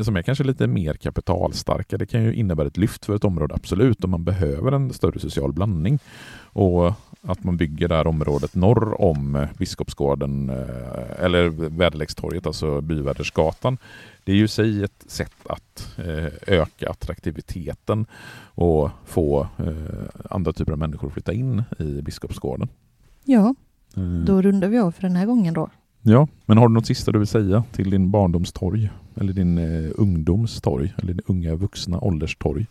som 0.00 0.16
är 0.16 0.22
kanske 0.22 0.44
lite 0.44 0.66
mer 0.66 0.94
kapitalstarka. 0.94 1.98
Det 1.98 2.06
kan 2.06 2.24
ju 2.24 2.34
innebära 2.34 2.66
ett 2.66 2.76
lyft 2.76 3.04
för 3.04 3.16
ett 3.16 3.24
område, 3.24 3.54
absolut, 3.54 4.04
och 4.04 4.10
man 4.10 4.24
behöver 4.24 4.72
en 4.72 4.92
större 4.92 5.18
social 5.18 5.52
blandning. 5.52 5.98
Och 6.42 6.92
att 7.22 7.44
man 7.44 7.56
bygger 7.56 7.88
det 7.88 7.94
här 7.94 8.06
området 8.06 8.54
norr 8.54 9.00
om 9.00 9.46
Biskopsgården 9.58 10.50
eh, 10.50 11.24
eller 11.24 11.48
Väderlekstorget, 11.68 12.46
alltså 12.46 12.80
Byvärdersgatan. 12.80 13.78
Det 14.24 14.32
är 14.32 14.36
ju 14.36 14.44
i 14.44 14.48
sig 14.48 14.84
ett 14.84 15.04
sätt 15.06 15.34
att 15.48 15.98
eh, 15.98 16.54
öka 16.58 16.90
attraktiviteten 16.90 18.06
och 18.54 18.90
få 19.04 19.40
eh, 19.58 20.30
andra 20.30 20.52
typer 20.52 20.72
av 20.72 20.78
människor 20.78 21.06
att 21.08 21.14
flytta 21.14 21.32
in 21.32 21.62
i 21.78 22.02
Biskopsgården. 22.02 22.68
Ja, 23.24 23.54
Eh, 23.96 24.02
då 24.02 24.42
rundar 24.42 24.68
vi 24.68 24.78
av 24.78 24.90
för 24.90 25.02
den 25.02 25.16
här 25.16 25.26
gången 25.26 25.54
då. 25.54 25.68
Ja, 26.02 26.28
men 26.46 26.58
har 26.58 26.68
du 26.68 26.74
något 26.74 26.86
sista 26.86 27.12
du 27.12 27.18
vill 27.18 27.28
säga 27.28 27.64
till 27.72 27.90
din 27.90 28.10
barndomstorg? 28.10 28.90
Eller 29.14 29.32
din 29.32 29.58
eh, 29.58 29.90
ungdomstorg? 29.94 30.92
Eller 30.96 31.12
din 31.12 31.22
unga 31.26 31.54
vuxna 31.54 32.00
ålderstorg? 32.00 32.66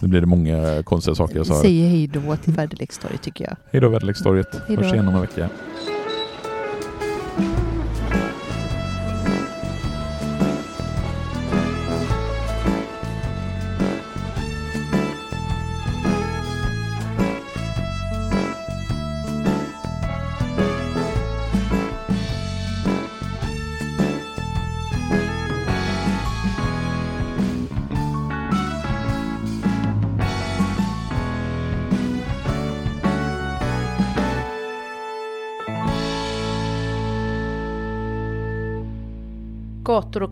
Nu 0.00 0.08
blir 0.08 0.20
det 0.20 0.26
många 0.26 0.82
konstiga 0.82 1.14
saker 1.14 1.36
jag 1.36 1.46
sa. 1.46 1.62
säger 1.62 1.88
hej 1.88 2.06
då 2.06 2.36
till 2.36 2.52
Väderlekstorget 2.52 3.22
tycker 3.22 3.44
jag. 3.44 3.56
Hej 3.72 3.80
då 3.80 3.88
Väderlekstorget. 3.88 4.54
Hörs 4.68 4.92
igen 4.92 5.08
om 5.08 5.14
en 5.14 5.20
vecka. 5.20 5.48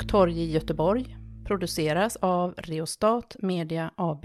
Torg 0.09 0.39
i 0.39 0.51
Göteborg 0.51 1.17
produceras 1.47 2.17
av 2.17 2.55
Reostat 2.57 3.37
Media 3.39 3.91
AB. 3.97 4.25